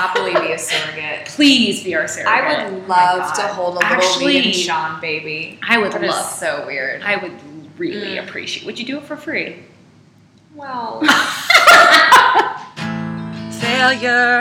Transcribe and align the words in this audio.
happily 0.00 0.32
be 0.46 0.52
a 0.52 0.58
surrogate. 0.58 1.26
Please 1.26 1.84
be 1.84 1.94
our 1.94 2.08
surrogate. 2.08 2.32
I 2.32 2.70
would 2.70 2.88
love 2.88 3.34
to 3.34 3.42
hold 3.42 3.74
a 3.74 3.78
little 3.80 3.84
Actually, 3.96 4.34
Leigh 4.40 4.44
and 4.46 4.54
Sean 4.54 5.00
baby. 5.00 5.58
I 5.68 5.76
would 5.78 5.92
That 5.92 6.02
is 6.04 6.10
love. 6.10 6.24
so 6.32 6.64
weird. 6.66 7.02
I 7.02 7.16
would 7.16 7.32
really 7.78 8.16
Mm. 8.16 8.26
appreciate. 8.26 8.64
Would 8.66 8.78
you 8.78 8.86
do 8.86 8.96
it 8.98 9.04
for 9.04 9.16
free? 9.16 9.56
well, 10.54 11.00
Failure, 13.60 14.40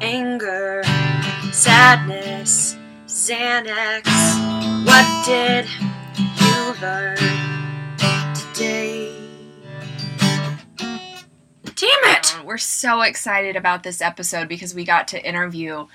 anger, 0.00 0.82
sadness, 1.52 2.76
Xanax. 3.06 4.04
What 4.86 5.06
did 5.26 5.66
you 6.40 6.74
learn 6.80 7.16
today? 8.34 9.07
Damn 11.78 12.16
it! 12.16 12.36
We're 12.44 12.58
so 12.58 13.02
excited 13.02 13.54
about 13.54 13.84
this 13.84 14.00
episode 14.00 14.48
because 14.48 14.74
we 14.74 14.84
got 14.84 15.06
to 15.08 15.24
interview 15.24 15.86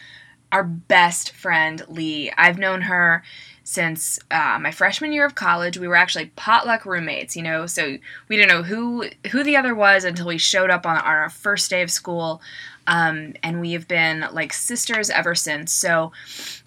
our 0.49 0.63
best 0.63 1.33
friend, 1.33 1.83
Leigh. 1.89 2.31
I've 2.37 2.57
known 2.57 2.83
her 2.83 3.21
since 3.65 4.17
uh, 4.31 4.59
my 4.61 4.71
freshman 4.71 5.11
year 5.11 5.25
of 5.25 5.35
college. 5.35 5.77
We 5.77 5.89
were 5.89 5.97
actually 5.97 6.27
potluck 6.37 6.85
roommates, 6.85 7.35
you 7.35 7.43
know, 7.43 7.65
so 7.65 7.97
we 8.29 8.37
didn't 8.37 8.47
know 8.47 8.63
who 8.63 9.09
who 9.31 9.43
the 9.43 9.57
other 9.57 9.75
was 9.75 10.05
until 10.05 10.27
we 10.27 10.37
showed 10.37 10.69
up 10.69 10.85
on, 10.85 10.95
on 10.95 11.03
our 11.03 11.29
first 11.29 11.69
day 11.69 11.81
of 11.81 11.91
school. 11.91 12.41
Um, 12.87 13.33
and 13.43 13.59
we 13.59 13.73
have 13.73 13.89
been 13.89 14.25
like 14.31 14.53
sisters 14.53 15.09
ever 15.09 15.35
since. 15.35 15.73
So 15.73 16.13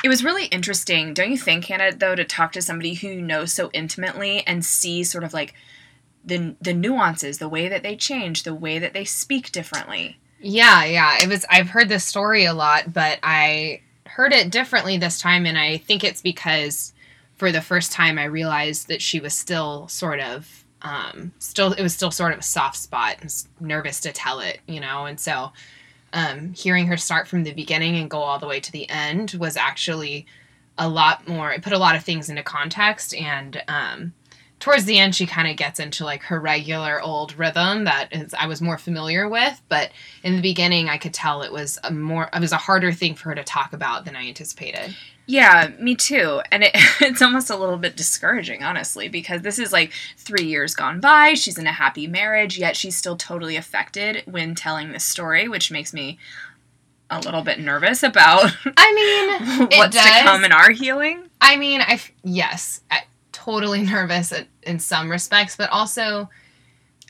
it 0.04 0.10
was 0.10 0.24
really 0.24 0.44
interesting, 0.46 1.14
don't 1.14 1.30
you 1.30 1.38
think, 1.38 1.64
Hannah, 1.64 1.92
though, 1.92 2.16
to 2.16 2.24
talk 2.24 2.52
to 2.52 2.60
somebody 2.60 2.92
who 2.92 3.08
you 3.08 3.22
know 3.22 3.46
so 3.46 3.70
intimately 3.72 4.46
and 4.46 4.62
see 4.62 5.04
sort 5.04 5.24
of 5.24 5.32
like 5.32 5.54
the 6.26 6.56
the 6.60 6.74
nuances, 6.74 7.38
the 7.38 7.48
way 7.48 7.68
that 7.68 7.82
they 7.82 7.96
change, 7.96 8.42
the 8.42 8.54
way 8.54 8.78
that 8.78 8.92
they 8.92 9.04
speak 9.04 9.52
differently. 9.52 10.18
Yeah, 10.40 10.84
yeah. 10.84 11.18
It 11.22 11.28
was 11.28 11.46
I've 11.48 11.70
heard 11.70 11.88
this 11.88 12.04
story 12.04 12.44
a 12.44 12.52
lot, 12.52 12.92
but 12.92 13.18
I 13.22 13.80
heard 14.06 14.32
it 14.32 14.50
differently 14.50 14.98
this 14.98 15.20
time 15.20 15.46
and 15.46 15.58
I 15.58 15.78
think 15.78 16.02
it's 16.02 16.22
because 16.22 16.92
for 17.36 17.52
the 17.52 17.60
first 17.60 17.92
time 17.92 18.18
I 18.18 18.24
realized 18.24 18.88
that 18.88 19.02
she 19.02 19.20
was 19.20 19.34
still 19.34 19.88
sort 19.88 20.20
of 20.20 20.64
um 20.82 21.32
still 21.38 21.72
it 21.72 21.82
was 21.82 21.94
still 21.94 22.10
sort 22.10 22.32
of 22.32 22.40
a 22.40 22.42
soft 22.42 22.76
spot 22.76 23.16
and 23.20 23.32
nervous 23.60 24.00
to 24.00 24.12
tell 24.12 24.40
it, 24.40 24.60
you 24.66 24.80
know. 24.80 25.06
And 25.06 25.20
so 25.20 25.52
um 26.12 26.52
hearing 26.54 26.86
her 26.86 26.96
start 26.96 27.28
from 27.28 27.44
the 27.44 27.52
beginning 27.52 27.96
and 27.96 28.10
go 28.10 28.18
all 28.18 28.38
the 28.38 28.46
way 28.46 28.60
to 28.60 28.72
the 28.72 28.88
end 28.90 29.36
was 29.38 29.56
actually 29.56 30.26
a 30.78 30.88
lot 30.88 31.26
more 31.26 31.52
it 31.52 31.62
put 31.62 31.72
a 31.72 31.78
lot 31.78 31.96
of 31.96 32.04
things 32.04 32.28
into 32.28 32.42
context 32.42 33.14
and 33.14 33.62
um 33.68 34.12
towards 34.58 34.84
the 34.84 34.98
end 34.98 35.14
she 35.14 35.26
kind 35.26 35.48
of 35.48 35.56
gets 35.56 35.78
into 35.78 36.04
like 36.04 36.22
her 36.24 36.40
regular 36.40 37.00
old 37.00 37.38
rhythm 37.38 37.84
that 37.84 38.08
is 38.12 38.34
I 38.34 38.46
was 38.46 38.62
more 38.62 38.78
familiar 38.78 39.28
with, 39.28 39.60
but 39.68 39.90
in 40.22 40.36
the 40.36 40.42
beginning 40.42 40.88
I 40.88 40.98
could 40.98 41.14
tell 41.14 41.42
it 41.42 41.52
was 41.52 41.78
a 41.84 41.90
more 41.90 42.28
it 42.32 42.40
was 42.40 42.52
a 42.52 42.56
harder 42.56 42.92
thing 42.92 43.14
for 43.14 43.30
her 43.30 43.34
to 43.34 43.44
talk 43.44 43.72
about 43.72 44.04
than 44.04 44.16
I 44.16 44.26
anticipated. 44.26 44.96
Yeah, 45.26 45.72
me 45.80 45.96
too. 45.96 46.40
And 46.52 46.62
it, 46.64 46.70
it's 47.00 47.20
almost 47.20 47.50
a 47.50 47.56
little 47.56 47.78
bit 47.78 47.96
discouraging, 47.96 48.62
honestly, 48.62 49.08
because 49.08 49.42
this 49.42 49.58
is 49.58 49.72
like 49.72 49.92
three 50.16 50.46
years 50.46 50.74
gone 50.74 51.00
by. 51.00 51.34
She's 51.34 51.58
in 51.58 51.66
a 51.66 51.72
happy 51.72 52.06
marriage, 52.06 52.58
yet 52.58 52.76
she's 52.76 52.96
still 52.96 53.16
totally 53.16 53.56
affected 53.56 54.22
when 54.26 54.54
telling 54.54 54.92
this 54.92 55.04
story, 55.04 55.48
which 55.48 55.70
makes 55.70 55.92
me 55.92 56.18
a 57.10 57.20
little 57.20 57.42
bit 57.42 57.60
nervous 57.60 58.02
about 58.02 58.52
I 58.76 58.92
mean, 58.94 59.68
it 59.72 59.78
what's 59.78 59.96
to 59.96 60.22
come 60.22 60.44
in 60.44 60.52
our 60.52 60.70
healing. 60.70 61.28
I 61.40 61.56
mean, 61.56 61.80
I 61.80 62.00
yes, 62.24 62.80
I, 62.90 63.02
totally 63.46 63.82
nervous 63.86 64.32
at, 64.32 64.46
in 64.62 64.78
some 64.78 65.10
respects, 65.10 65.56
but 65.56 65.70
also 65.70 66.28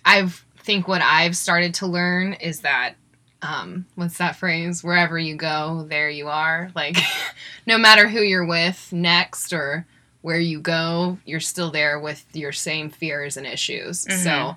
I 0.05 0.29
think 0.59 0.87
what 0.87 1.03
I've 1.03 1.37
started 1.37 1.75
to 1.75 1.87
learn 1.87 2.35
is 2.35 2.61
that 2.61 2.95
um, 3.43 3.87
what's 3.97 4.19
that 4.19 4.37
phrase? 4.37 4.83
Wherever 4.85 5.19
you 5.19 5.37
go, 5.37 5.85
there 5.89 6.09
you 6.11 6.29
are. 6.29 6.71
Like, 6.75 6.97
no 7.67 7.77
matter 7.79 8.09
who 8.09 8.21
you're 8.21 8.47
with 8.47 8.93
next 8.93 9.53
or 9.53 9.87
where 10.23 10.39
you 10.41 10.59
go, 10.61 11.19
you're 11.25 11.39
still 11.41 11.71
there 11.71 11.99
with 12.01 12.25
your 12.33 12.51
same 12.53 12.91
fears 12.91 13.37
and 13.37 13.47
issues. 13.47 14.01
So, 14.01 14.31
Mhm. 14.31 14.57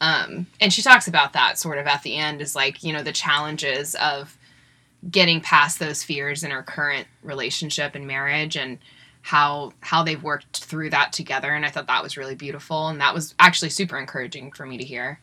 um, 0.00 0.46
and 0.60 0.72
she 0.72 0.80
talks 0.80 1.08
about 1.08 1.32
that 1.34 1.58
sort 1.58 1.76
of 1.78 1.86
at 1.86 2.02
the 2.02 2.16
end 2.16 2.40
is 2.40 2.54
like, 2.54 2.82
you 2.82 2.92
know, 2.92 3.02
the 3.02 3.12
challenges 3.12 3.94
of 3.96 4.36
getting 5.10 5.40
past 5.40 5.78
those 5.78 6.02
fears 6.02 6.42
in 6.42 6.50
her 6.50 6.62
current 6.62 7.06
relationship 7.22 7.94
and 7.94 8.06
marriage 8.06 8.56
and 8.56 8.78
how 9.30 9.72
how 9.80 10.02
they've 10.02 10.22
worked 10.22 10.64
through 10.64 10.90
that 10.90 11.12
together 11.12 11.54
and 11.54 11.64
I 11.64 11.70
thought 11.70 11.86
that 11.86 12.02
was 12.02 12.16
really 12.16 12.34
beautiful 12.34 12.88
and 12.88 13.00
that 13.00 13.14
was 13.14 13.34
actually 13.38 13.70
super 13.70 13.96
encouraging 13.96 14.50
for 14.50 14.66
me 14.66 14.76
to 14.78 14.84
hear. 14.84 15.20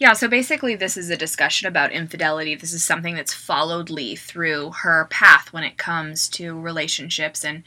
Yeah, 0.00 0.12
so 0.14 0.26
basically, 0.26 0.74
this 0.74 0.96
is 0.96 1.08
a 1.08 1.16
discussion 1.16 1.68
about 1.68 1.92
infidelity. 1.92 2.56
This 2.56 2.72
is 2.72 2.82
something 2.82 3.14
that's 3.14 3.32
followed 3.32 3.90
Leigh 3.90 4.16
through 4.16 4.72
her 4.82 5.06
path 5.08 5.52
when 5.52 5.62
it 5.62 5.78
comes 5.78 6.28
to 6.30 6.58
relationships, 6.60 7.44
and 7.44 7.62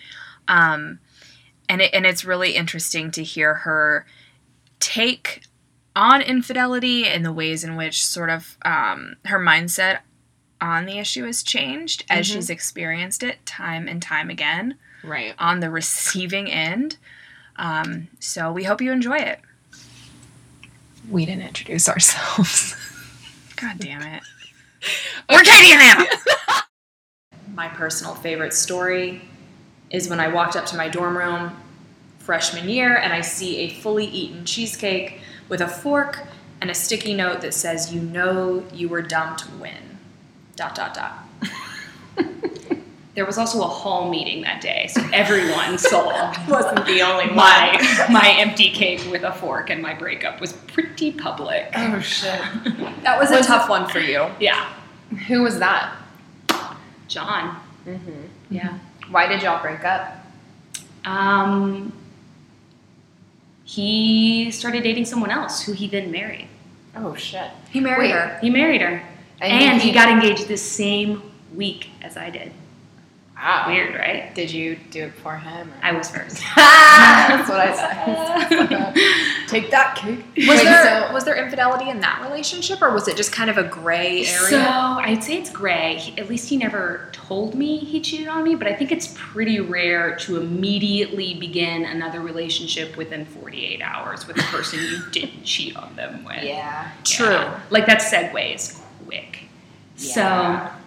um, 0.49 0.99
and 1.69 1.81
it, 1.81 1.93
and 1.93 2.05
it's 2.05 2.25
really 2.25 2.51
interesting 2.51 3.11
to 3.11 3.23
hear 3.23 3.53
her 3.55 4.05
take 4.81 5.43
on 5.95 6.21
infidelity 6.21 7.07
and 7.07 7.23
the 7.23 7.31
ways 7.31 7.63
in 7.63 7.77
which 7.77 8.05
sort 8.05 8.29
of 8.29 8.57
um, 8.65 9.15
her 9.25 9.39
mindset 9.39 9.99
on 10.59 10.85
the 10.85 10.99
issue 10.99 11.23
has 11.25 11.41
changed 11.43 12.03
as 12.09 12.27
Mhm. 12.27 12.33
she's 12.33 12.49
experienced 12.49 13.23
it 13.23 13.45
time 13.45 13.87
and 13.87 14.01
time 14.01 14.29
again 14.29 14.75
Right. 15.07 15.34
on 15.40 15.59
the 15.62 15.69
receiving 15.69 16.51
end. 16.51 16.97
Um, 17.56 18.07
so 18.19 18.51
we 18.51 18.63
hope 18.63 18.81
you 18.81 18.91
enjoy 18.91 19.18
it. 19.18 19.40
We 21.09 21.25
didn't 21.25 21.44
introduce 21.44 21.88
ourselves. 21.90 22.75
God 23.56 23.79
damn 23.79 24.01
it. 24.01 24.23
We're 25.29 25.41
Katie 25.41 25.72
and 25.72 25.81
Anna. 25.81 26.06
my 27.53 27.67
personal 27.69 28.13
favorite 28.13 28.53
story 28.53 29.22
is 29.90 30.09
when 30.09 30.19
I 30.19 30.28
walked 30.28 30.56
up 30.56 30.66
to 30.67 30.78
my 30.78 30.90
dorm 30.90 31.17
room 31.17 31.51
freshman 32.19 32.67
year 32.69 32.97
and 32.97 33.13
I 33.13 33.22
see 33.22 33.57
a 33.59 33.69
fully 33.69 34.06
eaten 34.06 34.46
cheesecake 34.46 35.22
with 35.50 35.62
a 35.62 35.67
fork 35.67 36.28
and 36.59 36.69
a 36.69 36.75
sticky 36.75 37.13
note 37.13 37.41
that 37.41 37.53
says, 37.53 37.94
"You 37.94 38.01
know 38.01 38.66
you 38.73 38.90
were 38.90 39.01
dumped 39.01 39.41
when." 39.59 40.00
Dot 40.56 40.75
dot 40.75 40.94
dot. 40.94 41.25
There 43.17 43.25
was 43.25 43.39
also 43.39 43.63
a 43.63 43.67
hall 43.67 44.11
meeting 44.11 44.44
that 44.44 44.61
day, 44.61 44.85
so 44.94 45.01
everyone 45.11 45.78
saw 45.79 46.05
Wasn't 46.47 46.85
the 46.85 47.01
only 47.01 47.25
one. 47.25 47.35
my 47.35 48.05
my 48.11 48.35
empty 48.38 48.69
cake 48.69 49.01
with 49.09 49.23
a 49.23 49.31
fork, 49.31 49.72
and 49.72 49.81
my 49.81 49.95
breakup 49.95 50.39
was 50.39 50.53
pretty 50.53 51.11
public. 51.11 51.67
Oh 51.75 52.00
shit. 52.00 52.39
That 53.01 53.17
was 53.19 53.31
a 53.31 53.41
tough 53.41 53.69
one 53.69 53.89
for 53.89 54.00
you. 54.00 54.28
Yeah, 54.39 54.72
Who 55.28 55.41
was 55.41 55.57
that? 55.57 55.95
John. 57.07 57.59
Mm-hmm. 57.88 58.22
Yeah. 58.51 58.78
Why 59.09 59.25
did 59.28 59.41
y'all 59.41 59.63
break 59.63 59.84
up? 59.84 60.23
Um, 61.03 61.91
he 63.63 64.51
started 64.51 64.84
dating 64.84 65.05
someone 65.05 65.31
else, 65.31 65.63
who 65.63 65.72
he 65.72 65.88
then 65.88 66.11
married. 66.11 66.49
Oh 66.95 67.16
shit. 67.16 67.49
He 67.72 67.79
married 67.79 68.09
Wait. 68.09 68.11
her. 68.11 68.38
He 68.41 68.51
married 68.51 68.81
her, 68.81 69.01
and 69.41 69.81
he 69.81 69.91
got 69.91 70.07
engaged 70.07 70.47
the 70.49 70.57
same 70.57 71.23
week 71.55 71.89
as 72.03 72.16
I 72.16 72.29
did. 72.29 72.51
Wow. 73.37 73.65
Weird, 73.67 73.93
right? 73.93 74.33
Did 74.33 74.49
you 74.49 74.77
do 74.89 75.03
it 75.05 75.13
for 75.13 75.37
him? 75.37 75.71
I 75.83 75.91
was 75.91 76.09
first. 76.09 76.41
That's 76.55 77.47
what 77.47 77.59
I 77.59 77.75
said. 77.75 78.95
Take 79.47 79.69
that 79.69 79.95
cake. 79.95 80.25
Was 80.35 80.47
Wait, 80.47 80.63
there 80.63 81.13
was 81.13 81.23
there 81.23 81.35
infidelity 81.35 81.89
in 81.89 81.99
that 81.99 82.21
relationship, 82.23 82.81
or 82.81 82.91
was 82.91 83.07
it 83.07 83.15
just 83.15 83.31
kind 83.31 83.51
of 83.51 83.57
a 83.57 83.63
gray 83.63 84.25
area? 84.25 84.49
So 84.49 84.59
I'd 84.59 85.23
say 85.23 85.37
it's 85.37 85.51
gray. 85.51 85.97
He, 85.97 86.17
at 86.19 86.27
least 86.29 86.49
he 86.49 86.57
never 86.57 87.09
told 87.11 87.53
me 87.53 87.77
he 87.77 88.01
cheated 88.01 88.27
on 88.27 88.43
me, 88.43 88.55
but 88.55 88.65
I 88.65 88.73
think 88.73 88.91
it's 88.91 89.13
pretty 89.15 89.59
rare 89.59 90.15
to 90.17 90.37
immediately 90.41 91.35
begin 91.35 91.85
another 91.85 92.21
relationship 92.21 92.97
within 92.97 93.23
48 93.25 93.81
hours 93.83 94.25
with 94.27 94.39
a 94.39 94.43
person 94.43 94.79
you 94.79 94.97
didn't 95.11 95.43
cheat 95.43 95.77
on 95.77 95.95
them 95.95 96.25
with. 96.25 96.41
yeah. 96.43 96.91
True. 97.03 97.29
Yeah. 97.29 97.61
Like 97.69 97.85
that 97.85 97.99
segues 97.99 98.81
quick. 99.05 99.41
Yeah. 99.97 100.71
So 100.71 100.77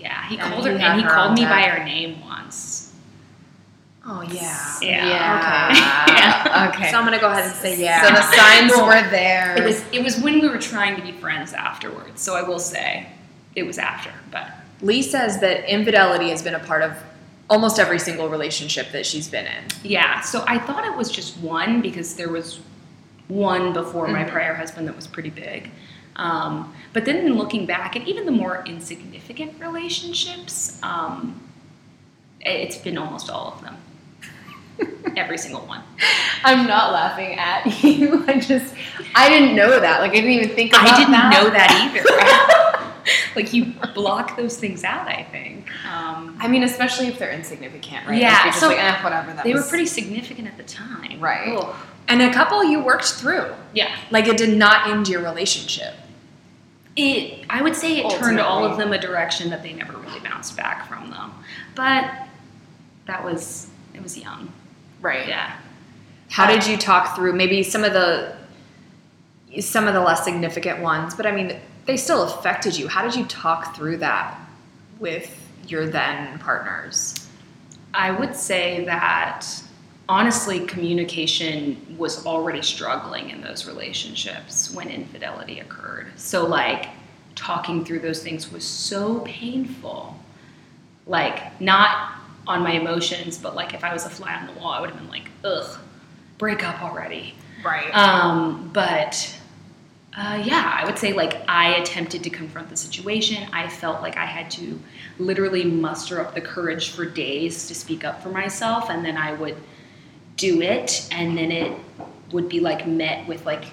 yeah, 0.00 0.28
he 0.28 0.36
called 0.36 0.64
her 0.66 0.72
and 0.72 0.98
he 1.00 1.02
her 1.02 1.10
called 1.10 1.34
me 1.34 1.44
by 1.44 1.62
her 1.62 1.84
name 1.84 2.20
once. 2.20 2.92
Oh 4.06 4.22
yeah. 4.22 4.76
Yeah. 4.80 5.06
Yeah. 6.08 6.68
Okay. 6.68 6.90
So 6.90 6.98
I'm 6.98 7.04
gonna 7.04 7.18
go 7.20 7.30
ahead 7.30 7.44
and 7.44 7.54
say 7.54 7.78
yeah. 7.80 8.02
So 8.02 8.08
the 8.10 8.22
signs 8.22 8.72
Well, 8.72 8.86
were 8.86 9.10
there. 9.10 9.56
It 9.58 9.64
was 9.64 9.84
it 9.92 10.02
was 10.02 10.18
when 10.20 10.40
we 10.40 10.48
were 10.48 10.58
trying 10.58 10.96
to 10.96 11.02
be 11.02 11.12
friends 11.12 11.52
afterwards. 11.52 12.20
So 12.22 12.34
I 12.34 12.42
will 12.42 12.58
say 12.58 13.06
it 13.54 13.64
was 13.64 13.78
after, 13.78 14.10
but 14.30 14.50
Leigh 14.80 15.02
says 15.02 15.40
that 15.40 15.70
infidelity 15.70 16.30
has 16.30 16.42
been 16.42 16.54
a 16.54 16.58
part 16.60 16.82
of 16.82 16.92
almost 17.50 17.78
every 17.78 17.98
single 17.98 18.28
relationship 18.28 18.92
that 18.92 19.04
she's 19.06 19.28
been 19.28 19.46
in. 19.46 19.64
Yeah, 19.82 20.20
so 20.20 20.44
I 20.46 20.58
thought 20.58 20.84
it 20.84 20.96
was 20.96 21.10
just 21.10 21.36
one 21.38 21.80
because 21.80 22.14
there 22.14 22.28
was 22.28 22.60
one 23.28 23.72
before 23.72 24.06
my 24.08 24.24
Mhm. 24.24 24.30
prior 24.30 24.54
husband 24.54 24.86
that 24.88 24.96
was 24.96 25.06
pretty 25.06 25.30
big. 25.30 25.70
Um, 26.18 26.74
but 26.92 27.04
then 27.04 27.34
looking 27.34 27.64
back, 27.64 27.94
and 27.96 28.06
even 28.08 28.26
the 28.26 28.32
more 28.32 28.62
insignificant 28.66 29.60
relationships, 29.60 30.78
um, 30.82 31.40
it's 32.40 32.76
been 32.76 32.98
almost 32.98 33.30
all 33.30 33.52
of 33.52 33.62
them. 33.62 33.76
Every 35.16 35.38
single 35.38 35.62
one. 35.62 35.82
I'm 36.44 36.66
not 36.66 36.92
laughing 36.92 37.34
at 37.38 37.66
you. 37.84 38.24
I 38.28 38.38
just 38.40 38.74
I 39.14 39.28
didn't 39.28 39.56
know 39.56 39.80
that. 39.80 40.00
Like 40.00 40.10
I 40.12 40.14
didn't 40.14 40.30
even 40.30 40.50
think 40.50 40.72
about 40.72 40.88
I 40.88 40.96
didn't 40.96 41.12
that. 41.12 41.32
know 41.32 41.50
that 41.50 42.82
either. 43.04 43.34
like 43.36 43.52
you 43.52 43.74
block 43.94 44.36
those 44.36 44.56
things 44.56 44.84
out. 44.84 45.08
I 45.08 45.24
think. 45.24 45.66
Um, 45.84 46.36
I 46.40 46.46
mean, 46.48 46.62
especially 46.62 47.08
if 47.08 47.18
they're 47.18 47.32
insignificant, 47.32 48.06
right? 48.06 48.20
Yeah, 48.20 48.42
Like, 48.44 48.54
so 48.54 48.68
like, 48.68 48.78
eh, 48.78 49.02
whatever. 49.02 49.32
That 49.32 49.44
they 49.44 49.54
were 49.54 49.62
pretty 49.62 49.86
significant 49.86 50.46
at 50.46 50.56
the 50.56 50.64
time. 50.64 51.20
Right. 51.20 51.56
Ugh. 51.56 51.74
And 52.08 52.22
a 52.22 52.32
couple 52.32 52.62
you 52.64 52.80
worked 52.80 53.04
through. 53.06 53.52
Yeah. 53.74 53.94
Like 54.10 54.28
it 54.28 54.36
did 54.36 54.56
not 54.56 54.88
end 54.88 55.08
your 55.08 55.22
relationship. 55.22 55.94
It. 56.98 57.46
I 57.48 57.62
would 57.62 57.76
say 57.76 57.98
it 57.98 58.10
turned 58.18 58.40
all 58.40 58.64
of 58.64 58.76
them 58.76 58.92
a 58.92 58.98
direction 58.98 59.50
that 59.50 59.62
they 59.62 59.72
never 59.72 59.96
really 59.96 60.20
bounced 60.20 60.56
back 60.56 60.88
from, 60.88 61.10
though. 61.10 61.30
But 61.74 62.12
that 63.06 63.24
was 63.24 63.68
it 63.94 64.02
was 64.02 64.18
young. 64.18 64.52
right. 65.00 65.26
Yeah. 65.26 65.56
How 66.30 66.46
did 66.46 66.66
you 66.66 66.76
talk 66.76 67.16
through 67.16 67.32
maybe 67.32 67.62
some 67.62 67.84
of 67.84 67.92
the 67.92 68.36
some 69.60 69.88
of 69.88 69.94
the 69.94 70.00
less 70.00 70.24
significant 70.24 70.80
ones, 70.80 71.14
but 71.14 71.26
I 71.26 71.32
mean 71.32 71.58
they 71.86 71.96
still 71.96 72.24
affected 72.24 72.76
you. 72.78 72.86
How 72.86 73.02
did 73.02 73.14
you 73.14 73.24
talk 73.26 73.74
through 73.74 73.96
that 73.98 74.38
with 74.98 75.34
your 75.66 75.86
then 75.86 76.38
partners? 76.38 77.28
I 77.94 78.10
would 78.10 78.36
say 78.36 78.84
that 78.84 79.46
honestly, 80.08 80.60
communication 80.60 81.96
was 81.98 82.24
already 82.26 82.62
struggling 82.62 83.30
in 83.30 83.40
those 83.40 83.66
relationships 83.66 84.72
when 84.72 84.88
infidelity 84.88 85.60
occurred. 85.60 86.08
So, 86.16 86.46
like, 86.46 86.88
talking 87.34 87.84
through 87.84 88.00
those 88.00 88.22
things 88.22 88.50
was 88.50 88.64
so 88.64 89.20
painful. 89.20 90.16
Like, 91.06 91.60
not 91.60 92.18
on 92.48 92.62
my 92.62 92.72
emotions, 92.72 93.36
but 93.38 93.54
like 93.54 93.74
if 93.74 93.84
I 93.84 93.92
was 93.92 94.06
a 94.06 94.10
fly 94.10 94.34
on 94.34 94.46
the 94.46 94.54
wall, 94.54 94.72
I 94.72 94.80
would 94.80 94.90
have 94.90 94.98
been 94.98 95.10
like, 95.10 95.30
ugh, 95.44 95.78
break 96.38 96.64
up 96.64 96.82
already. 96.82 97.34
Right. 97.62 97.94
Um, 97.94 98.70
but 98.72 99.38
uh, 100.16 100.42
yeah, 100.44 100.78
I 100.80 100.86
would 100.86 100.98
say 100.98 101.12
like 101.12 101.42
I 101.46 101.76
attempted 101.76 102.24
to 102.24 102.30
confront 102.30 102.70
the 102.70 102.76
situation. 102.76 103.48
I 103.52 103.68
felt 103.68 104.00
like 104.00 104.16
I 104.16 104.24
had 104.24 104.50
to 104.52 104.80
literally 105.18 105.64
muster 105.64 106.20
up 106.20 106.34
the 106.34 106.40
courage 106.40 106.90
for 106.90 107.04
days 107.04 107.68
to 107.68 107.74
speak 107.74 108.04
up 108.04 108.22
for 108.22 108.30
myself, 108.30 108.88
and 108.88 109.04
then 109.04 109.16
I 109.16 109.34
would 109.34 109.56
do 110.38 110.62
it, 110.62 111.06
and 111.12 111.36
then 111.36 111.52
it 111.52 111.78
would 112.32 112.48
be 112.48 112.60
like 112.60 112.86
met 112.86 113.28
with 113.28 113.44
like 113.44 113.64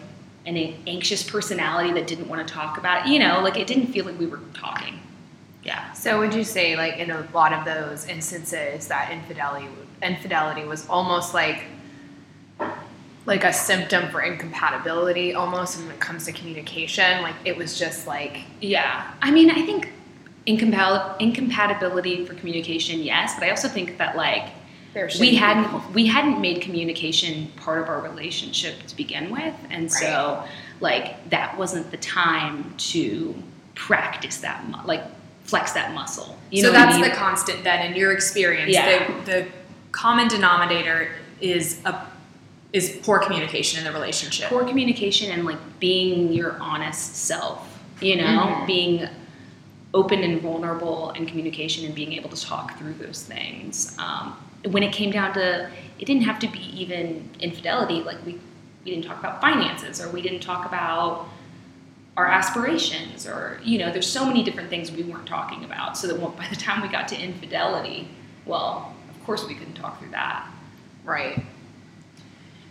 an 0.45 0.57
anxious 0.85 1.23
personality 1.23 1.93
that 1.93 2.07
didn't 2.07 2.27
want 2.27 2.45
to 2.45 2.53
talk 2.53 2.77
about 2.77 3.05
it. 3.05 3.11
You 3.11 3.19
know, 3.19 3.39
like 3.41 3.57
it 3.57 3.67
didn't 3.67 3.87
feel 3.87 4.03
like 4.03 4.19
we 4.19 4.27
were 4.27 4.41
talking. 4.53 4.99
Yeah. 5.63 5.93
So 5.93 6.19
would 6.19 6.33
you 6.33 6.43
say, 6.43 6.75
like, 6.75 6.97
in 6.97 7.09
a 7.09 7.27
lot 7.33 7.51
of 7.51 7.65
those 7.65 8.07
instances, 8.07 8.87
that 8.87 9.11
infidelity 9.11 9.67
infidelity 10.03 10.65
was 10.65 10.87
almost 10.89 11.33
like 11.33 11.63
like 13.25 13.43
a 13.43 13.51
symptom 13.51 14.11
for 14.11 14.21
incompatibility, 14.21 15.33
almost 15.33 15.79
when 15.79 15.89
it 15.89 15.99
comes 15.99 16.25
to 16.25 16.31
communication? 16.31 17.23
Like, 17.23 17.33
it 17.45 17.57
was 17.57 17.79
just 17.79 18.05
like, 18.05 18.41
Yeah, 18.61 19.11
I 19.21 19.31
mean, 19.31 19.49
I 19.49 19.65
think 19.65 19.89
incompatibility 20.45 22.23
for 22.25 22.35
communication, 22.35 23.01
yes, 23.01 23.33
but 23.33 23.45
I 23.45 23.49
also 23.49 23.67
think 23.67 23.97
that 23.97 24.15
like 24.15 24.49
we 25.19 25.35
hadn't 25.35 25.93
we 25.93 26.05
hadn't 26.05 26.39
made 26.41 26.61
communication 26.61 27.47
part 27.57 27.81
of 27.81 27.89
our 27.89 27.99
relationship 28.01 28.75
to 28.87 28.95
begin 28.95 29.29
with, 29.31 29.53
and 29.69 29.91
so 29.91 30.43
like 30.79 31.29
that 31.29 31.57
wasn't 31.57 31.89
the 31.91 31.97
time 31.97 32.73
to 32.77 33.35
practice 33.75 34.37
that 34.37 34.65
mu- 34.69 34.77
like 34.85 35.03
flex 35.43 35.73
that 35.73 35.93
muscle. 35.93 36.37
You 36.51 36.63
so 36.63 36.67
know 36.71 36.73
what 36.73 36.81
I 36.81 36.85
that's 36.85 37.01
mean? 37.01 37.09
the 37.09 37.15
constant 37.15 37.63
then 37.63 37.91
in 37.91 37.95
your 37.97 38.11
experience. 38.13 38.71
Yeah. 38.71 39.07
The, 39.25 39.31
the 39.31 39.47
common 39.91 40.27
denominator 40.27 41.11
is 41.41 41.79
a 41.85 42.07
is 42.73 42.97
poor 43.03 43.19
communication 43.19 43.79
in 43.79 43.85
the 43.85 43.91
relationship. 43.97 44.49
poor 44.49 44.65
communication 44.65 45.31
and 45.31 45.45
like 45.45 45.79
being 45.79 46.33
your 46.33 46.57
honest 46.59 47.15
self 47.15 47.67
you 48.01 48.17
know 48.17 48.23
Mhm. 48.23 48.67
being 48.67 49.07
open 49.93 50.23
and 50.23 50.41
vulnerable 50.41 51.11
in 51.11 51.25
communication 51.25 51.85
and 51.85 51.95
being 51.95 52.11
able 52.11 52.29
to 52.29 52.41
talk 52.45 52.77
through 52.77 52.93
those 52.95 53.23
things 53.23 53.95
um, 53.97 54.35
when 54.71 54.83
it 54.83 54.91
came 54.91 55.11
down 55.11 55.33
to 55.33 55.69
it 55.99 56.05
didn't 56.05 56.23
have 56.23 56.39
to 56.39 56.47
be 56.47 56.59
even 56.79 57.29
infidelity 57.39 58.01
like 58.03 58.23
we 58.25 58.39
we 58.83 58.91
didn't 58.91 59.05
talk 59.05 59.19
about 59.19 59.41
finances 59.41 59.99
or 60.01 60.09
we 60.09 60.21
didn't 60.21 60.41
talk 60.41 60.65
about 60.65 61.27
our 62.17 62.27
aspirations 62.27 63.27
or 63.27 63.59
you 63.63 63.77
know 63.77 63.91
there's 63.91 64.09
so 64.09 64.25
many 64.25 64.43
different 64.43 64.69
things 64.69 64.91
we 64.91 65.03
weren't 65.03 65.27
talking 65.27 65.63
about 65.63 65.97
so 65.97 66.07
that 66.07 66.37
by 66.37 66.47
the 66.49 66.55
time 66.55 66.81
we 66.81 66.87
got 66.87 67.07
to 67.07 67.19
infidelity 67.19 68.07
well 68.45 68.93
of 69.09 69.25
course 69.25 69.45
we 69.47 69.55
couldn't 69.55 69.73
talk 69.73 69.99
through 69.99 70.11
that 70.11 70.47
Right. 71.05 71.45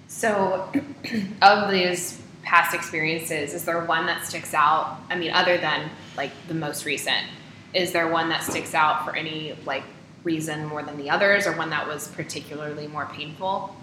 So, 0.08 0.70
of 1.43 1.70
these 1.70 2.20
past 2.43 2.75
experiences, 2.75 3.55
is 3.55 3.64
there 3.64 3.85
one 3.85 4.06
that 4.06 4.26
sticks 4.26 4.52
out? 4.52 4.99
I 5.08 5.17
mean, 5.17 5.31
other 5.31 5.56
than 5.56 5.88
like 6.17 6.32
the 6.49 6.55
most 6.55 6.85
recent, 6.85 7.25
is 7.73 7.93
there 7.93 8.08
one 8.08 8.29
that 8.29 8.43
sticks 8.43 8.75
out 8.75 9.05
for 9.05 9.14
any 9.14 9.56
like 9.64 9.85
reason 10.25 10.67
more 10.67 10.82
than 10.82 10.97
the 10.97 11.11
others, 11.11 11.47
or 11.47 11.53
one 11.56 11.71
that 11.71 11.87
was 11.87 12.09
particularly 12.09 12.88
more 12.88 13.06
painful? 13.06 13.76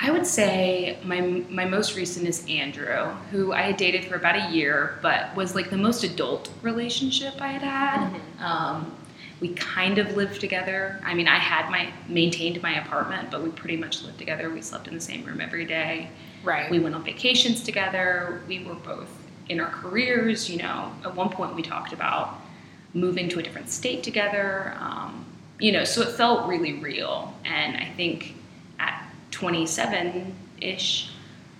I 0.00 0.12
would 0.12 0.26
say 0.26 0.98
my 1.02 1.20
my 1.50 1.64
most 1.64 1.96
recent 1.96 2.26
is 2.26 2.46
Andrew, 2.48 3.10
who 3.32 3.52
I 3.52 3.62
had 3.62 3.76
dated 3.76 4.04
for 4.04 4.14
about 4.14 4.36
a 4.36 4.50
year, 4.52 4.98
but 5.02 5.34
was 5.34 5.54
like 5.54 5.70
the 5.70 5.76
most 5.76 6.04
adult 6.04 6.50
relationship 6.62 7.34
I 7.40 7.48
had 7.48 7.62
had. 7.62 8.20
Um, 8.40 8.94
we 9.40 9.54
kind 9.54 9.98
of 9.98 10.16
lived 10.16 10.40
together. 10.40 11.00
I 11.04 11.14
mean, 11.14 11.28
I 11.28 11.38
had 11.38 11.70
my 11.70 11.92
maintained 12.08 12.60
my 12.62 12.80
apartment, 12.84 13.30
but 13.30 13.42
we 13.42 13.50
pretty 13.50 13.76
much 13.76 14.02
lived 14.02 14.18
together. 14.18 14.50
We 14.50 14.62
slept 14.62 14.88
in 14.88 14.94
the 14.94 15.00
same 15.00 15.24
room 15.24 15.40
every 15.40 15.64
day. 15.64 16.10
Right. 16.44 16.70
We 16.70 16.78
went 16.78 16.94
on 16.94 17.04
vacations 17.04 17.62
together. 17.62 18.42
We 18.46 18.64
were 18.64 18.74
both 18.74 19.10
in 19.48 19.58
our 19.60 19.70
careers. 19.70 20.48
You 20.48 20.58
know, 20.58 20.92
at 21.04 21.14
one 21.14 21.30
point 21.30 21.54
we 21.56 21.62
talked 21.62 21.92
about 21.92 22.40
moving 22.94 23.28
to 23.30 23.38
a 23.38 23.42
different 23.42 23.68
state 23.68 24.02
together. 24.02 24.76
Um, 24.78 25.24
you 25.58 25.72
know, 25.72 25.84
so 25.84 26.02
it 26.02 26.10
felt 26.10 26.46
really 26.48 26.74
real. 26.74 27.34
And 27.44 27.76
I 27.76 27.90
think 27.96 28.34
at 28.78 29.02
27 29.30 30.34
ish, 30.60 31.10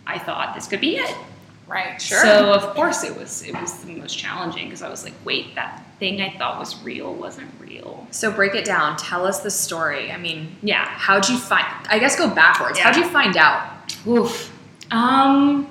I 0.06 0.18
thought 0.18 0.54
this 0.54 0.66
could 0.66 0.80
be 0.80 0.96
it. 0.96 1.16
right. 1.66 2.00
Sure. 2.00 2.20
So 2.22 2.52
of 2.52 2.74
course 2.74 3.04
it 3.04 3.14
was 3.16 3.42
it 3.42 3.54
was 3.54 3.84
the 3.84 3.94
most 3.96 4.16
challenging 4.16 4.64
because 4.66 4.82
I 4.82 4.88
was 4.88 5.04
like, 5.04 5.14
wait, 5.24 5.54
that 5.54 5.84
thing 5.98 6.20
I 6.22 6.36
thought 6.38 6.58
was 6.58 6.80
real 6.82 7.12
wasn't 7.12 7.50
real. 7.60 8.06
So 8.10 8.30
break 8.30 8.54
it 8.54 8.64
down. 8.64 8.96
Tell 8.96 9.26
us 9.26 9.40
the 9.40 9.50
story. 9.50 10.10
I 10.12 10.16
mean, 10.16 10.56
Yeah. 10.62 10.84
how'd 10.86 11.28
you 11.28 11.36
find? 11.36 11.66
I 11.90 11.98
guess 11.98 12.16
go 12.16 12.28
backwards. 12.30 12.78
Yeah. 12.78 12.84
How'd 12.84 12.96
you 12.96 13.08
find 13.08 13.36
out? 13.36 13.92
Oof. 14.06 14.50
Um, 14.92 15.68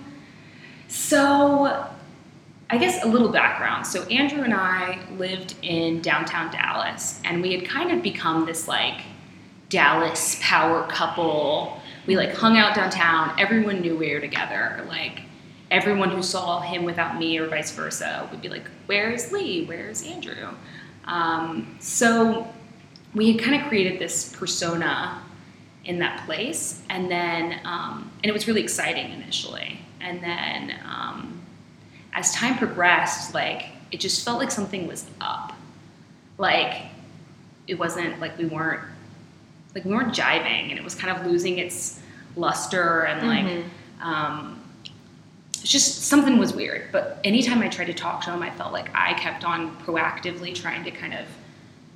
so 0.87 1.85
I 2.69 2.77
guess 2.77 3.03
a 3.03 3.07
little 3.07 3.29
background. 3.29 3.87
So 3.87 4.03
Andrew 4.03 4.43
and 4.43 4.53
I 4.53 4.99
lived 5.17 5.55
in 5.61 6.01
downtown 6.01 6.51
Dallas, 6.51 7.21
and 7.23 7.41
we 7.41 7.53
had 7.53 7.67
kind 7.67 7.91
of 7.91 8.03
become 8.03 8.45
this 8.45 8.67
like 8.67 9.01
Dallas 9.69 10.37
power 10.41 10.85
couple. 10.87 11.81
We 12.05 12.17
like 12.17 12.33
hung 12.33 12.57
out 12.57 12.75
downtown. 12.75 13.39
Everyone 13.39 13.81
knew 13.81 13.95
we 13.95 14.13
were 14.13 14.19
together. 14.19 14.85
Like 14.87 15.21
everyone 15.71 16.09
who 16.09 16.21
saw 16.21 16.59
him 16.61 16.83
without 16.83 17.17
me 17.17 17.37
or 17.37 17.47
vice 17.47 17.71
versa 17.71 18.27
would 18.31 18.41
be 18.41 18.49
like, 18.49 18.65
"Where's 18.85 19.31
Leigh? 19.31 19.65
Where's 19.65 20.05
Andrew?" 20.05 20.49
Um, 21.05 21.77
so 21.79 22.47
we 23.13 23.31
had 23.31 23.41
kind 23.41 23.61
of 23.61 23.67
created 23.69 23.97
this 23.97 24.33
persona 24.35 25.21
in 25.85 25.99
that 25.99 26.25
place, 26.25 26.81
and 26.89 27.09
then 27.09 27.61
um, 27.63 28.11
and 28.23 28.29
it 28.29 28.33
was 28.33 28.45
really 28.45 28.61
exciting 28.61 29.11
initially, 29.13 29.79
and 30.01 30.21
then 30.21 30.77
um, 30.85 31.36
as 32.17 32.33
time 32.33 32.57
progressed, 32.57 33.35
like 33.35 33.67
it 33.91 33.99
just 33.99 34.25
felt 34.25 34.39
like 34.39 34.49
something 34.49 34.87
was 34.87 35.05
up, 35.21 35.53
like 36.39 36.81
it 37.67 37.77
wasn't 37.77 38.19
like 38.19 38.35
we 38.39 38.45
weren't 38.45 38.81
like 39.75 39.85
we 39.85 39.91
weren't 39.91 40.13
jiving, 40.13 40.69
and 40.71 40.79
it 40.79 40.83
was 40.83 40.95
kind 40.95 41.15
of 41.15 41.27
losing 41.27 41.59
its 41.59 41.99
luster, 42.35 43.03
and 43.03 43.27
like 43.27 43.65
um, 44.01 44.59
it's 45.53 45.71
just 45.71 46.05
something 46.05 46.39
was 46.39 46.53
weird. 46.53 46.91
But 46.91 47.19
anytime 47.23 47.61
I 47.61 47.69
tried 47.69 47.85
to 47.85 47.93
talk 47.93 48.23
to 48.23 48.31
him, 48.31 48.41
I 48.41 48.49
felt 48.49 48.73
like 48.73 48.89
I 48.95 49.13
kept 49.13 49.45
on 49.45 49.77
proactively 49.77 50.55
trying 50.55 50.83
to 50.85 50.91
kind 50.91 51.13
of 51.13 51.25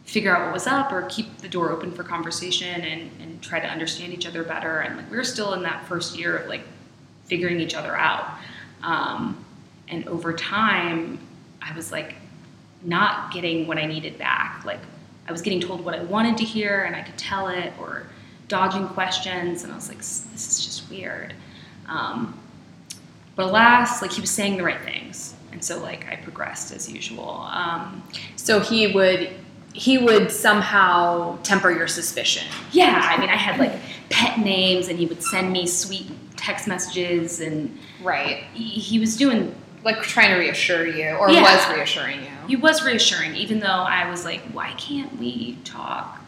figure 0.05 0.35
out 0.35 0.45
what 0.45 0.53
was 0.53 0.67
up 0.67 0.91
or 0.91 1.03
keep 1.03 1.37
the 1.39 1.47
door 1.47 1.71
open 1.71 1.91
for 1.91 2.03
conversation 2.03 2.81
and, 2.81 3.09
and 3.21 3.41
try 3.41 3.59
to 3.59 3.67
understand 3.67 4.13
each 4.13 4.27
other 4.27 4.43
better. 4.43 4.81
And 4.81 4.97
like 4.97 5.09
we 5.09 5.17
were 5.17 5.23
still 5.23 5.53
in 5.53 5.63
that 5.63 5.85
first 5.87 6.15
year 6.17 6.37
of 6.37 6.47
like 6.47 6.61
figuring 7.25 7.59
each 7.59 7.73
other 7.73 7.95
out. 7.95 8.37
Um, 8.83 9.45
and 9.91 10.07
over 10.07 10.33
time, 10.33 11.19
I 11.61 11.75
was 11.75 11.91
like 11.91 12.15
not 12.83 13.31
getting 13.31 13.67
what 13.67 13.77
I 13.77 13.85
needed 13.85 14.17
back. 14.17 14.65
Like 14.65 14.79
I 15.27 15.31
was 15.31 15.41
getting 15.41 15.59
told 15.59 15.85
what 15.85 15.93
I 15.93 16.03
wanted 16.03 16.37
to 16.37 16.43
hear 16.43 16.83
and 16.83 16.95
I 16.95 17.01
could 17.01 17.17
tell 17.17 17.47
it 17.49 17.73
or 17.79 18.07
dodging 18.47 18.87
questions. 18.89 19.63
And 19.63 19.71
I 19.71 19.75
was 19.75 19.87
like, 19.87 19.99
this 19.99 20.25
is 20.33 20.65
just 20.65 20.89
weird. 20.89 21.33
Um, 21.87 22.37
but 23.35 23.45
alas, 23.45 24.01
like 24.01 24.11
he 24.11 24.21
was 24.21 24.29
saying 24.31 24.57
the 24.57 24.63
right 24.63 24.81
things. 24.81 25.35
And 25.51 25.63
so 25.63 25.79
like 25.79 26.07
I 26.09 26.15
progressed 26.15 26.71
as 26.73 26.89
usual. 26.91 27.47
Um, 27.51 28.03
So 28.35 28.59
he 28.59 28.87
would 28.93 29.29
he 29.73 29.97
would 29.97 30.29
somehow 30.31 31.37
temper 31.43 31.71
your 31.71 31.87
suspicion. 31.87 32.45
Yeah, 32.73 33.07
I 33.09 33.17
mean, 33.21 33.29
I 33.29 33.37
had 33.37 33.57
like 33.57 33.71
pet 34.09 34.37
names, 34.37 34.89
and 34.89 34.99
he 34.99 35.05
would 35.05 35.23
send 35.23 35.53
me 35.53 35.65
sweet 35.65 36.07
text 36.35 36.67
messages, 36.67 37.39
and 37.39 37.77
Right. 38.03 38.43
he, 38.53 38.65
he 38.65 38.99
was 38.99 39.15
doing 39.15 39.55
like 39.83 40.01
trying 40.03 40.29
to 40.29 40.35
reassure 40.39 40.85
you, 40.85 41.09
or 41.15 41.29
Yeah. 41.29 41.41
was 41.41 41.75
reassuring 41.77 42.21
you. 42.21 42.29
he 42.47 42.55
was 42.55 42.83
reassuring, 42.83 43.35
even 43.35 43.59
though 43.59 43.67
I 43.67 44.09
was 44.09 44.25
like, 44.25 44.41
why 44.53 44.73
can't 44.77 45.17
we 45.19 45.57
talk? 45.63 46.19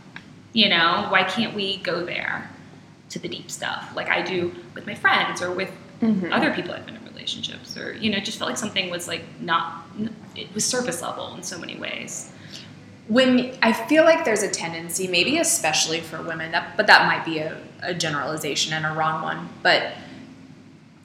You 0.54 0.70
know, 0.70 1.08
why 1.10 1.24
can't 1.24 1.54
we 1.56 1.78
go 1.78 2.04
there 2.06 2.50
to 3.10 3.20
the 3.20 3.28
deep 3.28 3.52
stuff 3.52 3.92
like 3.96 4.10
I 4.10 4.22
do 4.22 4.54
with 4.76 4.86
my 4.88 4.96
friends 4.96 5.42
or 5.42 5.52
with 5.52 5.72
Mm-hmm. 6.02 6.34
other 6.34 6.52
people 6.54 6.74
I've 6.74 6.86
been 6.86 6.98
in 6.98 7.06
relationships 7.06 7.78
or, 7.78 7.94
you 7.94 8.12
know, 8.12 8.18
it 8.18 8.26
just 8.26 8.38
felt 8.38 8.50
like 8.50 8.58
something 8.58 8.90
was 8.90 9.08
like 9.08 9.24
not, 9.40 9.86
it 10.36 10.54
was 10.54 10.66
surface 10.66 11.02
level 11.02 11.34
in 11.36 11.44
so 11.44 11.58
many 11.58 11.78
ways. 11.78 12.30
when 13.08 13.56
I 13.62 13.72
feel 13.72 14.04
like 14.04 14.26
there's 14.26 14.44
a 14.44 14.50
tendency, 14.50 15.08
maybe 15.08 15.38
especially 15.38 16.02
for 16.02 16.22
women, 16.22 16.52
that 16.52 16.76
but 16.76 16.88
that 16.88 17.06
might 17.08 17.24
be 17.24 17.38
a, 17.40 17.58
a 17.82 17.94
generalization 17.94 18.74
and 18.74 18.86
a 18.86 18.90
wrong 18.92 19.22
one. 19.22 19.48
But 19.62 19.94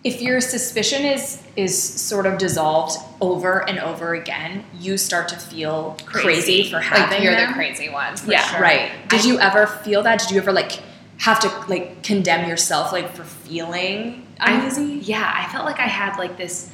if 0.05 0.23
your 0.23 0.40
suspicion 0.40 1.05
is 1.05 1.43
is 1.57 1.81
sort 1.83 2.25
of 2.26 2.38
dissolved 2.38 2.97
over 3.21 3.69
and 3.69 3.78
over 3.81 4.14
again, 4.14 4.64
you 4.78 4.97
start 4.97 5.28
to 5.28 5.37
feel 5.37 5.97
crazy, 6.05 6.62
Crazy. 6.62 6.71
for 6.71 6.76
Like 6.76 6.85
having 6.85 7.23
you're 7.23 7.35
them. 7.35 7.49
the 7.50 7.55
crazy 7.55 7.88
one. 7.88 8.17
for 8.17 8.31
Yeah, 8.31 8.43
sure. 8.43 8.61
Right. 8.61 8.90
Did 9.09 9.21
I- 9.23 9.25
you 9.25 9.38
ever 9.40 9.67
feel 9.67 10.02
that? 10.05 10.21
Did 10.21 10.31
you 10.31 10.38
ever 10.38 10.52
like 10.52 10.81
have 11.19 11.40
to 11.40 11.49
like 11.69 12.02
condemn 12.05 12.49
yourself 12.49 12.93
like 12.93 13.11
for 13.12 13.25
feeling 13.25 14.25
uneasy? 14.40 14.83
I, 15.00 15.02
yeah, 15.02 15.33
I 15.35 15.50
felt 15.52 15.64
like 15.64 15.81
I 15.81 15.88
had 15.88 16.17
like 16.17 16.37
this. 16.37 16.71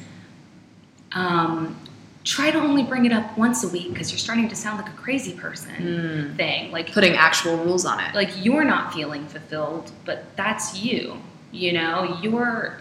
Um, 1.13 1.79
try 2.23 2.51
to 2.51 2.59
only 2.59 2.83
bring 2.83 3.05
it 3.05 3.11
up 3.13 3.37
once 3.37 3.63
a 3.63 3.69
week 3.69 3.89
because 3.89 4.11
you're 4.11 4.19
starting 4.19 4.49
to 4.49 4.55
sound 4.55 4.81
like 4.81 4.89
a 4.91 4.97
crazy 4.97 5.33
person 5.33 6.33
thing. 6.35 6.71
Like 6.71 6.91
Putting 6.91 7.13
actual 7.13 7.57
rules 7.57 7.85
on 7.85 7.99
it. 8.01 8.13
like 8.13 8.29
you're 8.43 8.63
not 8.65 8.93
feeling 8.93 9.25
fulfilled, 9.27 9.91
but 10.05 10.25
that's 10.35 10.77
you. 10.77 11.17
You 11.51 11.71
know, 11.73 12.19
you're 12.21 12.77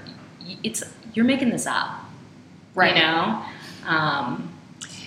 it's 0.63 0.83
you're 1.15 1.25
making 1.25 1.51
this 1.51 1.67
up. 1.67 2.01
Right. 2.75 2.97
You 2.97 3.03
know. 3.03 3.43
Um, 3.87 4.51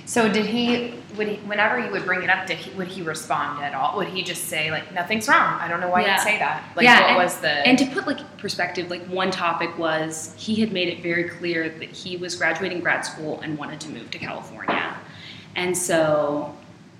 So 0.06 0.32
did 0.32 0.46
he? 0.46 0.94
Would 1.17 1.27
he? 1.27 1.36
Whenever 1.48 1.79
you 1.79 1.91
would 1.91 2.06
bring 2.06 2.24
it 2.24 2.29
up, 2.29 2.48
did 2.48 2.58
he? 2.60 2.72
Would 2.77 2.88
he 2.88 3.01
respond 3.01 3.62
at 3.63 3.74
all? 3.74 3.98
Would 3.98 4.08
he 4.08 4.24
just 4.24 4.46
say 4.46 4.72
like 4.72 4.94
nothing's 4.94 5.27
wrong? 5.27 5.60
I 5.60 5.67
don't 5.67 5.82
know 5.82 5.89
why 5.89 6.01
Yeah. 6.03 6.13
you'd 6.15 6.22
say 6.24 6.38
that. 6.39 6.63
Like 6.75 6.84
Yeah, 6.86 7.01
what 7.01 7.10
and- 7.10 7.17
was 7.17 7.38
the? 7.39 7.50
And 7.50 7.77
to 7.79 7.86
put 7.88 8.08
like 8.08 8.38
perspective, 8.38 8.89
like 8.89 9.06
one 9.08 9.32
topic 9.32 9.77
was 9.77 10.34
he 10.38 10.56
had 10.56 10.72
made 10.72 10.88
it 10.88 11.01
very 11.03 11.25
clear 11.25 11.67
that 11.70 11.89
he 11.89 12.15
was 12.17 12.36
graduating 12.36 12.79
grad 12.82 13.03
school 13.06 13.41
and 13.41 13.58
wanted 13.58 13.79
to 13.82 13.89
move 13.89 14.10
to 14.12 14.17
California. 14.20 14.96
And 15.56 15.75
so 15.77 16.56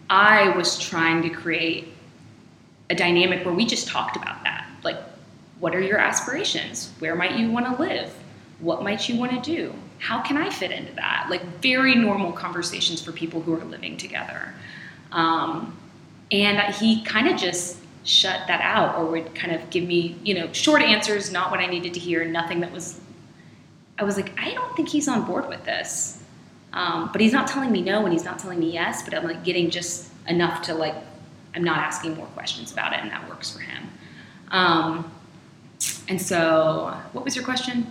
I 0.10 0.50
was 0.50 0.78
trying 0.80 1.22
to 1.22 1.30
create 1.30 1.94
a 2.90 2.96
dynamic 2.96 3.46
where 3.46 3.54
we 3.54 3.66
just 3.66 3.88
talked 3.88 4.16
about 4.18 4.44
that. 4.44 4.66
Like, 4.84 4.98
what 5.60 5.76
are 5.76 5.82
your 5.82 6.00
aspirations? 6.00 6.92
Where 7.00 7.16
might 7.16 7.38
you 7.38 7.52
want 7.52 7.66
to 7.68 7.82
live? 7.82 8.12
What 8.60 8.84
might 8.84 9.08
you 9.08 9.18
want 9.18 9.32
to 9.32 9.56
do? 9.56 9.74
How 10.00 10.22
can 10.22 10.38
I 10.38 10.50
fit 10.50 10.72
into 10.72 10.94
that? 10.94 11.28
Like, 11.30 11.44
very 11.62 11.96
normal 11.96 12.32
conversations 12.32 13.02
for 13.02 13.12
people 13.12 13.42
who 13.42 13.54
are 13.54 13.64
living 13.66 13.98
together. 13.98 14.54
Um, 15.12 15.78
and 16.32 16.74
he 16.76 17.04
kind 17.04 17.28
of 17.28 17.38
just 17.38 17.78
shut 18.04 18.48
that 18.48 18.62
out 18.62 18.96
or 18.96 19.06
would 19.06 19.36
kind 19.36 19.54
of 19.54 19.70
give 19.70 19.84
me, 19.84 20.18
you 20.24 20.34
know, 20.34 20.52
short 20.54 20.82
answers, 20.82 21.32
not 21.32 21.52
what 21.52 21.60
I 21.60 21.68
needed 21.68 21.94
to 21.94 22.00
hear, 22.00 22.26
nothing 22.26 22.62
that 22.62 22.72
was. 22.72 23.00
I 24.00 24.04
was 24.04 24.16
like, 24.16 24.40
I 24.40 24.54
don't 24.54 24.76
think 24.76 24.90
he's 24.90 25.08
on 25.08 25.26
board 25.26 25.48
with 25.50 25.64
this. 25.66 26.22
Um, 26.74 27.10
but 27.12 27.22
he's 27.22 27.34
not 27.34 27.48
telling 27.48 27.72
me 27.72 27.82
no 27.82 28.04
and 28.04 28.14
he's 28.14 28.24
not 28.24 28.40
telling 28.40 28.60
me 28.60 28.72
yes, 28.72 29.04
but 29.04 29.14
I'm 29.14 29.24
like 29.24 29.44
getting 29.44 29.70
just 29.70 30.10
enough 30.28 30.62
to 30.64 30.74
like, 30.74 30.96
I'm 31.56 31.64
not 31.64 31.80
asking 31.80 32.16
more 32.16 32.28
questions 32.28 32.72
about 32.72 32.94
it 32.94 33.00
and 33.00 33.10
that 33.10 33.28
works 33.28 33.52
for 33.52 33.60
him. 33.60 33.90
Um, 34.52 35.12
and 36.08 36.22
so, 36.22 36.96
what 37.14 37.26
was 37.26 37.36
your 37.36 37.44
question? 37.44 37.88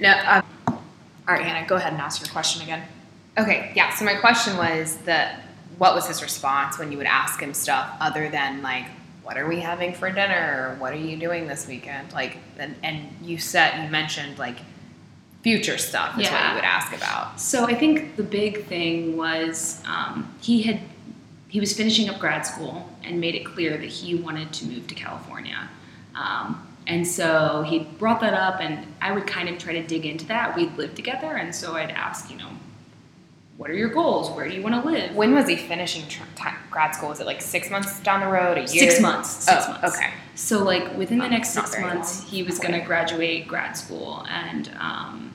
No. 0.00 0.10
Uh, 0.10 0.42
All 0.68 0.78
right, 1.28 1.42
Hannah, 1.44 1.66
go 1.66 1.76
ahead 1.76 1.92
and 1.92 2.00
ask 2.02 2.20
your 2.20 2.32
question 2.32 2.62
again. 2.62 2.82
okay. 3.38 3.72
Yeah. 3.74 3.94
So 3.94 4.04
my 4.04 4.14
question 4.14 4.56
was 4.56 4.96
that 4.98 5.42
what 5.78 5.94
was 5.94 6.06
his 6.06 6.22
response 6.22 6.78
when 6.78 6.90
you 6.92 6.98
would 6.98 7.06
ask 7.06 7.40
him 7.40 7.54
stuff 7.54 7.96
other 8.00 8.28
than 8.28 8.62
like 8.62 8.86
what 9.22 9.36
are 9.38 9.46
we 9.46 9.60
having 9.60 9.94
for 9.94 10.10
dinner 10.10 10.74
or 10.74 10.80
what 10.80 10.92
are 10.92 10.96
you 10.96 11.16
doing 11.16 11.46
this 11.46 11.66
weekend 11.68 12.12
like 12.12 12.36
and, 12.58 12.74
and 12.82 13.08
you 13.22 13.38
said 13.38 13.84
you 13.84 13.90
mentioned 13.90 14.38
like 14.38 14.56
future 15.42 15.78
stuff 15.78 16.18
is 16.18 16.28
what 16.28 16.48
you 16.48 16.54
would 16.56 16.64
ask 16.64 16.92
about 16.94 17.40
So 17.40 17.64
I 17.64 17.74
think 17.74 18.16
the 18.16 18.22
big 18.22 18.66
thing 18.66 19.16
was 19.16 19.82
um, 19.86 20.34
he 20.42 20.62
had 20.62 20.80
he 21.48 21.60
was 21.60 21.72
finishing 21.72 22.08
up 22.10 22.18
grad 22.18 22.44
school 22.46 22.88
and 23.02 23.20
made 23.20 23.34
it 23.34 23.44
clear 23.44 23.76
that 23.78 23.88
he 23.88 24.14
wanted 24.16 24.52
to 24.52 24.66
move 24.66 24.86
to 24.88 24.94
California. 24.94 25.68
Um, 26.14 26.66
and 26.90 27.06
so 27.06 27.62
he 27.66 27.78
brought 28.00 28.20
that 28.20 28.34
up, 28.34 28.60
and 28.60 28.86
I 29.00 29.12
would 29.12 29.26
kind 29.26 29.48
of 29.48 29.58
try 29.58 29.72
to 29.74 29.82
dig 29.86 30.04
into 30.04 30.26
that. 30.26 30.56
We'd 30.56 30.76
live 30.76 30.94
together, 30.94 31.36
and 31.36 31.54
so 31.54 31.74
I'd 31.76 31.90
ask, 31.90 32.30
you 32.30 32.36
know, 32.36 32.48
what 33.56 33.70
are 33.70 33.74
your 33.74 33.90
goals? 33.90 34.30
Where 34.30 34.48
do 34.48 34.54
you 34.54 34.62
want 34.62 34.74
to 34.82 34.90
live? 34.90 35.14
when 35.14 35.34
was 35.34 35.46
he 35.48 35.54
finishing 35.56 36.06
tr- 36.08 36.22
grad 36.70 36.94
school 36.94 37.08
was 37.10 37.20
it 37.20 37.26
like 37.26 37.42
six 37.42 37.70
months 37.70 38.00
down 38.00 38.20
the 38.20 38.26
road 38.26 38.56
a 38.56 38.60
year 38.62 38.90
Six 38.90 39.00
months. 39.00 39.28
Six 39.30 39.64
oh, 39.66 39.72
months. 39.72 39.96
okay 39.96 40.10
So 40.34 40.64
like 40.64 40.96
within 40.96 41.18
the 41.18 41.26
Um, 41.26 41.30
next 41.30 41.50
six 41.50 41.78
months, 41.78 42.20
long. 42.22 42.28
he 42.30 42.42
was 42.42 42.58
going 42.58 42.72
to 42.78 42.80
graduate 42.80 43.46
grad 43.46 43.76
school, 43.76 44.26
and 44.28 44.70
um, 44.80 45.34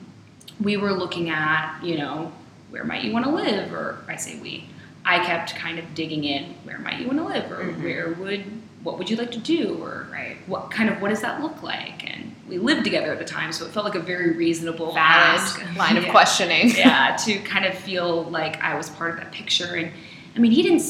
we 0.60 0.76
were 0.78 0.94
looking 0.94 1.30
at 1.30 1.80
you 1.84 1.98
know 1.98 2.32
where 2.72 2.84
might 2.84 3.04
you 3.04 3.12
want 3.14 3.26
to 3.26 3.32
live, 3.32 3.72
or 3.74 4.00
I 4.08 4.16
say 4.18 4.40
we. 4.40 4.68
I 5.08 5.24
kept 5.24 5.56
kind 5.56 5.78
of 5.78 5.86
digging 5.94 6.24
in 6.24 6.56
where 6.64 6.80
might 6.80 7.00
you 7.00 7.06
want 7.08 7.20
to 7.20 7.26
live, 7.26 7.52
or 7.52 7.58
Mhm. 7.64 7.84
where 7.84 8.14
would 8.14 8.44
what 8.86 9.00
would 9.00 9.10
you 9.10 9.16
like 9.16 9.32
to 9.32 9.40
do, 9.40 9.80
or 9.82 10.08
right 10.12 10.38
what 10.46 10.70
kind 10.70 10.90
of 10.90 11.02
what 11.02 11.10
does 11.10 11.22
that 11.22 11.42
look 11.42 11.64
like? 11.64 12.10
And 12.10 12.36
we 12.48 12.60
lived 12.60 12.84
together 12.84 13.12
at 13.12 13.18
the 13.18 13.26
time, 13.26 13.52
so 13.52 13.66
it 13.66 13.72
felt 13.72 13.84
like 13.84 13.96
a 13.96 14.00
very 14.00 14.38
reasonable 14.38 14.94
valid 14.94 15.40
ask. 15.42 15.76
line 15.76 15.98
of 15.98 16.06
Yeah 16.06 16.12
questioning 16.12 16.70
yeah, 16.70 17.16
to 17.26 17.40
kind 17.40 17.66
of 17.66 17.74
feel 17.74 18.24
like 18.26 18.62
I 18.62 18.76
was 18.78 18.92
part 18.92 19.12
of 19.12 19.18
that 19.18 19.32
picture. 19.32 19.76
And 19.76 19.92
I 20.36 20.40
mean, 20.40 20.52
he 20.52 20.62
didn't 20.62 20.84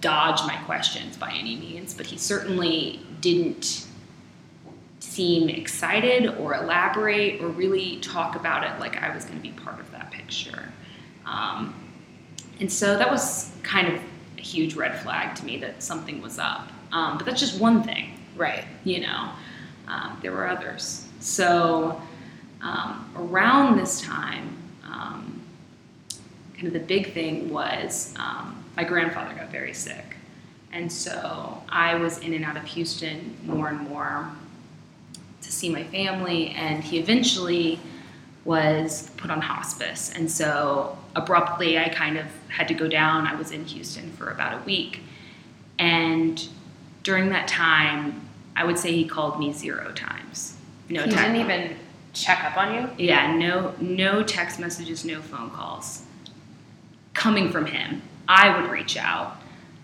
dodge 0.00 0.40
my 0.46 0.56
questions 0.66 1.16
by 1.16 1.32
any 1.32 1.56
means, 1.56 1.94
but 1.94 2.04
he 2.04 2.18
certainly 2.18 3.00
didn't 3.20 3.86
seem 5.00 5.48
excited 5.48 6.28
or 6.38 6.54
elaborate 6.54 7.40
or 7.40 7.48
really 7.48 7.98
talk 8.00 8.36
about 8.36 8.62
it 8.62 8.78
like 8.78 8.96
I 9.02 9.12
was 9.14 9.24
going 9.24 9.38
to 9.38 9.42
be 9.42 9.52
part 9.52 9.80
of 9.80 9.90
that 9.92 10.10
picture. 10.10 10.70
Um, 11.24 11.74
and 12.60 12.70
so 12.70 12.98
that 12.98 13.10
was 13.10 13.50
kind 13.62 13.88
of 13.88 14.00
a 14.36 14.40
huge 14.40 14.74
red 14.74 15.00
flag 15.00 15.34
to 15.36 15.44
me 15.44 15.56
that 15.58 15.82
something 15.82 16.20
was 16.20 16.38
up. 16.38 16.70
Um, 16.92 17.18
but 17.18 17.26
that's 17.26 17.40
just 17.40 17.60
one 17.60 17.82
thing 17.82 18.14
right 18.36 18.64
you 18.84 19.00
know, 19.00 19.30
um, 19.86 20.18
there 20.22 20.32
were 20.32 20.48
others. 20.48 21.06
So 21.20 22.00
um, 22.62 23.10
around 23.16 23.78
this 23.78 24.00
time, 24.00 24.56
um, 24.84 25.40
kind 26.54 26.68
of 26.68 26.72
the 26.72 26.80
big 26.80 27.12
thing 27.12 27.50
was 27.50 28.14
um, 28.18 28.64
my 28.76 28.84
grandfather 28.84 29.34
got 29.34 29.50
very 29.50 29.74
sick. 29.74 30.16
And 30.72 30.90
so 30.90 31.62
I 31.68 31.94
was 31.94 32.18
in 32.18 32.34
and 32.34 32.44
out 32.44 32.56
of 32.56 32.64
Houston 32.64 33.36
more 33.44 33.68
and 33.68 33.80
more 33.88 34.30
to 35.40 35.52
see 35.52 35.70
my 35.70 35.84
family, 35.84 36.50
and 36.50 36.82
he 36.84 36.98
eventually 36.98 37.78
was 38.44 39.10
put 39.16 39.30
on 39.30 39.40
hospice. 39.40 40.12
And 40.14 40.30
so 40.30 40.98
abruptly, 41.14 41.78
I 41.78 41.88
kind 41.88 42.18
of 42.18 42.26
had 42.48 42.68
to 42.68 42.74
go 42.74 42.88
down. 42.88 43.26
I 43.26 43.34
was 43.34 43.50
in 43.50 43.64
Houston 43.64 44.12
for 44.12 44.30
about 44.30 44.60
a 44.60 44.64
week. 44.64 45.00
And 45.78 46.46
during 47.02 47.30
that 47.30 47.48
time, 47.48 48.28
I 48.56 48.64
would 48.64 48.78
say 48.78 48.92
he 48.92 49.06
called 49.06 49.38
me 49.38 49.52
zero 49.52 49.92
times. 49.92 50.56
No 50.88 51.02
he 51.02 51.10
didn't 51.10 51.36
even 51.36 51.76
check 52.12 52.42
up 52.44 52.56
on 52.56 52.74
you 52.74 52.90
Yeah, 52.98 53.34
no, 53.34 53.74
no 53.80 54.22
text 54.22 54.58
messages, 54.58 55.04
no 55.04 55.20
phone 55.20 55.50
calls 55.50 56.02
coming 57.14 57.50
from 57.50 57.66
him. 57.66 58.00
I 58.28 58.60
would 58.60 58.70
reach 58.70 58.96
out, 58.96 59.36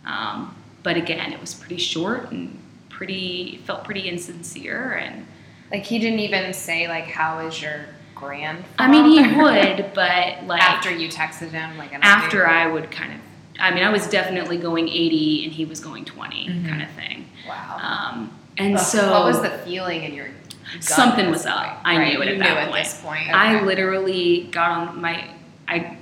um, 0.06 0.54
but 0.82 0.96
again, 0.96 1.32
it 1.32 1.40
was 1.40 1.54
pretty 1.54 1.78
short 1.78 2.30
and 2.30 2.58
pretty 2.88 3.60
felt 3.64 3.84
pretty 3.84 4.08
insincere. 4.08 4.94
And 4.94 5.26
like 5.70 5.84
he 5.84 5.98
didn't 5.98 6.20
even 6.20 6.52
say 6.52 6.88
like 6.88 7.04
how 7.04 7.46
is 7.46 7.60
your 7.60 7.86
grand. 8.14 8.64
I 8.78 8.88
mean, 8.88 9.04
he 9.04 9.36
would, 9.36 9.92
but 9.94 10.44
like 10.46 10.62
after 10.62 10.90
you 10.90 11.08
texted 11.08 11.50
him 11.50 11.76
like 11.76 11.92
an 11.92 12.00
after? 12.02 12.46
I 12.46 12.66
would 12.66 12.90
kind 12.90 13.12
of. 13.12 13.20
I 13.58 13.70
mean, 13.72 13.84
I 13.84 13.90
was 13.90 14.06
definitely 14.08 14.56
going 14.56 14.88
80 14.88 15.44
and 15.44 15.52
he 15.52 15.64
was 15.64 15.80
going 15.80 16.04
20, 16.04 16.46
Mhm. 16.48 16.68
kind 16.68 16.82
of 16.82 16.90
thing. 16.90 17.28
wow 17.48 17.78
Um, 17.80 18.30
and 18.58 18.74
Ugh, 18.76 18.80
so 18.80 19.10
what 19.12 19.24
was 19.24 19.40
the 19.42 19.50
feeling 19.58 20.02
in 20.04 20.14
your 20.14 20.28
gut 20.28 20.82
Something 20.82 21.30
was 21.30 21.46
up. 21.46 21.56
point? 21.58 21.72
I 21.84 21.96
Right, 21.98 22.12
knew 22.14 22.22
it 22.22 22.26
you 22.26 22.32
at 22.32 22.38
knew 22.38 22.44
that 22.44 22.56
at 22.56 22.70
point. 22.70 22.84
this 22.84 23.00
point 23.00 23.34
I 23.34 23.60
literally 23.62 24.48
got 24.50 24.70
on 24.70 25.00
my 25.00 25.24
I 25.68 25.96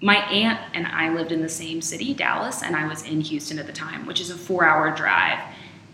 my 0.00 0.16
aunt 0.30 0.60
and 0.74 0.86
I 0.86 1.08
lived 1.12 1.32
in 1.32 1.42
the 1.42 1.48
same 1.48 1.82
city, 1.82 2.14
Dallas, 2.14 2.62
and 2.62 2.76
I 2.76 2.86
was 2.86 3.02
in 3.02 3.20
Houston 3.20 3.58
at 3.58 3.66
the 3.66 3.72
time, 3.72 4.06
which 4.06 4.20
is 4.20 4.30
a 4.30 4.34
4-hour 4.34 4.92
drive. 4.92 5.40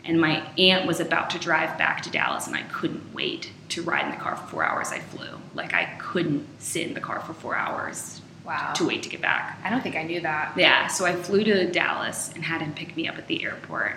And 0.04 0.20
my 0.20 0.42
aunt 0.58 0.84
was 0.86 1.00
about 1.00 1.30
to 1.30 1.38
drive 1.38 1.78
back 1.78 2.02
to 2.02 2.10
Dallas 2.10 2.46
and 2.46 2.54
I 2.54 2.60
couldn't 2.64 3.14
wait 3.14 3.50
to 3.70 3.80
ride 3.82 4.04
in 4.04 4.10
the 4.10 4.18
car 4.18 4.36
for 4.36 4.46
4 4.48 4.64
hours. 4.64 4.92
I 4.92 4.98
flew. 4.98 5.38
Like 5.54 5.72
I 5.72 5.84
couldn't 5.98 6.46
sit 6.58 6.86
in 6.86 6.92
the 6.92 7.00
car 7.00 7.20
for 7.20 7.32
4 7.32 7.56
hours 7.56 8.13
wow 8.44 8.72
to 8.74 8.86
wait 8.86 9.02
to 9.02 9.08
get 9.08 9.20
back. 9.22 9.58
I 9.64 9.70
don't 9.70 9.82
think 9.82 9.96
I 9.96 10.02
knew 10.02 10.20
that 10.20 10.52
Yeah, 10.56 10.86
so 10.88 11.04
I 11.06 11.14
flew 11.14 11.44
to 11.44 11.70
Dallas 11.70 12.30
and 12.34 12.44
had 12.44 12.60
him 12.60 12.72
pick 12.74 12.96
me 12.96 13.08
up 13.08 13.16
at 13.18 13.26
the 13.26 13.42
airport. 13.44 13.96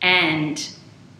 And 0.00 0.68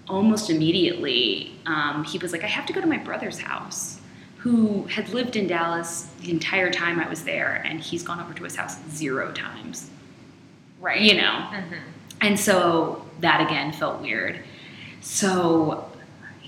almost 0.09 0.49
immediately, 0.51 1.53
um, 1.67 2.05
he 2.05 2.19
was 2.19 2.33
like, 2.33 2.45
I 2.45 2.47
have 2.47 2.65
to 2.67 2.73
go 2.73 2.81
to 2.81 2.87
my 2.87 2.99
brother's 2.99 3.39
house. 3.41 4.01
who 4.39 4.85
had 4.87 5.09
lived 5.09 5.35
in 5.35 5.49
Dallas 5.49 6.09
the 6.21 6.31
entire 6.31 6.71
time 6.71 7.01
I 7.01 7.09
was 7.09 7.25
there, 7.25 7.61
and 7.67 7.81
he's 7.81 8.05
gone 8.05 8.21
over 8.21 8.33
to 8.35 8.45
his 8.45 8.55
house 8.55 8.79
zero 8.89 9.33
times. 9.33 9.91
Right. 10.81 11.01
You 11.01 11.17
know? 11.17 11.51
And 12.21 12.39
so 12.39 13.05
that 13.19 13.41
again 13.41 13.73
felt 13.73 14.01
weird. 14.01 14.39
So 15.01 15.88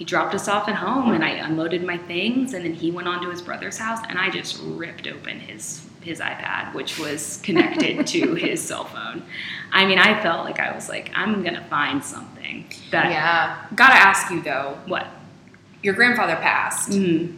he 0.00 0.07
dropped 0.07 0.35
us 0.35 0.49
off 0.49 0.66
at 0.66 0.76
home 0.76 1.12
and 1.12 1.23
I 1.23 1.28
unloaded 1.33 1.85
my 1.85 1.99
things 1.99 2.54
and 2.54 2.64
then 2.64 2.73
he 2.73 2.90
went 2.90 3.07
on 3.07 3.21
to 3.23 3.28
his 3.28 3.42
brother's 3.42 3.76
house 3.76 3.99
and 4.09 4.19
I 4.19 4.30
just 4.30 4.59
ripped 4.62 5.07
open 5.07 5.38
his 5.40 5.87
his 6.00 6.21
iPad, 6.21 6.73
which 6.73 6.99
was 6.99 7.38
connected 7.42 8.07
to 8.07 8.35
his 8.35 8.62
cell 8.62 8.85
phone. 8.87 9.23
I 9.71 9.85
mean, 9.85 9.99
I 9.99 10.19
felt 10.23 10.47
like 10.47 10.59
I 10.59 10.75
was 10.75 10.88
like, 10.88 11.11
I'm 11.14 11.42
gonna 11.42 11.62
find 11.69 12.02
something 12.02 12.64
that 12.92 13.11
Yeah. 13.11 13.59
Gotta 13.75 13.92
ask 13.97 14.30
you 14.33 14.40
though, 14.40 14.78
what? 14.87 15.07
your 15.83 15.92
grandfather 15.92 16.37
passed. 16.37 16.92
Mm. 16.92 17.37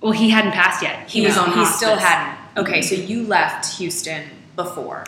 Well, 0.00 0.12
he 0.12 0.30
hadn't 0.30 0.52
passed 0.52 0.82
yet. 0.84 1.10
He 1.10 1.22
was 1.22 1.34
No, 1.34 1.42
on. 1.42 1.58
He 1.58 1.64
still 1.64 1.96
hadn't. 1.96 2.38
Okay, 2.56 2.78
Mhm. 2.78 2.84
so 2.84 2.94
you 2.94 3.24
left 3.26 3.78
Houston 3.78 4.22
before. 4.54 5.02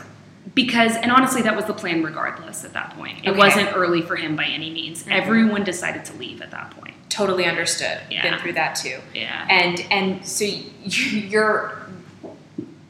Because 0.55 0.97
and 0.97 1.11
honestly 1.11 1.43
that 1.43 1.55
was 1.57 1.65
the 1.67 1.73
plan 1.75 2.03
regardless 2.03 2.65
at 2.65 2.73
that 2.73 2.91
point 2.97 3.19
it 3.25 3.31
Okay. 3.31 3.39
wasn't 3.39 3.69
early 3.77 4.03
for 4.03 4.17
him 4.17 4.37
by 4.37 4.45
any 4.45 4.71
means 4.71 5.05
Mhm. 5.05 5.13
everyone 5.13 5.65
decided 5.65 6.05
to 6.07 6.13
leave 6.15 6.41
at 6.43 6.51
that 6.51 6.71
point 6.71 6.95
Totally 7.09 7.47
understood. 7.47 7.99
Yeah. 8.11 8.23
Been 8.23 8.39
through 8.39 8.53
that 8.53 8.77
too. 8.77 8.99
yeah 9.15 9.47
And 9.51 9.85
and 9.91 10.25
so 10.27 10.45
you, 10.45 10.63
you're 11.33 11.79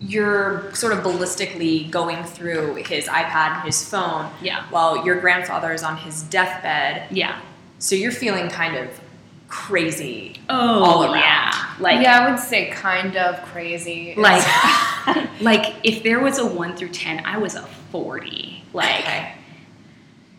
you're 0.00 0.72
sort 0.74 0.92
of 0.92 1.00
ballistically 1.00 1.90
going 1.90 2.22
through 2.24 2.74
his 2.76 3.06
iPad 3.06 3.56
and 3.56 3.64
his 3.64 3.88
phone 3.88 4.30
yeah 4.42 4.64
while 4.70 5.04
your 5.04 5.20
grandfather 5.20 5.72
is 5.72 5.82
on 5.82 5.96
his 5.96 6.22
deathbed. 6.24 7.06
yeah 7.10 7.40
So 7.78 7.94
you're 7.94 8.12
feeling 8.12 8.48
kind 8.48 8.76
of 8.76 8.88
crazy 9.48 10.36
oh 10.50 10.84
all 10.84 11.04
around. 11.04 11.20
yeah 11.20 11.74
like 11.80 12.02
yeah, 12.02 12.20
I 12.20 12.30
would 12.30 12.38
say 12.38 12.70
kind 12.70 13.16
of 13.16 13.42
crazy. 13.46 14.14
like 14.16 14.44
like 15.40 15.74
if 15.84 16.02
there 16.02 16.20
was 16.20 16.38
a 16.38 16.46
1 16.46 16.76
through 16.76 16.90
10 16.90 17.24
i 17.24 17.38
was 17.38 17.54
a 17.54 17.62
40 17.90 18.62
like 18.74 19.00
Okay. 19.00 19.32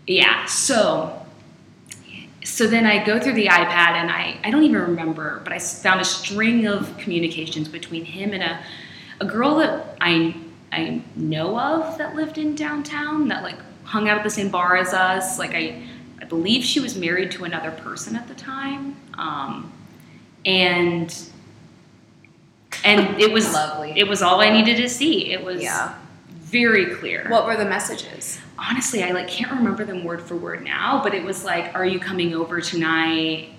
yeah 0.07 0.45
so 0.45 1.25
so 2.43 2.67
then 2.67 2.85
i 2.85 3.03
go 3.03 3.19
through 3.19 3.33
the 3.33 3.47
ipad 3.47 3.93
and 3.95 4.11
i 4.11 4.37
i 4.43 4.51
don't 4.51 4.63
even 4.63 4.81
remember 4.81 5.41
but 5.43 5.53
I 5.53 5.59
found 5.59 6.01
a 6.01 6.05
string 6.05 6.67
of 6.67 6.95
communications 6.97 7.67
between 7.67 8.05
him 8.05 8.33
and 8.33 8.43
a 8.43 8.59
a 9.21 9.25
girl 9.25 9.55
that 9.57 9.97
i 10.01 10.35
i 10.71 11.01
know 11.15 11.59
of 11.59 11.97
that 11.97 12.15
lived 12.15 12.37
in 12.37 12.53
downtown 12.55 13.27
that 13.29 13.41
like 13.43 13.57
hung 13.83 14.07
out 14.07 14.17
at 14.19 14.23
the 14.23 14.29
same 14.29 14.49
bar 14.49 14.77
as 14.77 14.93
us 14.93 15.39
like 15.39 15.55
i 15.55 15.81
i 16.21 16.25
believe 16.25 16.63
she 16.63 16.79
was 16.79 16.95
married 16.95 17.31
to 17.31 17.43
another 17.43 17.71
person 17.71 18.15
at 18.15 18.27
the 18.27 18.35
time 18.35 18.95
um 19.17 19.71
and 20.45 21.29
and 22.83 23.19
it 23.21 23.31
was 23.31 23.51
Lovely. 23.53 23.93
it 23.95 24.07
was 24.07 24.21
all 24.21 24.39
i 24.41 24.49
needed 24.49 24.77
to 24.77 24.89
see 24.89 25.31
it 25.31 25.43
was 25.43 25.61
Yeah. 25.61 25.93
very 26.29 26.95
clear 26.95 27.25
What 27.29 27.45
were 27.45 27.55
the 27.57 27.65
messages? 27.65 28.39
honestly, 28.57 29.03
I 29.03 29.11
like 29.11 29.27
can't 29.29 29.51
remember 29.51 29.85
them 29.85 30.03
word 30.03 30.21
for 30.21 30.35
word 30.35 30.63
now, 30.65 31.01
but 31.01 31.13
it 31.13 31.23
was 31.23 31.45
like, 31.45 31.73
"Are 31.75 31.85
you 31.85 31.97
coming 31.97 32.33
over 32.35 32.59
tonight?" 32.59 33.49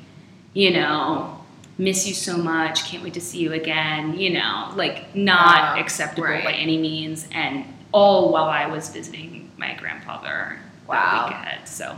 You 0.52 0.72
know, 0.72 1.38
miss 1.78 2.06
you 2.06 2.12
so 2.12 2.36
much, 2.36 2.84
can't 2.84 3.02
wait 3.02 3.14
to 3.14 3.20
see 3.20 3.38
you 3.38 3.54
again. 3.54 4.18
You 4.18 4.34
know, 4.34 4.72
like 4.76 5.14
not 5.14 5.76
Wow. 5.76 5.80
acceptable 5.80 6.24
Right. 6.28 6.44
by 6.44 6.52
any 6.52 6.76
means, 6.76 7.26
and 7.32 7.64
all 7.92 8.30
while 8.30 8.44
I 8.44 8.66
was 8.66 8.90
visiting 8.90 9.50
my 9.56 9.72
grandfather 9.74 10.58
Wow. 10.86 10.94
that 10.96 11.24
week 11.28 11.34
ahead. 11.34 11.66
So 11.68 11.96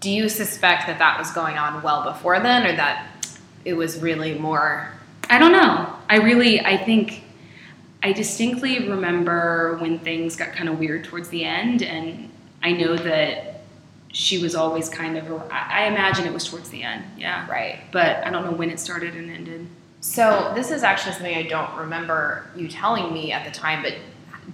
Do 0.00 0.10
you 0.10 0.28
suspect 0.28 0.86
that 0.86 0.98
that 0.98 1.18
was 1.18 1.30
going 1.32 1.58
on 1.58 1.82
well 1.82 2.02
before 2.04 2.40
then, 2.40 2.66
or 2.66 2.74
that 2.74 3.26
it 3.64 3.74
was 3.74 4.00
really 4.00 4.38
more? 4.38 4.92
I 5.28 5.38
don't 5.38 5.52
know. 5.52 5.94
I 6.08 6.16
really, 6.16 6.60
I 6.60 6.76
think, 6.76 7.22
I 8.02 8.12
distinctly 8.12 8.88
remember 8.88 9.76
when 9.78 9.98
things 9.98 10.36
got 10.36 10.52
kind 10.52 10.68
of 10.68 10.78
weird 10.78 11.04
towards 11.04 11.28
the 11.28 11.44
end, 11.44 11.82
and 11.82 12.30
I 12.62 12.72
know 12.72 12.96
that 12.96 13.60
she 14.12 14.38
was 14.38 14.54
always 14.54 14.88
kind 14.88 15.18
of. 15.18 15.30
I 15.52 15.84
imagine 15.86 16.26
it 16.26 16.32
was 16.32 16.48
towards 16.48 16.70
the 16.70 16.82
end, 16.82 17.04
yeah. 17.18 17.48
Right. 17.48 17.80
But 17.92 18.26
I 18.26 18.30
don't 18.30 18.44
know 18.44 18.52
when 18.52 18.70
it 18.70 18.80
started 18.80 19.14
and 19.14 19.30
ended. 19.30 19.68
So 20.00 20.50
this 20.54 20.70
is 20.70 20.82
actually 20.82 21.12
something 21.12 21.36
I 21.36 21.42
don't 21.42 21.76
remember 21.76 22.50
you 22.56 22.68
telling 22.68 23.12
me 23.12 23.32
at 23.32 23.44
the 23.44 23.50
time, 23.50 23.82
but 23.82 23.94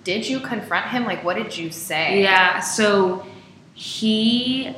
did 0.03 0.29
you 0.29 0.41
confront 0.41 0.89
him? 0.89 1.05
Like, 1.05 1.23
what 1.23 1.37
did 1.37 1.57
you 1.57 1.71
say? 1.71 2.21
Yeah. 2.21 2.59
So 2.59 3.25
he. 3.75 4.75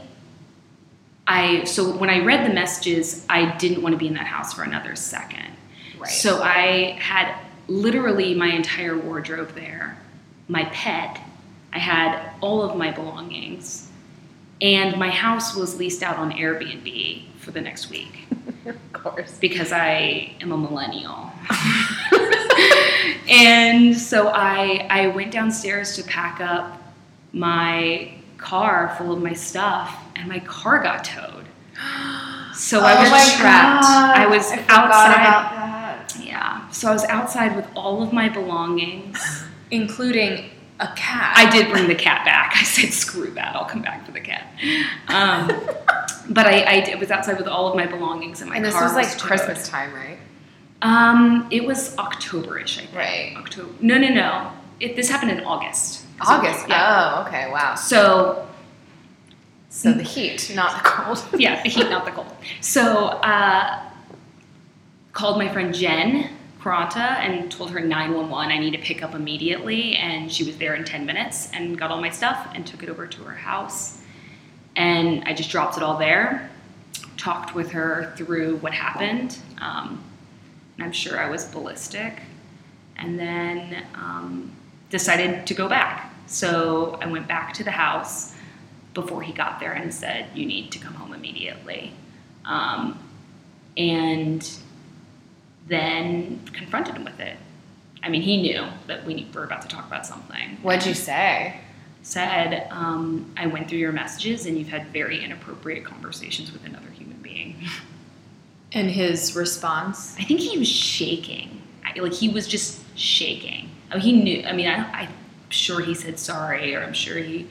I 1.28 1.64
so 1.64 1.94
when 1.96 2.08
I 2.08 2.24
read 2.24 2.48
the 2.48 2.54
messages, 2.54 3.24
I 3.28 3.54
didn't 3.58 3.82
want 3.82 3.92
to 3.92 3.98
be 3.98 4.08
in 4.08 4.14
that 4.14 4.26
house 4.26 4.54
for 4.54 4.62
another 4.62 4.96
second. 4.96 5.46
Right. 5.98 6.10
So 6.10 6.40
I 6.42 6.96
had 6.98 7.38
literally 7.68 8.34
my 8.34 8.48
entire 8.48 8.96
wardrobe 8.96 9.54
there, 9.54 9.98
my 10.48 10.64
pet, 10.66 11.20
I 11.72 11.78
had 11.78 12.32
all 12.40 12.62
of 12.62 12.78
my 12.78 12.90
belongings, 12.90 13.90
and 14.62 14.96
my 14.96 15.10
house 15.10 15.54
was 15.54 15.78
leased 15.78 16.02
out 16.02 16.16
on 16.16 16.32
Airbnb 16.32 17.26
for 17.36 17.50
the 17.50 17.60
next 17.60 17.90
week 17.90 18.26
of 18.66 18.92
course. 18.94 19.36
because 19.38 19.70
I 19.70 20.34
am 20.40 20.52
a 20.52 20.56
millennial. 20.56 21.30
and 23.28 23.94
so 23.94 24.28
I 24.28 24.86
I 24.88 25.08
went 25.08 25.30
downstairs 25.30 25.94
to 25.96 26.02
pack 26.04 26.40
up 26.40 26.80
my 27.34 28.14
car 28.38 28.94
full 28.96 29.12
of 29.12 29.22
my 29.22 29.34
stuff 29.34 30.07
and 30.18 30.28
my 30.28 30.40
car 30.40 30.82
got 30.82 31.04
towed. 31.04 31.46
So 32.54 32.80
I 32.80 33.08
was 33.08 33.34
trapped. 33.36 33.84
I 33.84 34.26
was 34.26 34.50
outside. 34.50 34.90
that. 34.90 36.16
Yeah. 36.20 36.68
So 36.70 36.88
I 36.88 36.92
was 36.92 37.04
outside 37.04 37.54
with 37.54 37.68
all 37.76 38.02
of 38.02 38.12
my 38.12 38.28
belongings. 38.28 39.16
Including 39.70 40.50
a 40.80 40.88
cat. 40.96 41.34
I 41.36 41.48
did 41.50 41.70
bring 41.70 41.86
the 41.86 41.94
cat 41.94 42.24
back. 42.24 42.54
I 42.56 42.64
said, 42.64 42.92
screw 42.92 43.30
that. 43.32 43.54
I'll 43.54 43.64
come 43.64 43.82
back 43.82 44.04
for 44.04 44.10
the 44.10 44.20
cat. 44.20 44.52
Um, 45.06 45.46
but 46.30 46.46
I, 46.46 46.90
I 46.90 46.94
was 46.96 47.12
outside 47.12 47.38
with 47.38 47.46
all 47.46 47.68
of 47.68 47.76
my 47.76 47.86
belongings 47.86 48.40
and 48.40 48.50
my 48.50 48.56
And 48.56 48.64
this 48.64 48.74
car 48.74 48.82
was 48.82 48.94
like. 48.94 49.18
Christmas 49.18 49.68
time, 49.68 49.94
right? 49.94 50.18
Um, 50.82 51.46
it 51.52 51.64
was 51.64 51.94
Octoberish, 51.94 52.78
I 52.78 52.86
think. 52.86 52.94
Right. 52.96 53.34
October. 53.36 53.72
No, 53.80 53.98
no, 53.98 54.08
no. 54.08 54.52
It, 54.80 54.96
this 54.96 55.08
happened 55.08 55.30
in 55.30 55.44
August. 55.44 56.04
August. 56.20 56.68
Yeah. 56.68 57.14
Oh, 57.18 57.28
okay. 57.28 57.52
Wow. 57.52 57.76
So 57.76 58.48
So 59.70 59.92
the 59.92 60.02
heat, 60.02 60.52
not 60.54 60.82
the 60.82 60.88
cold. 60.88 61.24
yeah, 61.40 61.62
the 61.62 61.68
heat, 61.68 61.88
not 61.90 62.04
the 62.04 62.10
cold. 62.10 62.32
So 62.60 63.06
uh, 63.06 63.82
called 65.12 65.38
my 65.38 65.48
friend 65.52 65.74
Jen 65.74 66.30
Karanta 66.58 67.18
and 67.18 67.50
told 67.50 67.70
her 67.70 67.80
911 67.80 68.50
I 68.50 68.58
need 68.58 68.72
to 68.72 68.78
pick 68.78 69.02
up 69.02 69.14
immediately, 69.14 69.94
and 69.96 70.32
she 70.32 70.44
was 70.44 70.56
there 70.56 70.74
in 70.74 70.84
10 70.84 71.04
minutes 71.04 71.50
and 71.52 71.78
got 71.78 71.90
all 71.90 72.00
my 72.00 72.10
stuff 72.10 72.50
and 72.54 72.66
took 72.66 72.82
it 72.82 72.88
over 72.88 73.06
to 73.06 73.22
her 73.24 73.34
house. 73.34 74.02
And 74.76 75.24
I 75.24 75.34
just 75.34 75.50
dropped 75.50 75.76
it 75.76 75.82
all 75.82 75.98
there, 75.98 76.50
talked 77.16 77.54
with 77.54 77.70
her 77.72 78.14
through 78.16 78.56
what 78.58 78.72
happened, 78.72 79.38
um, 79.60 80.02
and 80.76 80.84
I'm 80.84 80.92
sure 80.92 81.20
I 81.20 81.28
was 81.28 81.44
ballistic, 81.46 82.22
and 82.96 83.18
then 83.18 83.84
um, 83.94 84.52
decided 84.90 85.46
to 85.46 85.54
go 85.54 85.68
back. 85.68 86.14
So 86.26 86.98
I 87.02 87.06
went 87.06 87.28
back 87.28 87.52
to 87.54 87.64
the 87.64 87.70
house 87.70 88.34
before 89.00 89.22
he 89.22 89.32
got 89.32 89.60
there 89.60 89.72
and 89.72 89.92
said, 89.92 90.26
"You 90.34 90.46
need 90.46 90.72
to 90.72 90.78
come 90.78 90.94
home 90.94 91.12
immediately," 91.12 91.92
um, 92.44 92.98
and 93.76 94.48
then 95.68 96.40
confronted 96.52 96.94
him 96.96 97.04
with 97.04 97.20
it. 97.20 97.36
I 98.02 98.08
mean, 98.08 98.22
he 98.22 98.40
knew 98.40 98.64
that 98.86 99.04
we 99.04 99.28
were 99.34 99.44
about 99.44 99.62
to 99.62 99.68
talk 99.68 99.86
about 99.86 100.06
something. 100.06 100.58
What'd 100.62 100.86
you 100.86 100.94
say? 100.94 101.60
Said, 102.02 102.68
um, 102.70 103.30
"I 103.36 103.46
went 103.46 103.68
through 103.68 103.78
your 103.78 103.92
messages, 103.92 104.46
and 104.46 104.58
you've 104.58 104.68
had 104.68 104.88
very 104.88 105.22
inappropriate 105.24 105.84
conversations 105.84 106.52
with 106.52 106.64
another 106.64 106.90
human 106.90 107.18
being." 107.18 107.56
and 108.72 108.90
his 108.90 109.34
response. 109.34 110.16
I 110.18 110.24
think 110.24 110.40
he 110.40 110.58
was 110.58 110.68
shaking. 110.68 111.62
I, 111.84 111.98
like 112.00 112.12
he 112.12 112.28
was 112.28 112.46
just 112.46 112.80
shaking. 112.98 113.70
Oh, 113.92 113.98
he 113.98 114.12
knew. 114.12 114.44
I 114.44 114.52
mean, 114.52 114.68
I, 114.68 115.02
I'm 115.02 115.14
sure 115.48 115.80
he 115.80 115.94
said 115.94 116.18
sorry, 116.18 116.74
or 116.74 116.82
I'm 116.82 116.92
sure 116.92 117.16
he, 117.18 117.48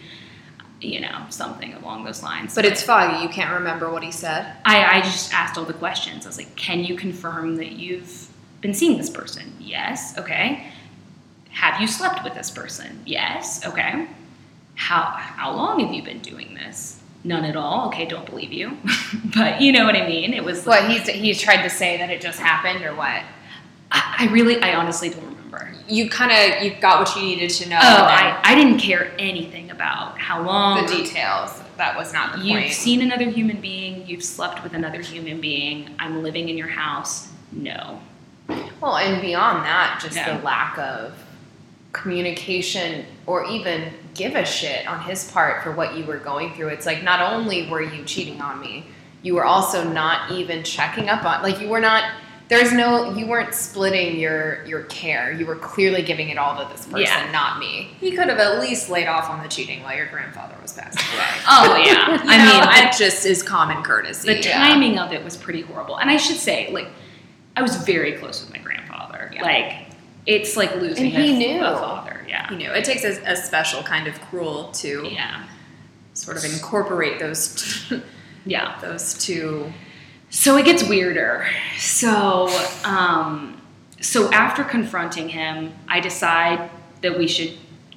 you 0.81 0.99
know, 0.99 1.25
something 1.29 1.73
along 1.73 2.03
those 2.03 2.21
lines. 2.21 2.53
But 2.53 2.65
it's 2.65 2.81
foggy. 2.81 3.23
You 3.23 3.29
can't 3.29 3.53
remember 3.53 3.89
what 3.91 4.03
he 4.03 4.11
said. 4.11 4.55
I, 4.65 4.97
I 4.97 5.01
just 5.01 5.33
asked 5.33 5.57
all 5.57 5.65
the 5.65 5.73
questions. 5.73 6.25
I 6.25 6.29
was 6.29 6.37
like, 6.37 6.55
can 6.55 6.83
you 6.83 6.95
confirm 6.95 7.55
that 7.57 7.71
you've 7.71 8.27
been 8.61 8.73
seeing 8.73 8.97
this 8.97 9.09
person? 9.09 9.53
Yes. 9.59 10.17
Okay. 10.17 10.71
Have 11.49 11.81
you 11.81 11.87
slept 11.87 12.23
with 12.23 12.35
this 12.35 12.51
person? 12.51 13.01
Yes. 13.05 13.65
Okay. 13.65 14.07
How 14.75 15.01
how 15.01 15.55
long 15.55 15.79
have 15.79 15.91
you 15.91 16.03
been 16.03 16.19
doing 16.19 16.53
this? 16.53 16.99
None 17.23 17.45
at 17.45 17.55
all. 17.55 17.87
Okay, 17.87 18.05
don't 18.05 18.25
believe 18.27 18.53
you. 18.53 18.77
but 19.35 19.59
you 19.59 19.71
know 19.71 19.85
what 19.85 19.95
I 19.95 20.07
mean. 20.07 20.33
It 20.33 20.43
was 20.43 20.65
What 20.65 20.89
he's 20.89 21.07
he 21.07 21.33
tried 21.33 21.63
to 21.63 21.69
say 21.69 21.97
that 21.97 22.11
it 22.11 22.21
just 22.21 22.39
happened, 22.39 22.85
or 22.85 22.93
what? 22.93 23.23
I, 23.91 24.15
I 24.19 24.27
really, 24.31 24.61
I 24.61 24.75
honestly 24.75 25.09
don't 25.09 25.25
remember. 25.25 25.73
You 25.87 26.09
kind 26.09 26.31
of 26.31 26.63
you 26.63 26.79
got 26.79 26.99
what 26.99 27.15
you 27.15 27.23
needed 27.23 27.49
to 27.49 27.69
know. 27.69 27.79
Oh, 27.81 28.03
I, 28.03 28.39
I 28.43 28.53
didn't 28.55 28.77
care 28.77 29.13
anything 29.17 29.66
about 29.77 30.17
how 30.19 30.41
long. 30.41 30.85
The 30.85 30.91
details. 31.03 31.61
That 31.77 31.95
was 31.95 32.11
not 32.11 32.31
the 32.31 32.37
point. 32.39 32.47
You've 32.49 32.61
point. 32.61 32.73
seen 32.73 33.01
another 33.03 33.29
human 33.29 33.61
being. 33.61 34.07
You've 34.07 34.23
slept 34.23 34.63
with 34.63 34.73
another 34.73 34.99
human 35.01 35.39
being. 35.39 35.89
I'm 35.99 36.23
living 36.23 36.49
in 36.49 36.57
your 36.57 36.67
house. 36.67 37.29
No. 37.51 38.01
Well, 38.81 38.97
and 38.97 39.21
beyond 39.21 39.63
that, 39.65 39.99
just 40.01 40.15
Yeah. 40.15 40.35
the 40.37 40.43
lack 40.43 40.77
of 40.79 41.13
communication 41.93 43.05
or 43.27 43.45
even 43.45 43.93
give 44.15 44.35
a 44.35 44.45
shit 44.45 44.87
on 44.87 45.01
his 45.01 45.31
part 45.31 45.63
for 45.63 45.71
what 45.71 45.95
you 45.95 46.03
were 46.05 46.17
going 46.17 46.53
through. 46.55 46.69
It's 46.69 46.85
like 46.87 47.03
not 47.03 47.21
only 47.21 47.69
were 47.69 47.81
you 47.81 48.03
cheating 48.05 48.41
on 48.41 48.59
me, 48.59 48.85
you 49.21 49.35
were 49.35 49.45
also 49.45 49.83
not 49.83 50.31
even 50.31 50.63
checking 50.63 51.09
up 51.09 51.23
on 51.25 51.43
like 51.43 51.59
you 51.61 51.67
were 51.69 51.79
not 51.79 52.03
there's 52.49 52.71
no 52.71 53.13
you 53.13 53.27
weren't 53.27 53.53
splitting 53.53 54.17
your 54.19 54.63
your 54.65 54.83
care. 54.83 55.31
You 55.33 55.45
were 55.45 55.55
clearly 55.57 56.01
giving 56.01 56.29
it 56.29 56.37
all 56.37 56.55
to 56.63 56.71
this 56.71 56.85
person, 56.85 57.01
Yeah. 57.01 57.29
not 57.31 57.59
me. 57.59 57.89
He 57.99 58.11
could 58.11 58.29
have 58.29 58.39
at 58.39 58.59
least 58.59 58.89
laid 58.89 59.07
off 59.07 59.29
on 59.29 59.41
the 59.43 59.49
cheating 59.49 59.83
while 59.83 59.95
your 59.95 60.05
grandfather 60.07 60.55
was 60.61 60.73
passing 60.73 61.01
away. 61.15 61.25
Oh 61.49 61.75
yeah, 61.85 62.05
I 62.23 62.37
know, 62.37 62.51
mean, 62.59 62.61
that 62.61 62.95
just 62.97 63.25
is 63.25 63.43
common 63.43 63.83
courtesy. 63.83 64.33
the 64.33 64.41
timing 64.41 64.97
of 64.97 65.11
it 65.11 65.23
was 65.23 65.35
pretty 65.35 65.61
horrible. 65.61 65.97
And 65.97 66.09
I 66.09 66.17
should 66.17 66.37
say, 66.37 66.69
like, 66.71 66.87
I 67.55 67.61
was 67.61 67.75
very 67.83 68.13
close 68.13 68.41
with 68.41 68.51
my 68.51 68.59
grandfather. 68.59 69.31
Yeah. 69.33 69.41
Like, 69.43 69.73
it's 70.25 70.55
like 70.57 70.75
losing 70.75 71.13
And 71.13 71.23
he 71.23 71.35
a, 71.35 71.37
knew. 71.57 71.65
a 71.65 71.75
father. 71.77 72.25
Yeah. 72.27 72.51
you 72.51 72.59
know, 72.67 72.73
it 72.73 72.83
takes 72.85 73.03
a, 73.03 73.21
a 73.23 73.35
special 73.37 73.81
kind 73.83 74.07
of 74.07 74.19
cruel 74.21 74.71
to 74.73 75.07
Yeah. 75.09 75.43
sort 76.13 76.35
of 76.37 76.43
incorporate 76.45 77.19
those 77.19 77.91
Yeah. 78.45 78.77
those 78.81 79.13
two. 79.13 79.71
So 80.29 80.57
it 80.57 80.65
gets 80.65 80.83
weirder. 80.83 81.47
So, 81.77 82.49
um, 82.83 83.61
so 84.01 84.31
after 84.31 84.63
confronting 84.63 85.29
him, 85.29 85.73
I 85.87 85.99
decide 85.99 86.69
that 87.01 87.17
we 87.17 87.27
should. 87.27 87.53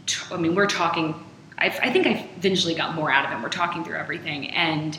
T- 0.06 0.22
I 0.30 0.36
mean, 0.36 0.54
we're 0.54 0.66
talking. 0.66 1.14
I, 1.58 1.66
I 1.66 1.90
think 1.90 2.06
I 2.06 2.28
eventually 2.36 2.74
got 2.74 2.94
more 2.94 3.10
out 3.10 3.24
of 3.24 3.30
him. 3.30 3.42
We're 3.42 3.48
talking 3.48 3.84
through 3.84 3.96
everything, 3.96 4.50
and 4.50 4.98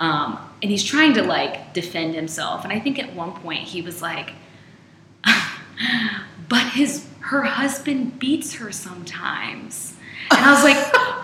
um, 0.00 0.38
and 0.62 0.70
he's 0.70 0.82
trying 0.84 1.14
to 1.14 1.22
like 1.22 1.72
defend 1.72 2.14
himself. 2.14 2.64
And 2.64 2.72
I 2.72 2.80
think 2.80 2.98
at 2.98 3.14
one 3.14 3.32
point 3.32 3.60
he 3.60 3.80
was 3.80 4.02
like, 4.02 4.32
"But 6.48 6.66
his 6.72 7.06
her 7.20 7.42
husband 7.42 8.18
beats 8.18 8.54
her 8.54 8.72
sometimes," 8.72 9.94
and 10.30 10.40
I 10.44 10.52
was 10.52 10.62
like, 10.64 10.76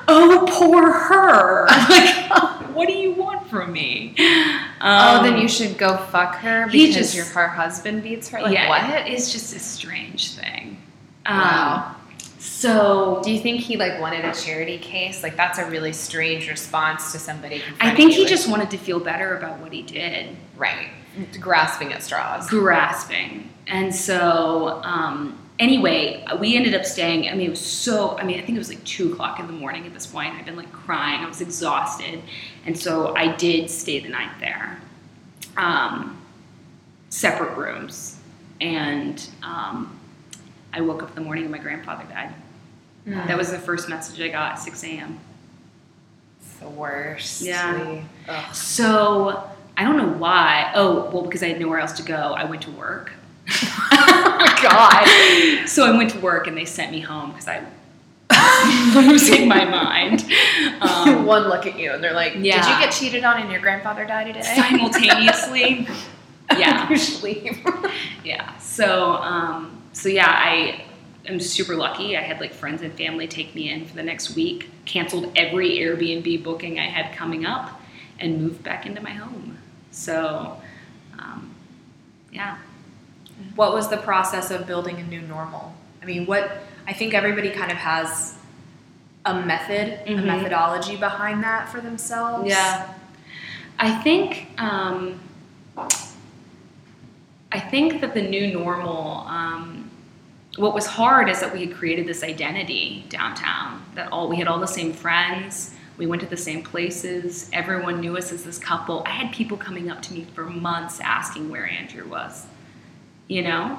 "Oh, 0.08 0.46
poor 0.50 0.92
her!" 0.92 1.66
I'm 1.70 1.88
like, 1.90 2.74
"What 2.76 2.88
do 2.88 2.94
you 2.94 3.12
want 3.12 3.48
from 3.48 3.72
me?" 3.72 4.14
oh, 4.18 4.66
Um, 4.80 5.24
then 5.24 5.38
you 5.40 5.48
should 5.48 5.76
go 5.78 5.96
fuck 5.96 6.36
her 6.36 6.68
he 6.68 6.86
because 6.88 6.96
just- 6.96 7.14
your 7.14 7.24
her 7.26 7.48
husband 7.48 8.02
beats 8.02 8.28
her. 8.28 8.40
Like 8.42 8.52
yeah, 8.54 8.68
what? 8.68 9.08
It's 9.10 9.32
just 9.32 9.54
a 9.54 9.58
strange 9.58 10.32
thing. 10.34 10.76
Um, 11.26 11.38
Wow. 11.38 11.96
So 12.38 13.20
Do 13.22 13.30
you 13.30 13.38
think 13.40 13.60
he 13.60 13.76
like 13.76 14.00
wanted 14.00 14.24
a 14.24 14.32
charity 14.32 14.78
case? 14.78 15.22
Like 15.22 15.36
that's 15.36 15.58
a 15.58 15.68
really 15.68 15.92
strange 15.92 16.48
response 16.48 17.12
to 17.12 17.18
somebody. 17.18 17.62
I 17.80 17.94
think 17.94 18.12
he 18.12 18.20
with- 18.20 18.28
just 18.30 18.48
wanted 18.48 18.70
to 18.70 18.78
feel 18.78 18.98
better 18.98 19.36
about 19.36 19.58
what 19.60 19.72
he 19.72 19.82
did, 19.82 20.36
right 20.56 20.88
grasping 21.40 21.92
at 21.92 22.02
straws. 22.02 22.48
grasping. 22.48 23.50
And 23.66 23.94
so, 23.94 24.80
um, 24.84 25.36
anyway, 25.61 26.25
we 26.40 26.57
ended 26.57 26.75
up 26.75 26.85
staying. 26.85 27.29
I 27.29 27.35
mean, 27.35 27.46
it 27.46 27.51
was 27.51 27.61
so. 27.61 28.18
I 28.18 28.25
mean, 28.25 28.40
I 28.40 28.42
think 28.42 28.57
it 28.57 28.59
was 28.59 28.68
like 28.68 28.83
two 28.85 29.12
o'clock 29.12 29.38
in 29.38 29.46
the 29.46 29.53
morning 29.53 29.87
at 29.87 29.94
this 29.94 30.07
point. 30.07 30.35
I'd 30.35 30.46
been 30.46 30.57
like 30.57 30.73
crying. 30.73 31.20
I 31.20 31.29
was 31.29 31.40
exhausted, 31.40 32.20
and 32.66 32.77
so 32.77 33.14
I 33.14 33.37
did 33.37 33.70
stay 33.70 34.01
the 34.01 34.09
night 34.09 34.33
there. 34.40 34.81
Um, 35.57 36.20
separate 37.11 37.57
rooms, 37.57 38.18
and 38.61 39.25
um, 39.42 39.96
I 40.73 40.81
woke 40.81 41.03
up 41.03 41.11
in 41.11 41.14
the 41.14 41.20
morning 41.20 41.44
and 41.44 41.53
my 41.53 41.59
grandfather 41.59 42.05
died. 42.09 42.35
That 43.27 43.37
was 43.37 43.51
the 43.51 43.59
first 43.59 43.88
message 43.88 44.20
I 44.20 44.29
got 44.29 44.53
at 44.53 44.59
6 44.59 44.85
a.m. 44.85 45.18
It's 46.40 46.55
the 46.59 46.68
worst. 46.68 47.42
Yeah. 47.42 48.05
So 48.53 49.51
I 49.77 49.85
don't 49.85 49.96
know 49.96 50.09
why. 50.18 50.70
Oh, 50.75 51.11
well, 51.11 51.23
because 51.23 51.42
I 51.42 51.49
had 51.49 51.61
nowhere 51.61 51.81
else 51.81 51.92
to 51.92 52.03
go, 52.03 52.14
I 52.14 52.44
went 52.44 52.62
to 52.62 52.70
work. 52.73 53.12
Oh 53.48 54.37
my 54.40 54.59
god. 54.62 55.68
So 55.68 55.87
I 55.87 55.96
went 55.96 56.11
to 56.11 56.18
work 56.20 56.46
and 56.46 56.57
they 56.57 56.64
sent 56.64 56.92
me 56.92 57.00
home 57.00 57.31
because 57.31 57.48
I 57.48 57.64
was 58.94 59.07
losing 59.07 59.48
my 59.48 59.64
mind. 59.64 60.24
Um, 60.81 61.26
One 61.26 61.48
look 61.48 61.66
at 61.66 61.79
you 61.79 61.92
and 61.92 62.03
they're 62.03 62.14
like, 62.14 62.33
"Did 62.35 62.44
you 62.44 62.53
get 62.53 62.90
cheated 62.90 63.22
on 63.22 63.40
and 63.40 63.50
your 63.50 63.61
grandfather 63.61 64.07
died 64.07 64.29
today?" 64.29 64.42
simultaneously. 64.42 65.87
Yeah. 66.53 66.88
you 66.88 66.96
should 66.96 67.22
leave. 67.22 67.64
Yeah. 68.24 68.57
So, 68.59 69.12
um, 69.14 69.83
so 69.92 70.09
yeah, 70.09 70.26
I 70.29 70.85
am 71.26 71.38
super 71.38 71.76
lucky. 71.76 72.16
I 72.16 72.22
had 72.22 72.40
like 72.40 72.53
friends 72.53 72.83
and 72.83 72.92
family 72.94 73.29
take 73.29 73.55
me 73.55 73.70
in 73.70 73.85
for 73.87 73.94
the 73.94 74.03
next 74.03 74.35
week, 74.35 74.70
canceled 74.85 75.33
every 75.37 75.79
Airbnb 75.79 76.42
booking 76.42 76.79
I 76.81 76.87
had 76.88 77.14
coming 77.14 77.44
up, 77.44 77.81
and 78.18 78.40
moved 78.40 78.62
back 78.62 78.87
into 78.87 79.00
my 79.03 79.11
home. 79.11 79.59
So, 79.90 80.61
um, 81.18 81.55
yeah. 82.33 82.59
What 83.57 83.72
was 83.74 83.88
the 83.88 83.96
process 83.98 84.50
of 84.50 84.66
building 84.66 84.96
a 84.98 85.03
new 85.05 85.20
normal? 85.22 85.74
I 86.03 86.07
mean, 86.07 86.26
what 86.26 86.50
I 86.87 86.92
think 86.92 87.14
everybody 87.14 87.50
kind 87.50 87.70
of 87.70 87.76
has 87.79 88.37
a 89.26 89.35
method, 89.35 90.00
a 90.07 90.14
Mhm. 90.14 90.24
methodology 90.24 90.96
behind 90.96 91.42
that 91.44 91.68
for 91.68 91.81
themselves. 91.81 92.48
Yeah. 92.48 92.87
I 93.79 93.90
think 94.03 94.48
um, 94.59 95.20
I 97.53 97.59
think 97.59 98.00
that 98.00 98.14
the 98.14 98.22
new 98.22 98.46
normal. 98.53 99.24
Um, 99.26 99.90
what 100.57 100.74
was 100.74 100.87
hard 100.87 101.29
is 101.29 101.40
that 101.40 101.53
we 101.53 101.64
had 101.66 101.74
created 101.76 102.07
this 102.07 102.22
identity 102.22 103.07
downtown. 103.09 103.83
That 103.94 104.11
all 104.12 104.29
we 104.29 104.37
had 104.37 104.48
all 104.48 104.59
the 104.59 104.66
same 104.66 104.92
friends. 104.92 105.74
We 105.96 106.07
went 106.07 106.22
to 106.22 106.29
the 106.29 106.37
same 106.37 106.62
places. 106.62 107.50
Everyone 107.53 108.00
knew 108.00 108.16
us 108.16 108.33
as 108.33 108.42
this 108.44 108.59
couple. 108.59 109.03
I 109.07 109.11
had 109.11 109.33
people 109.33 109.57
coming 109.59 109.90
up 109.90 110.00
to 110.03 110.14
me 110.14 110.26
for 110.35 110.44
months 110.44 110.98
asking 111.00 111.50
where 111.50 111.66
Andrew 111.68 112.09
was. 112.09 112.46
You 113.31 113.43
know, 113.43 113.79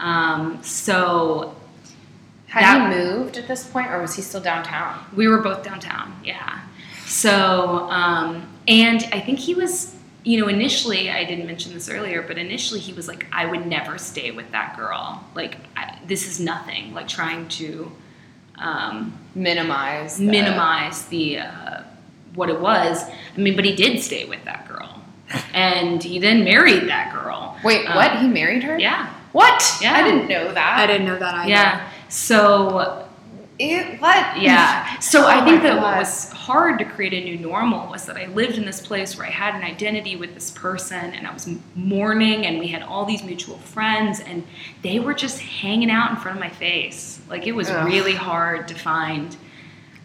um, 0.00 0.58
so 0.62 1.54
Had 2.48 2.62
That- 2.62 2.92
he 2.92 2.98
moved 2.98 3.36
at 3.36 3.46
this 3.48 3.64
point, 3.64 3.90
or 3.90 4.00
was 4.00 4.14
he 4.14 4.22
still 4.22 4.40
downtown? 4.40 4.98
We 5.14 5.28
were 5.28 5.38
both 5.38 5.62
downtown, 5.62 6.18
yeah. 6.24 6.60
So, 7.04 7.88
um, 7.90 8.46
and 8.66 9.06
I 9.12 9.20
think 9.20 9.38
he 9.40 9.52
was, 9.54 9.94
you 10.24 10.40
know, 10.40 10.48
initially, 10.48 11.10
I 11.10 11.24
didn't 11.24 11.46
mention 11.46 11.74
this 11.74 11.90
earlier, 11.90 12.22
but 12.22 12.38
initially 12.38 12.80
he 12.80 12.92
was 12.94 13.06
like, 13.08 13.26
I 13.32 13.44
would 13.46 13.66
never 13.66 13.98
stay 13.98 14.30
with 14.30 14.50
that 14.52 14.76
girl. 14.76 15.22
Like, 15.34 15.56
I, 15.76 15.98
this 16.06 16.26
is 16.26 16.40
nothing. 16.40 16.94
Like, 16.94 17.08
trying 17.08 17.48
to 17.60 17.92
um, 18.58 19.12
Minimize. 19.34 20.16
the- 20.16 20.24
minimize 20.24 21.04
the, 21.06 21.40
uh, 21.40 21.82
what 22.34 22.48
it 22.48 22.58
was. 22.60 23.04
I 23.04 23.38
mean, 23.38 23.56
but 23.56 23.64
he 23.66 23.74
did 23.76 24.00
stay 24.02 24.24
with 24.24 24.42
that 24.44 24.65
girl. 24.65 24.65
And 25.54 26.02
he 26.02 26.18
then 26.18 26.44
married 26.44 26.88
that 26.88 27.12
girl. 27.12 27.56
Wait, 27.64 27.86
Um, 27.86 27.96
what? 27.96 28.18
He 28.20 28.28
married 28.28 28.62
her? 28.64 28.78
Yeah, 28.78 29.08
What? 29.32 29.78
Yeah. 29.80 29.94
I 29.94 30.02
didn't 30.02 30.28
know 30.28 30.52
that. 30.52 30.78
I 30.78 30.86
didn't 30.86 31.06
know 31.06 31.18
that 31.18 31.34
either. 31.34 31.48
yeah. 31.50 31.88
So 32.08 33.02
Ew, 33.58 33.82
what? 34.00 34.38
Yeah. 34.38 34.98
So 34.98 35.22
Oh 35.24 35.28
I 35.28 35.42
think 35.42 35.62
my 35.62 35.70
that 35.70 35.80
what 35.80 35.96
was 35.98 36.30
hard 36.30 36.78
to 36.78 36.84
create 36.84 37.14
a 37.14 37.24
new 37.24 37.38
normal 37.38 37.88
was 37.90 38.04
that 38.04 38.16
I 38.18 38.26
lived 38.26 38.58
in 38.58 38.66
this 38.66 38.86
place 38.86 39.16
where 39.16 39.26
I 39.26 39.30
had 39.30 39.54
an 39.54 39.62
identity 39.62 40.14
with 40.14 40.34
this 40.34 40.50
person 40.50 41.14
and 41.14 41.26
I 41.26 41.32
was 41.32 41.48
mourning 41.74 42.44
and 42.46 42.58
we 42.58 42.68
had 42.68 42.82
all 42.82 43.06
these 43.06 43.22
mutual 43.24 43.56
friends 43.56 44.20
and 44.20 44.44
they 44.82 44.98
were 45.00 45.14
just 45.14 45.40
hanging 45.40 45.90
out 45.90 46.10
in 46.10 46.16
front 46.18 46.36
of 46.36 46.40
my 46.40 46.50
face. 46.50 47.18
Like 47.30 47.46
it 47.46 47.52
was 47.52 47.70
Ugh. 47.70 47.86
really 47.86 48.14
hard 48.14 48.68
to 48.68 48.74
find 48.74 49.34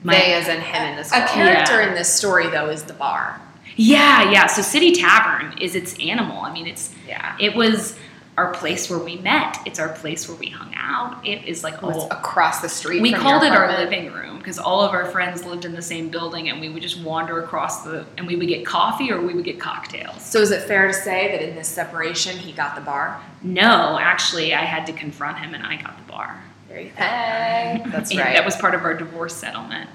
my 0.04 0.14
They 0.14 0.34
as 0.34 0.48
in 0.48 0.62
him 0.62 0.84
in 0.92 0.96
this. 0.96 1.12
A 1.12 1.18
world. 1.20 1.30
character 1.32 1.82
Yeah. 1.82 1.90
in 1.90 1.94
this 1.94 2.08
story 2.14 2.48
though 2.50 2.70
is 2.70 2.84
the 2.84 2.94
bar. 2.94 3.40
Yeah, 3.76 4.30
yeah. 4.32 4.48
So 4.48 4.62
City 4.62 4.92
Tavern 4.94 5.58
is 5.60 5.76
its 5.76 5.96
animal. 6.00 6.40
I 6.42 6.52
mean, 6.54 6.68
it's 6.68 6.94
Yeah. 7.08 7.36
it 7.40 7.56
was 7.56 7.98
our 8.38 8.54
place 8.54 8.90
where 8.90 8.98
we 9.00 9.18
met. 9.18 9.58
It's 9.66 9.78
our 9.78 9.90
place 9.90 10.28
where 10.28 10.38
we 10.38 10.48
hung 10.48 10.74
out. 10.76 11.26
It 11.26 11.46
is 11.46 11.64
like 11.64 11.84
Oh, 11.84 11.90
it's 11.90 12.06
across 12.14 12.62
the 12.62 12.70
street. 12.70 13.02
we 13.02 13.14
called 13.14 13.44
it 13.44 13.52
our 13.52 13.68
living 13.78 14.12
room 14.14 14.38
because 14.38 14.58
all 14.58 14.82
of 14.82 14.92
our 14.94 15.06
friends 15.06 15.46
lived 15.46 15.66
in 15.66 15.74
the 15.74 15.82
same 15.82 16.10
building 16.10 16.50
and 16.50 16.60
we 16.62 16.70
would 16.70 16.82
just 16.82 17.00
wander 17.02 17.44
across 17.44 17.84
the 17.84 18.06
and 18.18 18.26
we 18.26 18.36
would 18.38 18.48
get 18.48 18.66
coffee 18.66 19.12
or 19.12 19.22
we 19.22 19.34
would 19.34 19.44
get 19.46 19.60
cocktails 19.60 20.24
So 20.26 20.40
is 20.40 20.50
it 20.52 20.64
fair 20.64 20.88
to 20.88 20.94
say 20.94 21.30
that 21.32 21.48
in 21.48 21.56
this 21.56 21.68
separation 21.68 22.38
he 22.38 22.52
got 22.54 22.74
the 22.76 22.82
bar? 22.82 23.22
no 23.44 24.00
actually 24.00 24.54
i 24.56 24.62
had 24.62 24.86
to 24.88 24.94
confront 24.94 25.38
him 25.38 25.54
and 25.54 25.64
i 25.66 25.76
got 25.76 25.98
the 25.98 26.12
bar 26.12 26.42
There 26.70 26.80
you 26.80 26.90
go. 26.90 26.96
Hey, 27.04 27.84
that's 27.88 28.16
right. 28.18 28.34
that 28.36 28.46
was 28.46 28.56
part 28.56 28.74
of 28.76 28.84
our 28.84 28.94
divorce 28.96 29.36
settlement 29.36 29.90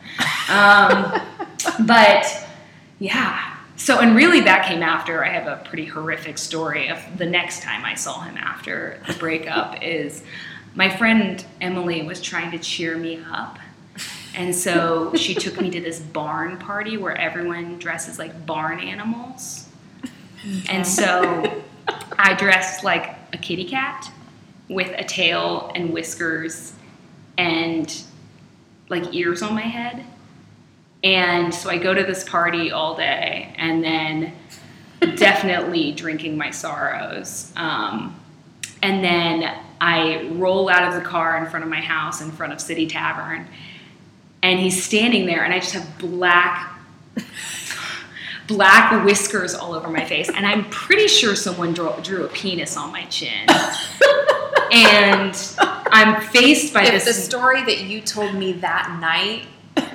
um, 0.50 1.20
but 1.86 2.46
yeah 3.00 3.55
so 3.76 4.00
and 4.00 4.16
really 4.16 4.40
that 4.40 4.66
came 4.66 4.82
after 4.82 5.24
i 5.24 5.28
have 5.28 5.46
a 5.46 5.62
pretty 5.64 5.84
horrific 5.84 6.38
story 6.38 6.88
of 6.88 6.98
the 7.18 7.26
next 7.26 7.62
time 7.62 7.84
i 7.84 7.94
saw 7.94 8.20
him 8.20 8.36
after 8.36 9.00
the 9.06 9.14
breakup 9.14 9.82
is 9.82 10.22
my 10.76 10.94
friend 10.94 11.44
emily 11.60 12.02
was 12.02 12.20
trying 12.20 12.50
to 12.50 12.58
cheer 12.58 12.96
me 12.96 13.22
up. 13.30 13.58
And 14.36 14.54
so 14.54 15.14
she 15.14 15.34
took 15.34 15.58
me 15.58 15.70
to 15.70 15.80
this 15.80 15.98
barn 15.98 16.58
party 16.58 16.98
where 16.98 17.16
everyone 17.16 17.78
dresses 17.78 18.18
like 18.18 18.44
barn 18.44 18.78
animals. 18.80 19.66
And 20.68 20.86
so 20.86 21.64
i 22.18 22.34
dressed 22.34 22.84
like 22.84 23.16
a 23.32 23.38
kitty 23.38 23.64
cat 23.64 24.12
with 24.68 24.92
a 24.98 25.04
tail 25.04 25.72
and 25.74 25.92
whiskers 25.92 26.74
and 27.38 28.02
like 28.90 29.14
ears 29.14 29.42
on 29.42 29.54
my 29.54 29.62
head. 29.62 30.04
And 31.06 31.54
so 31.54 31.70
I 31.70 31.78
go 31.78 31.94
to 31.94 32.02
this 32.02 32.24
party 32.28 32.72
all 32.72 32.96
day 32.96 33.54
and 33.58 33.82
then 33.84 34.32
definitely 35.16 35.92
drinking 35.92 36.36
my 36.36 36.50
sorrows. 36.50 37.52
Um, 37.54 38.18
And 38.82 39.04
then 39.04 39.54
I 39.80 40.28
roll 40.32 40.68
out 40.68 40.88
of 40.88 40.94
the 40.94 41.06
car 41.08 41.36
in 41.38 41.46
front 41.50 41.64
of 41.64 41.70
my 41.70 41.80
house, 41.80 42.20
in 42.20 42.30
front 42.32 42.52
of 42.52 42.60
City 42.60 42.86
Tavern, 42.86 43.46
and 44.42 44.58
he's 44.58 44.82
standing 44.82 45.26
there, 45.26 45.44
and 45.44 45.52
I 45.54 45.58
just 45.60 45.74
have 45.74 45.98
black 45.98 46.72
black 48.46 49.04
whiskers 49.04 49.54
all 49.54 49.74
over 49.74 49.88
my 49.88 50.04
face, 50.04 50.28
and 50.28 50.46
I'm 50.46 50.64
pretty 50.70 51.08
sure 51.08 51.34
someone 51.34 51.72
drew, 51.74 51.92
drew 52.02 52.24
a 52.24 52.28
penis 52.28 52.76
on 52.76 52.92
my 52.92 53.04
chin. 53.06 53.46
and 54.72 55.34
I'm 55.90 56.20
faced 56.22 56.72
by 56.72 56.84
If 56.84 56.92
this. 56.92 57.04
the 57.06 57.12
story 57.12 57.62
that 57.64 57.80
you 57.82 58.00
told 58.00 58.34
me 58.34 58.52
that 58.54 58.98
night 59.00 59.46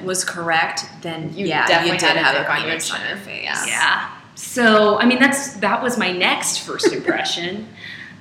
was 0.04 0.24
correct, 0.24 0.86
then 1.02 1.36
You 1.36 1.48
yeah, 1.48 1.68
definitely 1.68 1.94
you 1.94 2.00
did 2.00 2.18
have 2.18 2.36
dick 2.36 2.48
a 2.48 2.52
on 2.52 2.62
your 2.62 2.70
penis 2.70 2.94
on 2.94 3.08
your 3.08 3.18
face. 3.18 3.44
Yeah. 3.44 3.66
yeah. 3.66 4.12
So 4.36 5.00
I 5.00 5.06
mean, 5.06 5.20
that's 5.20 5.54
that 5.56 5.82
was 5.82 5.98
my 5.98 6.12
next 6.12 6.60
first 6.60 6.92
impression. 6.92 7.68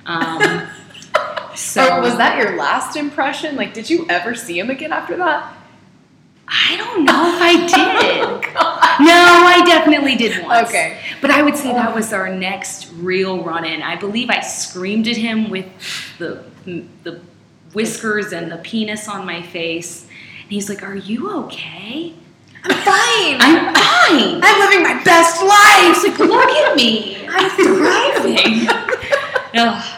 Um, 0.05 0.67
so 1.55 1.97
or 1.97 2.01
was 2.01 2.17
that 2.17 2.37
your 2.37 2.57
last 2.57 2.95
impression? 2.95 3.55
Like, 3.55 3.73
did 3.73 3.89
you 3.89 4.05
ever 4.09 4.35
see 4.35 4.59
him 4.59 4.69
again 4.69 4.93
after 4.93 5.17
that? 5.17 5.57
I 6.47 6.75
don't 6.75 7.05
know 7.05 7.33
if 7.33 7.41
I 7.41 7.53
did. 7.65 8.53
no, 8.53 9.13
I 9.13 9.63
definitely 9.65 10.15
did 10.15 10.43
once. 10.45 10.69
Okay. 10.69 10.99
But 11.21 11.31
I 11.31 11.41
would 11.41 11.55
say 11.55 11.71
that 11.71 11.95
was 11.95 12.11
our 12.11 12.33
next 12.33 12.91
real 12.95 13.41
run 13.43 13.63
in. 13.63 13.81
I 13.81 13.95
believe 13.95 14.29
I 14.29 14.41
screamed 14.41 15.07
at 15.07 15.17
him 15.17 15.49
with 15.49 15.65
the 16.17 16.43
the 16.65 17.21
whiskers 17.73 18.33
and 18.33 18.51
the 18.51 18.57
penis 18.57 19.07
on 19.07 19.25
my 19.25 19.41
face. 19.41 20.07
And 20.51 20.55
he's 20.55 20.67
like, 20.67 20.83
Are 20.83 20.97
you 20.97 21.31
okay? 21.45 22.13
I'm 22.65 22.71
fine. 22.71 23.37
I'm 23.39 23.73
fine. 23.73 24.41
I'm 24.43 24.59
living 24.59 24.83
my 24.83 25.01
best 25.01 25.41
life. 25.41 25.95
He's 25.95 26.03
like, 26.03 26.19
Look 26.19 26.49
at 26.49 26.75
me. 26.75 27.25
I'm 27.29 27.49
thriving. 27.55 28.67
Ugh. 29.55 29.97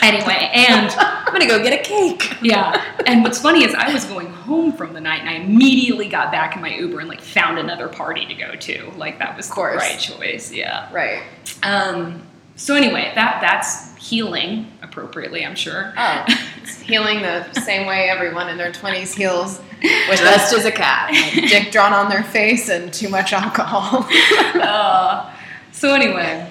Anyway, 0.00 0.50
and 0.54 0.90
I'm 0.90 1.34
gonna 1.34 1.46
go 1.46 1.62
get 1.62 1.78
a 1.78 1.82
cake. 1.82 2.34
yeah. 2.40 2.82
And 3.04 3.22
what's 3.22 3.38
funny 3.38 3.62
is 3.64 3.74
I 3.74 3.92
was 3.92 4.06
going 4.06 4.28
home 4.28 4.72
from 4.72 4.94
the 4.94 5.02
night 5.02 5.20
and 5.20 5.28
I 5.28 5.34
immediately 5.34 6.08
got 6.08 6.32
back 6.32 6.56
in 6.56 6.62
my 6.62 6.74
Uber 6.74 7.00
and 7.00 7.08
like 7.10 7.20
found 7.20 7.58
another 7.58 7.88
party 7.88 8.24
to 8.24 8.32
go 8.32 8.54
to. 8.54 8.90
Like 8.96 9.18
that 9.18 9.36
was 9.36 9.50
course. 9.50 9.74
the 9.74 9.78
right 9.80 10.00
choice. 10.00 10.50
Yeah. 10.50 10.90
Right. 10.94 11.22
Um, 11.62 12.22
so 12.56 12.74
anyway, 12.74 13.12
that 13.14 13.40
that's 13.40 13.94
healing 13.96 14.70
appropriately, 14.82 15.44
I'm 15.44 15.54
sure. 15.54 15.92
Oh, 15.96 16.24
it's 16.62 16.78
healing 16.80 17.22
the 17.22 17.52
same 17.60 17.86
way 17.86 18.08
everyone 18.08 18.48
in 18.48 18.56
their 18.56 18.70
20s 18.70 19.14
heals 19.14 19.60
with 20.08 20.20
a 20.20 20.24
as 20.24 20.64
a 20.64 20.70
cat. 20.70 21.10
dick 21.34 21.72
drawn 21.72 21.92
on 21.92 22.08
their 22.08 22.22
face 22.22 22.68
and 22.68 22.92
too 22.92 23.08
much 23.08 23.32
alcohol. 23.32 24.06
Uh, 24.60 25.34
so 25.72 25.94
anyway, 25.94 26.50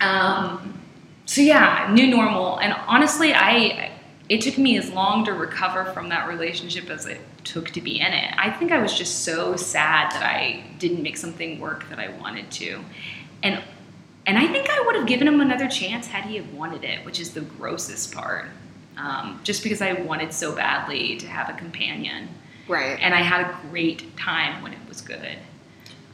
um, 0.00 0.80
so 1.26 1.40
yeah, 1.40 1.90
new 1.92 2.06
normal, 2.06 2.58
and 2.58 2.72
honestly, 2.86 3.34
I 3.34 3.92
it 4.28 4.40
took 4.40 4.58
me 4.58 4.76
as 4.76 4.90
long 4.90 5.24
to 5.24 5.32
recover 5.32 5.84
from 5.92 6.08
that 6.08 6.26
relationship 6.26 6.90
as 6.90 7.06
it 7.06 7.20
took 7.44 7.70
to 7.70 7.80
be 7.80 8.00
in 8.00 8.12
it. 8.12 8.34
I 8.36 8.50
think 8.50 8.72
I 8.72 8.78
was 8.78 8.96
just 8.96 9.24
so 9.24 9.54
sad 9.54 10.10
that 10.12 10.22
I 10.22 10.64
didn't 10.78 11.02
make 11.02 11.16
something 11.16 11.60
work 11.60 11.88
that 11.90 11.98
I 11.98 12.08
wanted 12.18 12.50
to, 12.52 12.80
and 13.42 13.62
and 14.26 14.36
I 14.38 14.46
think 14.48 14.68
I 14.68 14.82
would 14.86 14.96
have 14.96 15.06
given 15.06 15.28
him 15.28 15.40
another 15.40 15.68
chance 15.68 16.06
had 16.06 16.24
he 16.24 16.36
have 16.36 16.52
wanted 16.52 16.84
it, 16.84 17.04
which 17.04 17.20
is 17.20 17.30
the 17.32 17.42
grossest 17.42 18.12
part. 18.12 18.46
Um, 18.96 19.40
just 19.44 19.62
because 19.62 19.82
I 19.82 19.92
wanted 19.92 20.32
so 20.32 20.54
badly 20.54 21.16
to 21.18 21.26
have 21.26 21.50
a 21.50 21.52
companion, 21.52 22.28
right. 22.66 22.98
and 23.00 23.14
I 23.14 23.20
had 23.20 23.42
a 23.42 23.58
great 23.68 24.16
time 24.16 24.62
when 24.62 24.72
it 24.72 24.78
was 24.88 25.00
good. 25.02 25.36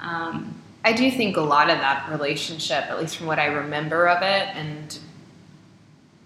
Um, 0.01 0.61
I 0.85 0.93
do 0.93 1.09
think 1.11 1.37
a 1.37 1.41
lot 1.41 1.71
of 1.71 1.79
that 1.79 2.09
relationship, 2.11 2.85
at 2.91 2.99
least 2.99 3.17
from 3.17 3.27
what 3.27 3.39
I 3.39 3.47
remember 3.47 4.09
of 4.09 4.21
it 4.23 4.49
and 4.57 4.99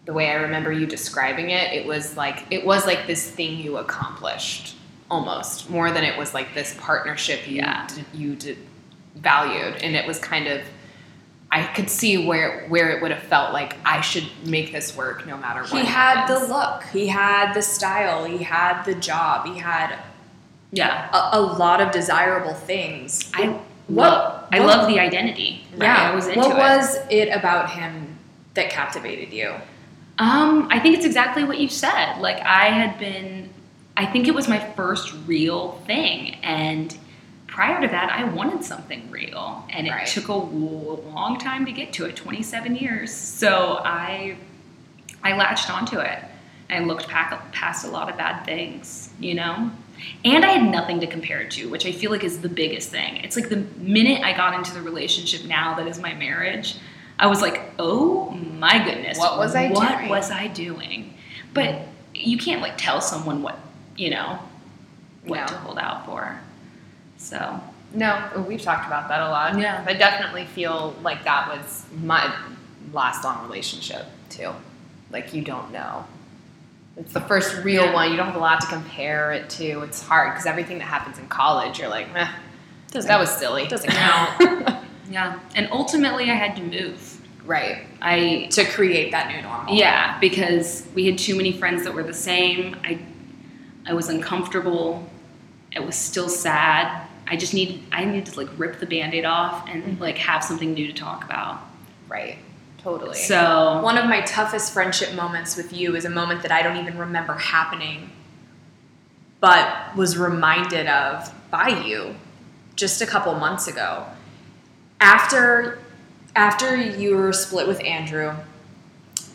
the 0.07 0.15
way 0.15 0.31
I 0.31 0.35
remember 0.37 0.73
you 0.73 0.87
describing 0.87 1.51
it, 1.51 1.73
it 1.73 1.85
was 1.87 2.17
like 2.17 2.45
it 2.51 2.65
was 2.65 2.87
like 2.87 3.07
this 3.07 3.29
thing 3.29 3.59
you 3.59 3.77
accomplished 3.77 4.77
almost 5.11 5.69
more 5.69 5.91
than 5.91 6.05
it 6.05 6.17
was 6.17 6.33
like 6.33 6.55
this 6.55 6.75
partnership 6.81 7.47
you 7.47 7.57
Yeah. 7.57 7.87
d- 7.89 8.05
you 8.15 8.35
d- 8.37 8.57
valued 9.17 9.75
and 9.83 9.95
it 9.95 10.07
was 10.07 10.19
kind 10.19 10.47
of 10.47 10.63
I 11.57 11.73
could 11.73 11.89
see 11.89 12.27
where 12.27 12.67
where 12.69 12.91
it 12.91 13.01
would 13.01 13.11
have 13.11 13.23
felt 13.23 13.53
like 13.55 13.77
I 13.85 14.01
should 14.03 14.27
make 14.45 14.73
this 14.73 14.95
work 14.97 15.27
no 15.27 15.37
matter 15.39 15.63
what. 15.63 15.71
He 15.81 15.87
had 15.87 16.27
the 16.27 16.47
look. 16.47 16.83
He 16.93 17.07
had 17.07 17.55
the 17.55 17.63
style. 17.63 18.25
He 18.25 18.45
had 18.45 18.83
the 18.85 18.95
job. 18.95 19.47
He 19.47 19.59
had 19.59 19.99
yeah, 20.71 21.09
a, 21.33 21.39
a 21.39 21.41
lot 21.41 21.81
of 21.81 21.91
desirable 21.93 22.53
things. 22.55 23.31
I 23.35 23.47
What- 23.49 23.63
love 23.89 24.49
I 24.53 24.59
love 24.59 24.89
the 24.89 25.01
identity. 25.01 25.65
yeah. 25.79 26.11
I 26.11 26.15
was 26.15 26.27
into 26.27 26.41
what 26.41 26.51
it. 26.51 26.59
was 26.59 26.99
it 27.11 27.29
about 27.29 27.71
him 27.71 28.19
that 28.55 28.69
captivated 28.71 29.33
you? 29.33 29.55
Um, 30.19 30.69
I 30.71 30.79
think 30.81 30.97
it's 30.97 31.07
exactly 31.07 31.45
what 31.45 31.59
you 31.59 31.69
said. 31.69 32.19
Like 32.21 32.39
I 32.41 32.67
had 32.67 32.99
been, 32.99 33.49
I 33.97 34.05
think 34.07 34.29
it 34.29 34.35
was 34.35 34.49
my 34.49 34.59
first 34.75 35.15
real 35.27 35.73
thing, 35.87 36.35
and 36.43 36.97
prior 37.57 37.81
to 37.81 37.89
that, 37.89 38.13
I 38.13 38.25
wanted 38.25 38.63
something 38.63 39.11
real, 39.11 39.65
and 39.71 39.87
it 39.87 39.91
Right. 39.91 40.07
took 40.07 40.29
a 40.29 40.35
long 40.35 41.39
time 41.39 41.65
to 41.65 41.73
get 41.73 41.91
to 41.95 42.05
it, 42.05 42.15
27 42.15 42.77
years. 42.77 43.11
So 43.11 43.81
I, 43.83 44.37
I 45.25 45.35
latched 45.39 45.71
onto 45.71 45.99
it. 45.99 46.19
I 46.69 46.81
looked 46.81 47.09
past 47.09 47.87
a 47.87 47.89
lot 47.89 48.11
of 48.11 48.19
bad 48.19 48.45
things, 48.45 49.09
you 49.19 49.33
know. 49.33 49.71
And 50.23 50.45
I 50.45 50.49
had 50.49 50.71
nothing 50.71 51.01
to 51.01 51.07
compare 51.07 51.41
it 51.41 51.51
to, 51.53 51.71
which 51.71 51.87
I 51.87 51.93
feel 51.93 52.11
like 52.11 52.25
is 52.25 52.41
the 52.43 52.51
biggest 52.51 52.91
thing. 52.91 53.17
It's 53.25 53.37
like 53.37 53.49
the 53.49 53.65
minute 53.79 54.23
I 54.23 54.37
got 54.37 54.53
into 54.53 54.75
the 54.75 54.83
relationship 54.83 55.47
now 55.47 55.73
that 55.77 55.87
is 55.87 55.99
my 55.99 56.13
marriage, 56.13 56.77
I 57.19 57.27
was 57.27 57.41
like, 57.41 57.63
oh 57.79 58.33
my 58.33 58.85
goodness. 58.85 59.17
What 59.19 59.39
was 59.39 59.55
I 59.55 59.69
what 59.71 59.97
doing? 59.97 60.11
was 60.11 60.31
I 60.31 60.49
doing? 60.49 61.15
But 61.55 61.71
mm. 61.71 61.87
you 62.13 62.37
can't 62.37 62.61
like 62.61 62.77
tell 62.77 63.01
someone 63.01 63.41
what, 63.43 63.59
you 63.97 64.11
know, 64.11 64.39
what 65.25 65.41
No. 65.41 65.47
to 65.47 65.55
hold 65.55 65.79
out 65.79 66.05
for. 66.05 66.39
So, 67.17 67.61
No, 67.95 68.45
we've 68.47 68.61
talked 68.63 68.87
about 68.87 69.09
that 69.09 69.21
a 69.23 69.29
lot. 69.31 69.59
Yeah. 69.59 69.83
I 69.87 69.95
definitely 69.95 70.45
feel 70.47 70.95
like 71.03 71.25
that 71.25 71.49
was 71.49 71.85
my 72.03 72.35
last 72.93 73.25
long 73.25 73.43
relationship 73.47 74.05
too. 74.29 74.51
Like 75.11 75.33
you 75.33 75.43
don't 75.43 75.73
know. 75.73 76.05
It's 76.97 77.13
the 77.13 77.21
first 77.21 77.63
real 77.65 77.85
Yeah. 77.87 77.95
one. 77.95 78.11
You 78.11 78.17
don't 78.17 78.27
have 78.27 78.37
a 78.37 78.41
lot 78.41 78.61
to 78.63 78.67
compare 78.67 79.33
it 79.33 79.49
to. 79.51 79.81
It's 79.83 80.03
hard 80.03 80.33
because 80.33 80.47
everything 80.47 80.79
that 80.79 80.85
happens 80.85 81.19
in 81.19 81.27
college, 81.29 81.79
you're 81.79 81.89
like, 81.89 82.09
eh, 82.15 82.29
that 82.93 83.19
was 83.21 83.31
silly. 83.31 83.67
doesn't 83.67 83.91
count. 83.93 84.77
yeah. 85.11 85.39
And 85.55 85.69
ultimately, 85.71 86.31
I 86.31 86.35
had 86.35 86.57
to 86.57 86.63
move. 86.63 87.21
right. 87.45 87.87
I 88.03 88.49
To 88.53 88.65
create 88.65 89.13
that 89.13 89.29
new 89.29 89.41
normal. 89.43 89.75
Yeah, 89.75 90.19
because 90.21 90.87
we 90.95 91.07
had 91.07 91.19
too 91.19 91.37
many 91.37 91.53
friends 91.53 91.85
that 91.85 91.95
were 91.95 92.03
the 92.03 92.15
same. 92.15 92.77
I 92.85 92.99
I 93.89 93.93
was 93.95 94.09
uncomfortable. 94.09 95.09
It 95.71 95.85
was 95.85 95.95
still 95.95 96.29
sad. 96.29 97.06
I 97.29 97.37
just 97.37 97.55
need 97.55 97.83
I 97.93 98.05
needed 98.05 98.27
to 98.27 98.41
like 98.41 98.49
rip 98.57 98.79
the 98.79 98.87
band-aid 98.87 99.25
off 99.25 99.69
and 99.69 99.83
mm-hmm. 99.83 100.03
like 100.03 100.19
have 100.19 100.45
something 100.45 100.75
new 100.75 100.87
to 100.87 100.93
talk 100.93 101.25
about. 101.25 101.61
Right. 102.09 102.39
Totally. 102.79 103.17
So 103.17 103.81
One 103.83 103.99
of 103.99 104.05
my 104.05 104.21
toughest 104.21 104.73
friendship 104.73 105.13
moments 105.15 105.57
with 105.57 105.73
you 105.73 105.97
is 105.97 106.05
a 106.05 106.11
moment 106.11 106.43
that 106.43 106.53
I 106.53 106.63
don't 106.63 106.77
even 106.77 106.97
remember 106.99 107.35
happening, 107.35 108.13
but 109.41 109.97
was 109.97 110.17
reminded 110.17 110.87
of 110.87 111.33
by 111.51 111.69
you 111.85 112.15
just 112.77 113.03
a 113.03 113.07
couple 113.07 113.35
months 113.35 113.67
ago. 113.67 114.07
After 115.01 115.81
after 116.37 116.77
you 116.77 117.17
were 117.17 117.33
split 117.33 117.67
with 117.67 117.83
Andrew, 117.83 118.35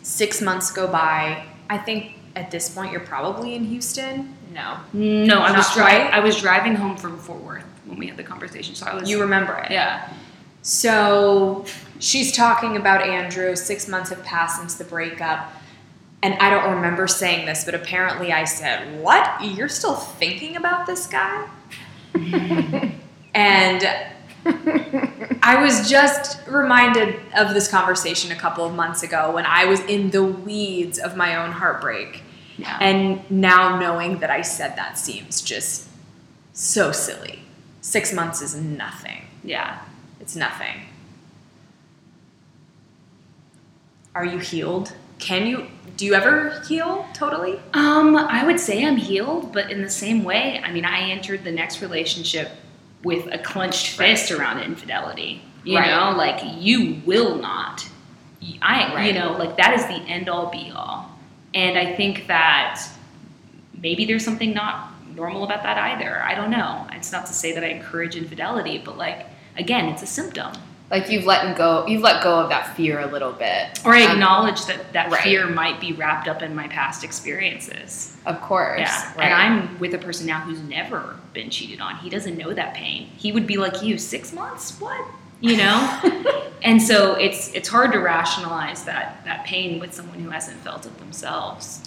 six 0.02 0.40
months 0.40 0.70
go 0.70 0.86
by. 0.86 1.44
I 1.68 1.76
think 1.76 2.14
at 2.36 2.50
this 2.50 2.74
point 2.74 2.90
you're 2.90 3.00
probably 3.00 3.54
in 3.54 3.64
Houston. 3.64 4.34
no. 4.54 4.78
no, 4.92 5.40
I 5.40 5.56
was 5.56 5.66
Not 5.66 5.74
dri- 5.74 5.82
right? 5.82 6.12
I 6.12 6.20
was 6.20 6.40
driving 6.40 6.74
home 6.74 6.96
from 6.96 7.18
Fort 7.18 7.42
Worth 7.42 7.64
when 7.86 7.98
we 7.98 8.06
had 8.06 8.16
the 8.16 8.22
conversation. 8.24 8.74
So 8.74 8.86
I 8.86 8.94
was 8.94 9.08
You 9.10 9.20
remember 9.20 9.54
it. 9.54 9.70
yeah. 9.70 10.12
So 10.62 11.64
she's 11.98 12.32
talking 12.32 12.76
about 12.76 13.02
Andrew. 13.02 13.56
Six 13.56 13.88
months 13.88 14.10
have 14.10 14.22
passed 14.24 14.58
since 14.58 14.74
the 14.76 14.84
breakup. 14.84 15.52
And 16.22 16.34
I 16.34 16.50
don't 16.50 16.74
remember 16.76 17.08
saying 17.08 17.46
this, 17.46 17.64
but 17.64 17.74
apparently 17.74 18.32
I 18.32 18.44
said, 18.44 19.02
What? 19.02 19.42
You're 19.42 19.68
still 19.68 19.96
thinking 19.96 20.56
about 20.56 20.86
this 20.86 21.06
guy? 21.08 21.48
and 23.34 23.82
I 25.42 25.60
was 25.62 25.88
just 25.90 26.46
reminded 26.46 27.18
of 27.36 27.54
this 27.54 27.68
conversation 27.68 28.30
a 28.30 28.36
couple 28.36 28.64
of 28.64 28.74
months 28.74 29.02
ago 29.02 29.32
when 29.32 29.46
I 29.46 29.64
was 29.64 29.80
in 29.80 30.10
the 30.10 30.22
weeds 30.22 30.98
of 30.98 31.16
my 31.16 31.36
own 31.44 31.50
heartbreak. 31.52 32.22
Yeah. 32.56 32.78
And 32.80 33.28
now 33.30 33.78
knowing 33.78 34.18
that 34.18 34.30
I 34.30 34.42
said 34.42 34.76
that 34.76 34.98
seems 34.98 35.40
just 35.42 35.88
so 36.52 36.92
silly. 36.92 37.40
Six 37.82 38.12
months 38.12 38.40
is 38.40 38.54
nothing. 38.54 39.22
yeah. 39.44 39.80
It's 40.20 40.36
nothing. 40.36 40.82
Are 44.14 44.24
you 44.24 44.38
healed? 44.38 44.92
Can 45.18 45.46
you 45.46 45.66
do 45.96 46.06
you 46.06 46.14
ever 46.14 46.60
heal 46.68 47.06
totally? 47.12 47.60
Um, 47.74 48.16
I 48.16 48.44
would 48.44 48.58
say 48.60 48.84
I'm 48.84 48.96
healed, 48.96 49.52
but 49.52 49.70
in 49.70 49.82
the 49.82 49.90
same 49.90 50.22
way, 50.24 50.60
I 50.64 50.72
mean, 50.72 50.84
I 50.84 51.10
entered 51.10 51.44
the 51.44 51.50
next 51.52 51.82
relationship 51.82 52.50
with 53.04 53.26
a 53.32 53.38
clenched 53.38 53.88
fist 53.96 54.30
around 54.30 54.60
infidelity. 54.60 55.42
You 55.64 55.78
Right. 55.78 55.90
know, 55.90 56.16
like 56.16 56.40
you 56.58 57.02
will 57.04 57.36
not 57.36 57.88
I, 58.60 58.94
right. 58.94 59.06
you 59.06 59.12
know, 59.12 59.32
like 59.36 59.56
that 59.58 59.74
is 59.74 59.84
the 59.86 59.94
end 60.10 60.28
all 60.28 60.50
be 60.50 60.72
all. 60.74 61.08
And 61.54 61.78
I 61.78 61.94
think 61.94 62.26
that 62.26 62.82
maybe 63.80 64.04
there's 64.04 64.24
something 64.24 64.52
not 64.52 64.91
normal 65.14 65.44
about 65.44 65.62
that 65.62 65.78
either. 65.78 66.22
I 66.22 66.34
don't 66.34 66.50
know. 66.50 66.86
It's 66.92 67.12
not 67.12 67.26
to 67.26 67.32
say 67.32 67.52
that 67.52 67.64
I 67.64 67.68
encourage 67.68 68.16
infidelity, 68.16 68.78
but 68.84 68.96
like, 68.96 69.26
again, 69.56 69.86
it's 69.86 70.02
a 70.02 70.06
symptom. 70.06 70.52
Like 70.90 71.08
you've 71.08 71.24
let 71.24 71.56
go, 71.56 71.86
you've 71.86 72.02
let 72.02 72.22
go 72.22 72.38
of 72.38 72.50
that 72.50 72.76
fear 72.76 73.00
a 73.00 73.06
little 73.06 73.32
bit. 73.32 73.80
Or 73.84 73.94
I 73.94 74.02
Um, 74.02 74.12
acknowledge 74.12 74.66
that 74.66 74.92
that 74.92 75.10
right. 75.10 75.22
fear 75.22 75.46
might 75.46 75.80
be 75.80 75.92
wrapped 75.94 76.28
up 76.28 76.42
in 76.42 76.54
my 76.54 76.68
past 76.68 77.02
experiences. 77.02 78.14
Of 78.26 78.40
course. 78.42 78.80
Yeah. 78.80 79.12
Right. 79.16 79.24
And 79.24 79.34
I'm 79.34 79.78
with 79.78 79.94
a 79.94 79.98
person 79.98 80.26
now 80.26 80.40
who's 80.40 80.60
never 80.60 81.16
been 81.32 81.48
cheated 81.48 81.80
on. 81.80 81.96
He 81.96 82.10
doesn't 82.10 82.36
know 82.36 82.52
that 82.52 82.74
pain. 82.74 83.06
He 83.16 83.32
would 83.32 83.46
be 83.46 83.56
like 83.56 83.82
you, 83.82 83.96
six 83.96 84.34
months? 84.34 84.78
What? 84.80 85.00
You 85.40 85.56
know? 85.56 86.00
and 86.62 86.80
so 86.80 87.14
it's 87.14 87.52
it's 87.54 87.68
hard 87.70 87.92
to 87.92 87.98
rationalize 87.98 88.84
that 88.84 89.22
that 89.24 89.46
pain 89.46 89.80
with 89.80 89.94
someone 89.94 90.20
who 90.20 90.28
hasn't 90.28 90.58
felt 90.58 90.84
it 90.84 90.96
themselves. 90.98 91.80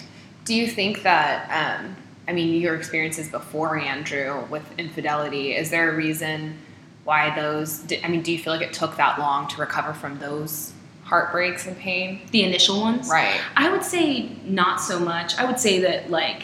Do 0.45 0.53
you 0.55 0.67
think 0.67 1.03
that, 1.03 1.49
um, 1.81 1.95
I 2.27 2.33
mean, 2.33 2.59
your 2.59 2.75
experiences 2.75 3.29
before 3.29 3.77
Andrew 3.77 4.45
with 4.49 4.63
infidelity, 4.77 5.55
is 5.55 5.69
there 5.69 5.91
a 5.91 5.95
reason 5.95 6.57
why 7.03 7.35
those, 7.35 7.85
I 8.03 8.07
mean, 8.07 8.23
do 8.23 8.31
you 8.31 8.39
feel 8.39 8.53
like 8.53 8.67
it 8.67 8.73
took 8.73 8.97
that 8.97 9.19
long 9.19 9.47
to 9.49 9.57
recover 9.61 9.93
from 9.93 10.17
those 10.17 10.73
heartbreaks 11.03 11.67
and 11.67 11.77
pain? 11.77 12.21
The 12.31 12.43
initial 12.43 12.81
ones. 12.81 13.09
Right. 13.09 13.39
I 13.55 13.69
would 13.69 13.83
say 13.83 14.29
not 14.43 14.81
so 14.81 14.99
much. 14.99 15.37
I 15.37 15.45
would 15.45 15.59
say 15.59 15.79
that 15.81 16.09
like 16.09 16.43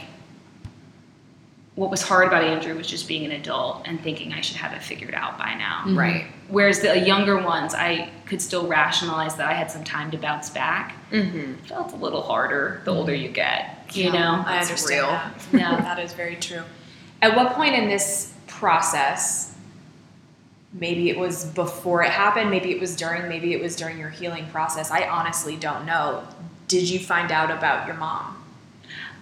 what 1.76 1.90
was 1.90 2.02
hard 2.02 2.28
about 2.28 2.44
Andrew 2.44 2.76
was 2.76 2.86
just 2.86 3.08
being 3.08 3.26
an 3.26 3.32
adult 3.32 3.84
and 3.86 4.00
thinking 4.02 4.34
I 4.34 4.42
should 4.42 4.58
have 4.58 4.74
it 4.74 4.84
figured 4.84 5.16
out 5.16 5.38
by 5.38 5.56
now. 5.56 5.86
Right. 5.88 6.28
Whereas 6.50 6.82
the 6.82 7.00
younger 7.00 7.42
ones, 7.42 7.74
I 7.74 8.12
could 8.26 8.42
still 8.42 8.68
rationalize 8.68 9.36
that 9.38 9.48
I 9.48 9.54
had 9.54 9.72
some 9.72 9.84
time 9.84 10.12
to 10.12 10.18
bounce 10.18 10.50
back. 10.50 10.96
Mm-hmm. 11.12 11.54
It 11.54 11.66
felt 11.66 11.94
a 11.94 11.96
little 11.96 12.22
harder 12.22 12.82
the 12.84 12.94
older 12.94 13.16
you 13.16 13.30
get, 13.30 13.81
you 13.96 14.12
know? 14.12 14.44
I 14.46 14.60
understand 14.60 15.02
real. 15.02 15.08
that. 15.08 15.34
Yeah. 15.54 15.82
that 15.82 16.00
is 16.00 16.14
very 16.14 16.36
true. 16.36 16.64
At 17.22 17.36
what 17.36 17.54
point 17.54 17.76
in 17.76 17.88
this 17.88 18.34
process, 18.48 19.56
maybe 20.74 21.10
it 21.10 21.18
was 21.18 21.46
before 21.46 22.04
it 22.04 22.10
happened, 22.12 22.50
maybe 22.50 22.72
it 22.72 22.80
was 22.80 22.96
during, 22.96 23.28
maybe 23.28 23.54
it 23.54 23.62
was 23.62 23.76
during 23.76 23.98
your 23.98 24.10
healing 24.10 24.48
process. 24.48 24.92
I 24.92 25.08
honestly 25.08 25.56
don't 25.56 25.86
know. 25.86 26.28
Did 26.68 26.90
you 26.90 27.00
find 27.00 27.32
out 27.32 27.52
about 27.52 27.88
your 27.88 27.96
mom? 27.96 28.38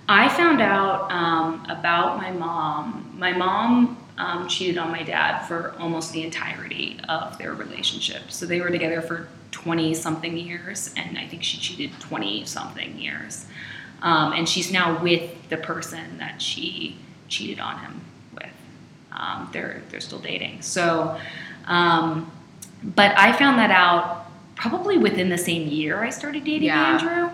I 0.08 0.28
found 0.30 0.62
out 0.62 1.12
um, 1.12 1.66
about 1.70 2.18
my 2.18 2.32
mom. 2.32 3.16
My 3.18 3.32
mom 3.32 3.98
um, 4.18 4.48
cheated 4.48 4.78
on 4.78 4.92
my 4.92 5.04
dad 5.04 5.46
for 5.46 5.76
almost 5.80 6.12
the 6.14 6.24
entirety 6.24 7.00
of 7.08 7.38
their 7.38 7.54
relationship. 7.54 8.32
So 8.32 8.46
they 8.46 8.60
were 8.60 8.70
together 8.70 9.02
for 9.02 9.28
20 9.52 9.94
something 9.94 10.38
years, 10.38 10.94
and 10.98 11.18
I 11.18 11.28
think 11.28 11.44
she 11.44 11.58
cheated 11.58 12.00
20 12.00 12.46
something 12.46 12.98
years. 12.98 13.46
Um, 14.02 14.34
and 14.34 14.48
she's 14.48 14.72
now 14.72 15.02
with 15.02 15.50
the 15.50 15.58
person 15.58 16.18
that 16.20 16.42
she 16.42 16.98
cheated 17.28 17.60
on 17.60 17.80
him 17.80 18.02
with. 18.34 18.50
Um, 19.12 19.50
they're, 19.52 19.82
they're 19.90 20.00
still 20.00 20.20
dating. 20.20 20.62
So, 20.62 21.20
um, 21.66 22.32
but 22.84 23.18
I 23.18 23.34
found 23.34 23.60
that 23.60 23.72
out 23.72 24.28
probably 24.56 24.98
within 24.98 25.30
the 25.30 25.38
same 25.38 25.68
year 25.68 26.04
I 26.04 26.10
started 26.10 26.44
dating 26.44 26.68
Yeah. 26.68 26.98
Andrew. 27.00 27.30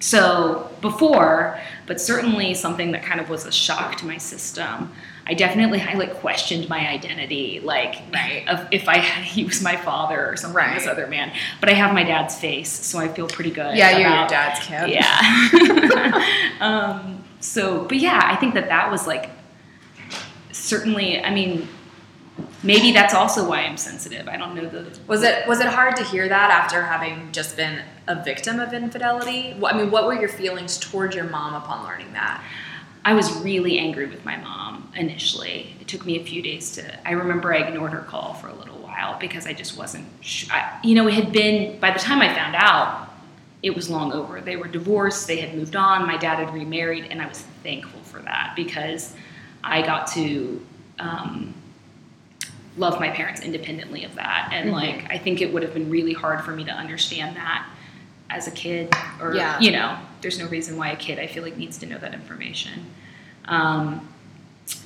So 0.00 0.70
before, 0.80 1.58
but 1.86 2.00
certainly 2.00 2.54
something 2.54 2.92
that 2.92 3.02
kind 3.02 3.20
of 3.20 3.28
was 3.28 3.46
a 3.46 3.52
shock 3.52 3.96
to 3.96 4.06
my 4.06 4.16
system. 4.18 4.92
I 5.28 5.34
definitely 5.34 5.80
I 5.82 5.92
like 5.94 6.14
questioned 6.14 6.68
my 6.70 6.88
identity, 6.88 7.60
like 7.62 7.96
Right. 8.12 8.44
of 8.48 8.66
if 8.70 8.88
I 8.88 8.96
had 8.98 9.24
he 9.34 9.44
was 9.44 9.60
my 9.62 9.76
father 9.76 10.26
or 10.30 10.36
something, 10.36 10.56
Right. 10.56 10.78
this 10.78 10.86
other 10.88 11.06
man. 11.06 11.32
But 11.60 11.68
I 11.68 11.74
have 11.74 11.92
my 11.92 12.02
dad's 12.02 12.34
face, 12.38 12.70
so 12.70 12.98
I 12.98 13.08
feel 13.08 13.28
pretty 13.28 13.50
good. 13.50 13.76
Yeah, 13.76 13.90
you're 13.98 14.08
your 14.08 14.26
dad's 14.28 14.60
kid. 14.60 14.88
Yeah. 14.90 16.24
um, 16.60 17.22
so, 17.40 17.84
but 17.84 17.98
yeah, 17.98 18.20
I 18.24 18.36
think 18.36 18.54
that 18.54 18.68
that 18.68 18.90
was 18.90 19.06
like 19.06 19.30
certainly. 20.52 21.22
I 21.22 21.32
mean, 21.32 21.68
maybe 22.62 22.92
that's 22.92 23.14
also 23.14 23.48
why 23.48 23.60
I'm 23.60 23.76
sensitive. 23.76 24.28
I 24.28 24.36
don't 24.36 24.54
know 24.54 24.66
the 24.66 24.98
Was 25.06 25.22
it 25.22 25.46
was 25.46 25.60
it 25.60 25.66
hard 25.66 25.96
to 25.96 26.04
hear 26.04 26.28
that 26.28 26.50
after 26.50 26.82
having 26.82 27.30
just 27.32 27.56
been 27.56 27.82
a 28.06 28.22
victim 28.22 28.60
of 28.60 28.72
infidelity? 28.72 29.54
I 29.64 29.76
mean, 29.76 29.90
what 29.90 30.06
were 30.06 30.14
your 30.18 30.28
feelings 30.28 30.78
toward 30.78 31.14
your 31.14 31.24
mom 31.24 31.54
upon 31.54 31.84
learning 31.84 32.12
that? 32.14 32.42
I 33.04 33.14
was 33.14 33.30
really 33.40 33.78
angry 33.78 34.06
with 34.06 34.24
my 34.24 34.36
mom 34.36 34.77
initially. 34.96 35.74
It 35.80 35.88
took 35.88 36.04
me 36.06 36.20
a 36.20 36.24
few 36.24 36.42
days 36.42 36.72
to. 36.72 37.08
I 37.08 37.12
remember 37.12 37.52
I 37.54 37.58
ignored 37.58 37.92
her 37.92 38.00
call 38.00 38.34
for 38.34 38.48
a 38.48 38.54
little 38.54 38.78
while 38.78 39.18
because 39.18 39.46
I 39.46 39.52
just 39.52 39.76
wasn't. 39.76 40.06
Sh- 40.20 40.48
I, 40.50 40.78
you 40.82 40.94
know, 40.94 41.06
it 41.08 41.14
had 41.14 41.32
been 41.32 41.78
by 41.80 41.90
the 41.92 41.98
time 41.98 42.20
I 42.20 42.32
found 42.34 42.54
out, 42.56 43.08
it 43.62 43.74
was 43.74 43.90
long 43.90 44.12
over. 44.12 44.40
They 44.40 44.56
were 44.56 44.68
divorced. 44.68 45.26
They 45.26 45.36
had 45.38 45.54
moved 45.56 45.74
on. 45.76 46.06
My 46.06 46.16
dad 46.16 46.38
had 46.38 46.54
remarried, 46.54 47.06
and 47.10 47.20
I 47.20 47.26
was 47.26 47.40
thankful 47.62 48.00
for 48.02 48.20
that 48.20 48.52
because 48.54 49.14
I 49.64 49.82
got 49.82 50.06
to 50.12 50.64
um, 51.00 51.54
love 52.76 53.00
my 53.00 53.10
parents 53.10 53.40
independently 53.42 54.04
of 54.04 54.14
that. 54.14 54.50
And 54.52 54.70
like, 54.70 55.10
I 55.10 55.18
think 55.18 55.40
it 55.40 55.52
would 55.52 55.62
have 55.64 55.74
been 55.74 55.90
really 55.90 56.12
hard 56.12 56.44
for 56.44 56.52
me 56.52 56.64
to 56.64 56.70
understand 56.70 57.36
that 57.36 57.68
as 58.30 58.46
a 58.46 58.50
kid, 58.52 58.94
or 59.20 59.34
Yeah. 59.34 59.58
you 59.58 59.72
know, 59.72 59.98
there's 60.20 60.38
no 60.38 60.46
reason 60.48 60.76
why 60.76 60.90
a 60.90 60.96
kid 60.96 61.18
I 61.18 61.26
feel 61.26 61.42
like 61.42 61.56
needs 61.56 61.78
to 61.78 61.86
know 61.86 61.98
that 61.98 62.14
information. 62.14 62.86
Um, 63.46 64.06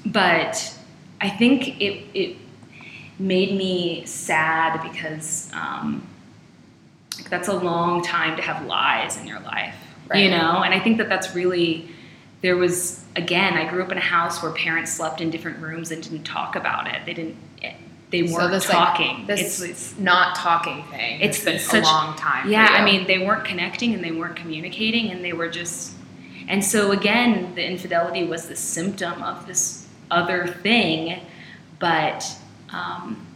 but 0.07 0.75
I 1.21 1.29
think 1.31 1.81
it 1.81 2.05
it 2.15 2.37
made 3.19 3.57
me 3.57 4.05
sad 4.07 4.83
because 4.91 5.51
um, 5.55 6.07
that's 7.31 7.49
a 7.49 7.53
long 7.55 8.03
time 8.03 8.37
to 8.37 8.43
have 8.43 8.67
lies 8.67 9.17
in 9.17 9.27
your 9.27 9.41
life, 9.41 9.75
Right. 10.09 10.25
you 10.25 10.31
know. 10.31 10.63
And 10.63 10.75
I 10.75 10.81
think 10.81 10.99
that 10.99 11.09
that's 11.09 11.35
really 11.35 11.89
there 12.41 12.57
was 12.57 13.05
again. 13.17 13.55
I 13.55 13.69
grew 13.69 13.83
up 13.83 13.93
in 13.93 13.99
a 13.99 14.01
house 14.01 14.43
where 14.43 14.53
parents 14.53 14.93
slept 14.93 15.21
in 15.21 15.31
different 15.31 15.59
rooms 15.59 15.91
and 15.91 16.03
didn't 16.03 16.25
talk 16.25 16.57
about 16.57 16.89
it. 16.89 17.05
They 17.07 17.15
didn't. 17.15 17.37
They 18.11 18.25
weren't 18.25 18.51
this, 18.51 18.69
like, 18.69 18.77
talking. 18.77 19.25
This 19.27 19.41
it's, 19.41 19.61
it's 19.63 19.99
not 19.99 20.37
talking 20.37 20.83
thing. 20.91 21.23
It's 21.23 21.39
It's 21.39 21.45
been 21.47 21.59
such- 21.59 21.81
a 21.83 21.87
long 21.87 22.15
time. 22.15 22.51
yeah. 22.51 22.67
I 22.71 22.85
mean, 22.85 23.07
they 23.07 23.21
weren't 23.25 23.47
connecting 23.47 23.95
and 23.95 24.05
they 24.05 24.11
weren't 24.13 24.37
communicating 24.37 25.11
and 25.11 25.25
they 25.25 25.33
were 25.33 25.49
just. 25.49 25.93
And 26.49 26.65
so, 26.65 26.93
again, 26.93 27.55
the 27.55 27.65
infidelity 27.65 28.25
was 28.25 28.49
the 28.49 28.57
symptom 28.57 29.23
of 29.23 29.47
this 29.47 29.87
other 30.11 30.47
thing, 30.47 31.21
but 31.79 32.25
um, 32.71 33.27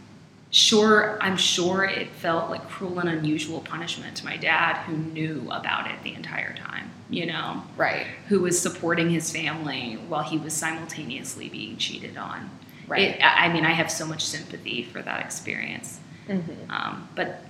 sure, 0.51 1.17
I'm 1.21 1.37
sure 1.37 1.83
it 1.83 2.09
felt 2.09 2.49
like 2.49 2.67
cruel 2.69 2.99
and 2.99 3.09
unusual 3.09 3.61
punishment 3.61 4.17
to 4.17 4.25
my 4.25 4.37
dad 4.37 4.77
who 4.83 4.95
knew 4.95 5.47
about 5.51 5.89
it 5.89 6.01
the 6.03 6.13
entire 6.13 6.53
time, 6.55 6.89
you 7.09 7.25
know, 7.25 7.63
right. 7.75 8.07
who 8.27 8.41
was 8.41 8.59
supporting 8.59 9.09
his 9.09 9.31
family 9.31 9.95
while 10.07 10.23
he 10.23 10.37
was 10.37 10.53
simultaneously 10.53 11.49
being 11.49 11.77
cheated 11.77 12.17
on. 12.17 12.49
Right. 12.87 13.15
It, 13.15 13.21
I 13.21 13.51
mean, 13.51 13.65
I 13.65 13.71
have 13.71 13.91
so 13.91 14.05
much 14.05 14.23
sympathy 14.23 14.83
for 14.83 15.01
that 15.01 15.19
experience. 15.19 15.99
Mhm. 16.29 16.69
Um, 16.69 17.09
but 17.15 17.43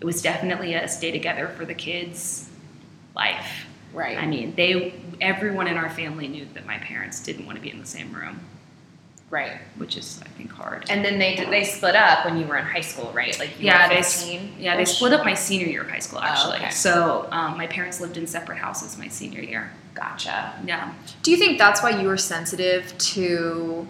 it 0.00 0.04
was 0.04 0.22
definitely 0.22 0.74
a 0.74 0.88
stay 0.88 1.10
together 1.10 1.48
for 1.48 1.64
the 1.64 1.74
kids' 1.74 2.48
life. 3.14 3.66
Right. 3.94 4.18
I 4.18 4.26
mean, 4.26 4.54
they 4.56 4.94
everyone 5.20 5.66
in 5.68 5.76
our 5.76 5.88
family 5.90 6.28
knew 6.28 6.46
that 6.54 6.66
my 6.66 6.78
parents 6.78 7.22
didn't 7.22 7.46
want 7.46 7.56
to 7.56 7.62
be 7.62 7.70
in 7.70 7.78
the 7.78 7.86
same 7.86 8.12
room, 8.12 8.40
right. 9.30 9.52
which 9.76 9.96
is 9.96 10.20
I 10.24 10.28
think 10.30 10.50
hard. 10.50 10.84
And 10.88 11.04
then 11.04 11.18
they 11.18 11.36
they 11.48 11.64
split 11.64 11.94
up 11.94 12.24
when 12.24 12.36
you 12.36 12.46
were 12.46 12.56
in 12.56 12.64
high 12.64 12.80
school, 12.80 13.10
right? 13.14 13.38
Like 13.38 13.58
you 13.58 13.66
yeah, 13.66 13.88
were 13.88 14.02
they 14.02 14.50
yeah 14.58 14.76
they 14.76 14.84
split 14.84 15.12
up 15.12 15.24
my 15.24 15.34
senior 15.34 15.66
year 15.66 15.82
of 15.82 15.90
high 15.90 16.00
school 16.00 16.18
Oh, 16.20 16.26
actually. 16.26 16.56
okay. 16.58 16.70
So 16.70 17.28
um, 17.30 17.56
my 17.56 17.66
parents 17.66 18.00
lived 18.00 18.16
in 18.16 18.26
separate 18.26 18.58
houses 18.58 18.98
my 18.98 19.08
senior 19.08 19.40
year. 19.40 19.70
Gotcha. 19.94 20.60
Yeah. 20.66 20.92
Do 21.22 21.30
you 21.30 21.36
think 21.36 21.58
that's 21.58 21.82
why 21.82 21.90
you 22.00 22.08
were 22.08 22.16
sensitive 22.16 22.96
to, 22.98 23.86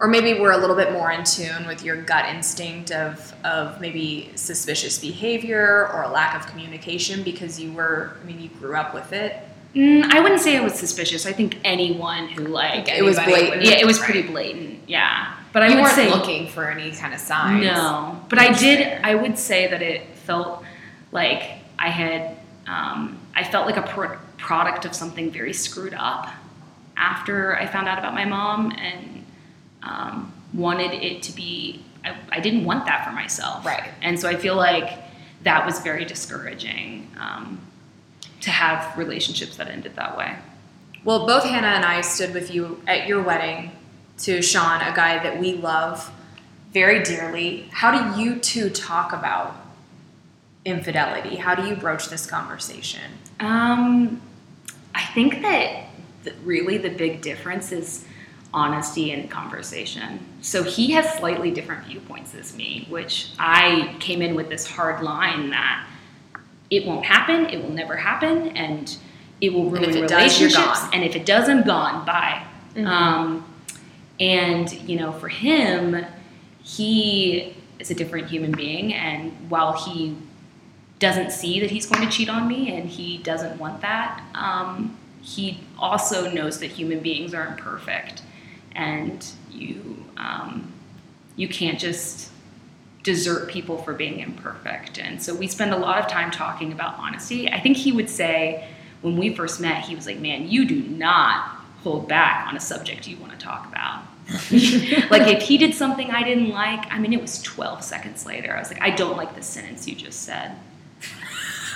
or 0.00 0.08
maybe 0.08 0.40
we're 0.40 0.52
a 0.52 0.56
little 0.56 0.76
bit 0.76 0.92
more 0.92 1.12
in 1.12 1.22
tune 1.24 1.66
with 1.66 1.84
your 1.84 1.96
gut 2.02 2.26
instinct 2.34 2.90
of 2.90 3.34
of 3.44 3.80
maybe 3.80 4.30
suspicious 4.34 4.98
behavior 4.98 5.88
or 5.92 6.02
a 6.02 6.08
lack 6.08 6.34
of 6.34 6.46
communication 6.50 7.22
because 7.22 7.60
you 7.60 7.72
were, 7.72 8.16
I 8.20 8.26
mean, 8.26 8.40
you 8.40 8.48
grew 8.48 8.74
up 8.74 8.94
with 8.94 9.12
it. 9.12 9.36
Mm, 9.74 10.04
I 10.10 10.20
wouldn't 10.20 10.40
say 10.40 10.56
it 10.56 10.62
was 10.64 10.74
suspicious. 10.74 11.26
I 11.26 11.32
think 11.32 11.58
anyone 11.64 12.28
who 12.28 12.44
like 12.46 12.88
It 12.88 13.02
was 13.04 13.16
blatant. 13.20 13.62
yeah, 13.62 13.74
it 13.78 13.86
was 13.86 14.00
right. 14.00 14.10
pretty 14.10 14.28
blatant. 14.28 14.80
Yeah, 14.88 15.34
but 15.52 15.62
I 15.62 15.68
you 15.68 15.76
weren't 15.76 15.94
say 15.94 16.08
looking 16.10 16.48
for 16.48 16.68
any 16.68 16.90
kind 16.90 17.14
of 17.14 17.20
signs. 17.20 17.64
No, 17.64 18.20
but 18.28 18.38
I 18.38 18.52
did. 18.52 19.00
I 19.04 19.14
would 19.14 19.38
say 19.38 19.68
that 19.68 19.80
it 19.82 20.06
felt 20.24 20.64
like 21.12 21.42
I 21.78 21.88
had. 21.90 22.36
Um, 22.66 23.18
I 23.34 23.44
felt 23.44 23.66
like 23.66 23.76
a 23.76 23.82
pro- 23.82 24.18
product 24.38 24.84
of 24.84 24.94
something 24.94 25.30
very 25.30 25.52
screwed 25.52 25.94
up 25.94 26.28
after 26.96 27.56
I 27.56 27.66
found 27.66 27.88
out 27.88 27.98
about 27.98 28.14
my 28.14 28.24
mom, 28.24 28.72
and 28.72 29.19
um, 29.82 30.32
wanted 30.54 30.92
it 30.92 31.22
to 31.24 31.32
be. 31.32 31.82
I, 32.04 32.16
I 32.30 32.40
didn't 32.40 32.64
want 32.64 32.86
that 32.86 33.04
for 33.04 33.12
myself, 33.12 33.64
Right. 33.64 33.90
And 34.00 34.18
so 34.18 34.28
I 34.28 34.36
feel 34.36 34.56
like 34.56 34.98
that 35.42 35.66
was 35.66 35.80
very 35.80 36.04
discouraging 36.04 37.10
um, 37.18 37.60
to 38.40 38.50
have 38.50 38.96
relationships 38.96 39.56
that 39.56 39.68
ended 39.68 39.96
that 39.96 40.16
way. 40.16 40.36
Well, 41.04 41.26
both 41.26 41.44
Hannah 41.44 41.68
and 41.68 41.84
I 41.84 42.02
stood 42.02 42.34
with 42.34 42.54
you 42.54 42.82
at 42.86 43.06
your 43.06 43.22
wedding 43.22 43.72
to 44.18 44.42
Sean, 44.42 44.82
a 44.82 44.94
guy 44.94 45.22
that 45.22 45.38
we 45.38 45.54
love 45.54 46.10
very 46.72 47.02
dearly. 47.02 47.68
How 47.72 48.14
do 48.14 48.20
you 48.20 48.36
two 48.38 48.70
talk 48.70 49.12
about 49.12 49.56
infidelity? 50.64 51.36
How 51.36 51.54
do 51.54 51.66
you 51.66 51.74
broach 51.74 52.08
this 52.08 52.26
conversation? 52.26 53.00
Um, 53.40 54.20
I 54.94 55.04
think 55.06 55.42
that 55.42 55.86
th- 56.24 56.36
really 56.44 56.76
the 56.76 56.90
big 56.90 57.22
difference 57.22 57.72
is 57.72 58.04
honesty 58.52 59.12
and 59.12 59.30
conversation. 59.30 60.18
So 60.40 60.62
he 60.62 60.90
has 60.92 61.08
slightly 61.18 61.50
different 61.50 61.84
viewpoints 61.86 62.34
as 62.34 62.56
me, 62.56 62.86
which 62.88 63.30
I 63.38 63.94
came 64.00 64.22
in 64.22 64.34
with 64.34 64.48
this 64.48 64.66
hard 64.66 65.02
line 65.02 65.50
that 65.50 65.86
it 66.70 66.86
won't 66.86 67.04
happen, 67.04 67.46
it 67.46 67.62
will 67.62 67.72
never 67.72 67.96
happen, 67.96 68.48
and 68.56 68.96
it 69.40 69.52
will 69.52 69.70
ruin 69.70 69.84
if 69.90 69.96
it 69.96 70.02
relationships. 70.02 70.80
gone. 70.80 70.90
and 70.92 71.04
if 71.04 71.16
it 71.16 71.26
does, 71.26 71.48
I'm 71.48 71.62
gone. 71.64 72.04
Bye. 72.04 72.42
Mhm. 72.76 72.86
Um, 72.86 73.44
and 74.18 74.72
you 74.88 74.96
know, 74.96 75.12
for 75.12 75.28
him, 75.28 76.04
he 76.62 77.54
is 77.78 77.90
a 77.90 77.94
different 77.94 78.28
human 78.28 78.52
being, 78.52 78.92
and 78.94 79.32
while 79.48 79.72
he 79.72 80.16
doesn't 80.98 81.32
see 81.32 81.58
that 81.60 81.70
he's 81.70 81.86
going 81.86 82.06
to 82.06 82.10
cheat 82.14 82.28
on 82.28 82.46
me 82.46 82.74
and 82.76 82.88
he 82.88 83.16
doesn't 83.18 83.58
want 83.58 83.80
that, 83.80 84.22
um, 84.34 84.96
he 85.22 85.60
also 85.78 86.30
knows 86.30 86.58
that 86.60 86.66
human 86.66 87.00
beings 87.00 87.32
are 87.32 87.46
imperfect, 87.46 88.22
and 88.72 89.26
you 89.50 90.04
um, 90.16 90.72
you 91.36 91.48
can't 91.48 91.78
just 91.78 92.30
desert 93.02 93.48
people 93.48 93.78
for 93.78 93.94
being 93.94 94.20
imperfect. 94.20 94.98
And 94.98 95.22
so 95.22 95.34
we 95.34 95.46
spend 95.46 95.72
a 95.72 95.76
lot 95.76 95.98
of 95.98 96.06
time 96.06 96.30
talking 96.30 96.72
about 96.72 96.98
honesty. 96.98 97.50
I 97.50 97.60
think 97.60 97.76
he 97.76 97.92
would 97.92 98.10
say 98.10 98.68
when 99.00 99.16
we 99.16 99.34
first 99.34 99.60
met, 99.60 99.84
he 99.84 99.94
was 99.94 100.06
like, 100.06 100.18
"Man, 100.18 100.48
you 100.48 100.66
do 100.66 100.82
not 100.82 101.56
hold 101.82 102.08
back 102.08 102.46
on 102.46 102.56
a 102.56 102.60
subject 102.60 103.08
you 103.08 103.16
want 103.16 103.32
to 103.32 103.38
talk 103.38 103.66
about." 103.66 104.02
like 105.10 105.26
if 105.26 105.42
he 105.42 105.58
did 105.58 105.74
something 105.74 106.10
I 106.10 106.22
didn't 106.22 106.50
like, 106.50 106.86
I 106.92 106.98
mean, 106.98 107.12
it 107.12 107.20
was 107.20 107.42
12 107.42 107.82
seconds 107.82 108.26
later. 108.26 108.54
I 108.54 108.60
was 108.60 108.70
like, 108.70 108.82
"I 108.82 108.90
don't 108.90 109.16
like 109.16 109.34
the 109.34 109.42
sentence 109.42 109.88
you 109.88 109.94
just 109.94 110.22
said." 110.22 110.52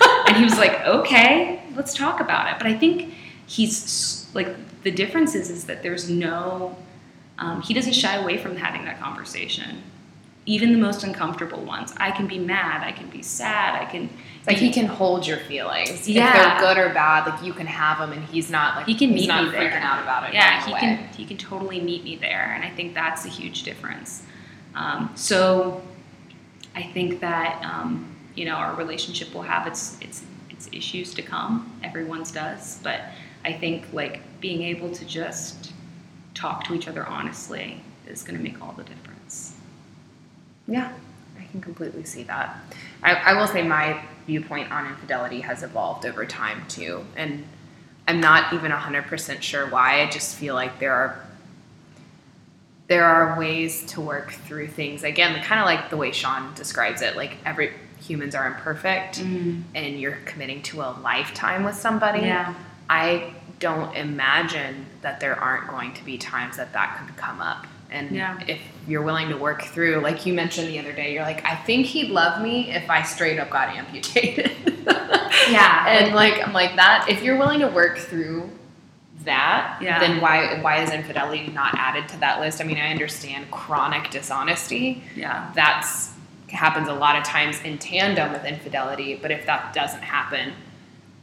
and 0.26 0.36
he 0.36 0.44
was 0.44 0.58
like, 0.58 0.86
"Okay, 0.86 1.62
let's 1.74 1.94
talk 1.94 2.20
about 2.20 2.52
it." 2.52 2.58
But 2.58 2.66
I 2.66 2.76
think 2.76 3.14
he's 3.46 4.28
like 4.34 4.48
the 4.82 4.90
difference 4.90 5.34
is 5.34 5.50
is 5.50 5.64
that 5.64 5.82
there's 5.82 6.10
no 6.10 6.76
um, 7.38 7.62
he 7.62 7.74
doesn't 7.74 7.94
shy 7.94 8.16
away 8.16 8.38
from 8.38 8.56
having 8.56 8.84
that 8.84 9.00
conversation. 9.00 9.82
Even 10.46 10.72
the 10.72 10.78
most 10.78 11.02
uncomfortable 11.04 11.64
ones. 11.64 11.94
I 11.96 12.10
can 12.10 12.26
be 12.26 12.38
mad. 12.38 12.84
I 12.86 12.92
can 12.92 13.08
be 13.08 13.22
sad. 13.22 13.80
I 13.80 13.86
can. 13.90 14.10
Like 14.46 14.58
he 14.58 14.70
can 14.70 14.84
hold 14.84 15.26
your 15.26 15.38
feelings. 15.38 16.06
Yeah. 16.06 16.28
If 16.28 16.34
they're 16.60 16.74
good 16.74 16.78
or 16.90 16.92
bad, 16.92 17.26
like 17.26 17.42
you 17.42 17.54
can 17.54 17.66
have 17.66 17.98
them 17.98 18.12
and 18.12 18.22
he's 18.26 18.50
not 18.50 18.76
like 18.76 18.84
He 18.86 18.94
can 18.94 19.08
he's 19.08 19.22
meet 19.22 19.28
not 19.28 19.44
me 19.44 19.50
freaking 19.50 19.70
there. 19.70 19.80
out 19.80 20.02
about 20.02 20.28
it. 20.28 20.34
Yeah, 20.34 20.62
he 20.62 20.70
away. 20.70 20.80
can. 20.80 21.08
He 21.16 21.24
can 21.24 21.38
totally 21.38 21.80
meet 21.80 22.04
me 22.04 22.16
there, 22.16 22.52
and 22.54 22.62
I 22.62 22.68
think 22.68 22.92
that's 22.92 23.24
a 23.24 23.28
huge 23.28 23.62
difference. 23.62 24.22
Um, 24.74 25.10
so, 25.14 25.80
I 26.74 26.82
think 26.82 27.20
that 27.20 27.62
um, 27.64 28.14
you 28.34 28.44
know 28.44 28.56
our 28.56 28.74
relationship 28.76 29.32
will 29.32 29.42
have 29.42 29.66
its 29.66 29.98
its 30.02 30.24
its 30.50 30.68
issues 30.72 31.14
to 31.14 31.22
come. 31.22 31.72
Everyone's 31.82 32.30
does, 32.32 32.80
but 32.82 33.00
I 33.46 33.52
think 33.54 33.86
like 33.94 34.20
being 34.40 34.62
able 34.62 34.90
to 34.90 35.04
just 35.06 35.72
talk 36.34 36.64
to 36.64 36.74
each 36.74 36.88
other 36.88 37.06
honestly 37.06 37.80
is 38.06 38.22
going 38.22 38.36
to 38.36 38.42
make 38.42 38.60
all 38.60 38.72
the 38.72 38.84
difference. 38.84 39.54
Yeah, 40.66 40.92
I 41.38 41.44
can 41.44 41.60
completely 41.60 42.04
see 42.04 42.22
that. 42.24 42.56
I, 43.02 43.14
I 43.14 43.32
will 43.34 43.46
say 43.46 43.62
my 43.62 44.02
viewpoint 44.26 44.70
on 44.72 44.86
infidelity 44.86 45.40
has 45.40 45.62
evolved 45.62 46.06
over 46.06 46.24
time 46.24 46.64
too, 46.68 47.04
and 47.16 47.44
I'm 48.08 48.20
not 48.20 48.52
even 48.52 48.70
hundred 48.70 49.04
percent 49.04 49.42
sure 49.42 49.66
why. 49.68 50.02
I 50.02 50.10
just 50.10 50.36
feel 50.36 50.54
like 50.54 50.78
there 50.78 50.92
are 50.92 51.20
there 52.86 53.04
are 53.04 53.38
ways 53.38 53.84
to 53.86 54.00
work 54.00 54.32
through 54.32 54.68
things. 54.68 55.04
Again, 55.04 55.42
kind 55.42 55.60
of 55.60 55.66
like 55.66 55.90
the 55.90 55.96
way 55.96 56.12
Sean 56.12 56.54
describes 56.54 57.00
it. 57.02 57.16
Like 57.16 57.36
every 57.44 57.72
humans 58.00 58.34
are 58.34 58.46
imperfect, 58.46 59.20
mm-hmm. 59.20 59.62
and 59.74 60.00
you're 60.00 60.18
committing 60.24 60.62
to 60.62 60.82
a 60.82 60.96
lifetime 61.02 61.64
with 61.64 61.74
somebody. 61.74 62.20
Yeah. 62.20 62.54
I 62.88 63.32
don't 63.64 63.96
imagine 63.96 64.84
that 65.00 65.20
there 65.20 65.40
aren't 65.40 65.68
going 65.70 65.94
to 65.94 66.04
be 66.04 66.18
times 66.18 66.58
that 66.58 66.74
that 66.74 66.98
could 66.98 67.16
come 67.16 67.40
up. 67.40 67.66
And 67.90 68.10
Yeah. 68.14 68.38
if 68.46 68.60
you're 68.86 69.00
willing 69.00 69.30
to 69.30 69.38
work 69.38 69.62
through, 69.62 70.00
like 70.00 70.26
you 70.26 70.34
mentioned 70.34 70.68
the 70.68 70.78
other 70.78 70.92
day, 70.92 71.14
you're 71.14 71.22
like, 71.22 71.42
I 71.46 71.54
think 71.54 71.86
he'd 71.86 72.10
love 72.10 72.42
me 72.42 72.70
if 72.70 72.90
I 72.90 73.00
straight 73.02 73.38
up 73.38 73.48
got 73.48 73.68
amputated. 73.70 74.50
Yeah. 75.50 75.88
and 75.88 76.14
like 76.14 76.46
I'm 76.46 76.52
like 76.54 76.76
that. 76.76 77.06
If 77.08 77.22
you're 77.22 77.36
willing 77.38 77.60
to 77.60 77.68
work 77.68 77.98
through 77.98 78.50
that, 79.24 79.78
Yeah. 79.80 79.98
then 79.98 80.20
why 80.20 80.58
why 80.60 80.82
is 80.82 80.90
infidelity 80.90 81.48
not 81.48 81.74
added 81.74 82.08
to 82.10 82.16
that 82.20 82.40
list? 82.40 82.60
I 82.60 82.64
mean, 82.64 82.78
I 82.78 82.90
understand 82.90 83.50
chronic 83.50 84.10
dishonesty. 84.10 85.02
Yeah. 85.16 85.50
That's 85.54 86.12
happens 86.48 86.88
a 86.88 86.94
lot 86.94 87.16
of 87.16 87.24
times 87.24 87.60
in 87.62 87.76
tandem 87.78 88.32
with 88.32 88.44
infidelity. 88.44 89.18
But 89.20 89.30
if 89.32 89.44
that 89.46 89.72
doesn't 89.74 90.02
happen, 90.02 90.52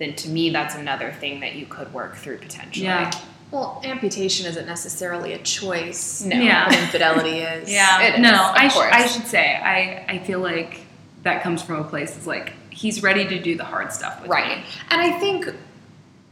then 0.01 0.15
to 0.15 0.29
me 0.29 0.49
that's 0.49 0.75
another 0.75 1.11
thing 1.13 1.39
that 1.41 1.55
you 1.55 1.65
could 1.65 1.93
work 1.93 2.15
through 2.15 2.37
potentially. 2.39 2.85
Yeah. 2.85 3.11
Well, 3.51 3.81
amputation 3.83 4.45
isn't 4.45 4.65
necessarily 4.65 5.33
a 5.33 5.39
choice. 5.39 6.21
No. 6.23 6.37
Yeah. 6.37 6.69
But 6.69 6.77
infidelity 6.79 7.39
is. 7.39 7.69
Yeah, 7.69 8.01
It 8.01 8.13
is, 8.15 8.19
no, 8.21 8.29
of 8.29 8.55
I, 8.55 8.67
sh- 8.69 8.77
I 8.77 9.07
should 9.07 9.27
say 9.27 9.55
I, 9.55 10.05
I 10.13 10.19
feel 10.19 10.39
like 10.39 10.81
that 11.23 11.43
comes 11.43 11.61
from 11.61 11.75
a 11.79 11.83
place 11.83 12.17
is 12.17 12.25
like 12.25 12.53
he's 12.69 13.03
ready 13.03 13.27
to 13.27 13.39
do 13.41 13.55
the 13.57 13.65
hard 13.65 13.91
stuff 13.91 14.21
with 14.21 14.29
Right. 14.31 14.57
me. 14.59 14.63
And 14.89 15.01
I 15.01 15.11
think 15.19 15.47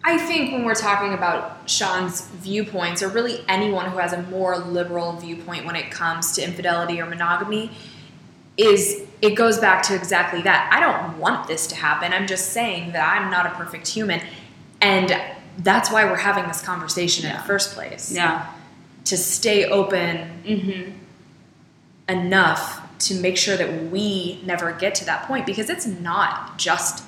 I 0.02 0.18
think 0.18 0.54
when 0.54 0.64
we're 0.64 0.76
talking 0.76 1.14
about 1.14 1.70
Sean's 1.70 2.22
viewpoints, 2.28 3.04
or 3.04 3.10
really 3.10 3.44
anyone 3.50 3.92
who 3.92 3.98
has 3.98 4.14
a 4.14 4.22
more 4.24 4.58
liberal 4.58 5.12
viewpoint 5.18 5.66
when 5.66 5.76
it 5.76 5.92
comes 5.92 6.32
to 6.36 6.42
infidelity 6.42 7.02
or 7.02 7.06
monogamy, 7.06 7.72
is 8.60 9.04
it 9.22 9.36
goes 9.36 9.58
back 9.58 9.82
to 9.84 9.96
exactly 9.96 10.42
that. 10.44 10.70
I 10.72 10.80
don't 10.80 11.18
want 11.18 11.48
this 11.48 11.68
to 11.68 11.76
happen. 11.76 12.14
I'm 12.14 12.28
just 12.28 12.52
saying 12.52 12.92
that 12.94 13.18
I'm 13.18 13.30
not 13.32 13.46
a 13.46 13.50
perfect 13.52 13.88
human. 13.88 14.22
And 14.82 15.14
that's 15.58 15.92
why 15.92 16.06
we're 16.06 16.16
having 16.18 16.48
this 16.48 16.62
conversation 16.62 17.26
in 17.30 17.34
the 17.36 17.42
first 17.44 17.74
place. 17.74 18.12
Yeah. 18.12 18.50
To 19.06 19.18
stay 19.18 19.66
open 19.66 20.30
Mm-hmm. 20.46 20.92
enough 22.08 22.82
to 23.00 23.16
make 23.16 23.38
sure 23.38 23.56
that 23.56 23.84
we 23.92 24.42
never 24.46 24.74
get 24.74 24.96
to 24.96 25.06
that 25.06 25.24
point 25.26 25.46
because 25.46 25.70
it's 25.70 25.86
not 25.86 26.58
just 26.58 27.04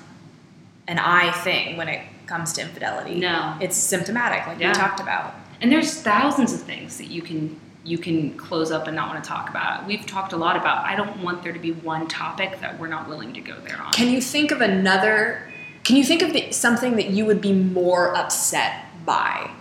an 0.87 0.99
I 0.99 1.31
thing 1.31 1.75
when 1.77 1.87
it 1.89 2.01
comes 2.27 2.53
to 2.53 2.61
infidelity. 2.61 3.15
No. 3.15 3.57
It's 3.59 3.75
symptomatic, 3.75 4.47
like 4.47 4.59
Yeah. 4.59 4.69
we 4.69 4.73
talked 4.73 4.99
about. 4.99 5.33
And 5.59 5.71
there's 5.71 6.01
thousands 6.01 6.53
of 6.53 6.61
things 6.61 6.97
that 6.97 7.07
you 7.07 7.21
can 7.21 7.59
you 7.83 7.97
can 7.97 8.37
close 8.37 8.71
up 8.71 8.87
and 8.87 8.95
not 8.95 9.09
want 9.09 9.23
to 9.23 9.27
talk 9.27 9.49
about. 9.49 9.81
It. 9.81 9.87
We've 9.87 10.05
talked 10.05 10.33
a 10.33 10.37
lot 10.37 10.55
about 10.55 10.85
I 10.85 10.95
don't 10.95 11.21
want 11.23 11.43
there 11.43 11.53
to 11.53 11.59
be 11.59 11.71
one 11.71 12.07
topic 12.07 12.59
that 12.61 12.79
we're 12.79 12.87
not 12.87 13.09
willing 13.09 13.33
to 13.33 13.41
go 13.41 13.59
there 13.61 13.81
on. 13.81 13.91
Can 13.93 14.09
you 14.09 14.21
think 14.21 14.51
of 14.51 14.61
another? 14.61 15.51
Can 15.83 15.95
you 15.95 16.03
think 16.03 16.21
of 16.21 16.33
the, 16.33 16.51
something 16.51 16.95
that 16.97 17.09
you 17.09 17.25
would 17.25 17.41
be 17.41 17.53
more 17.53 18.15
upset 18.15 18.85
by? 19.05 19.51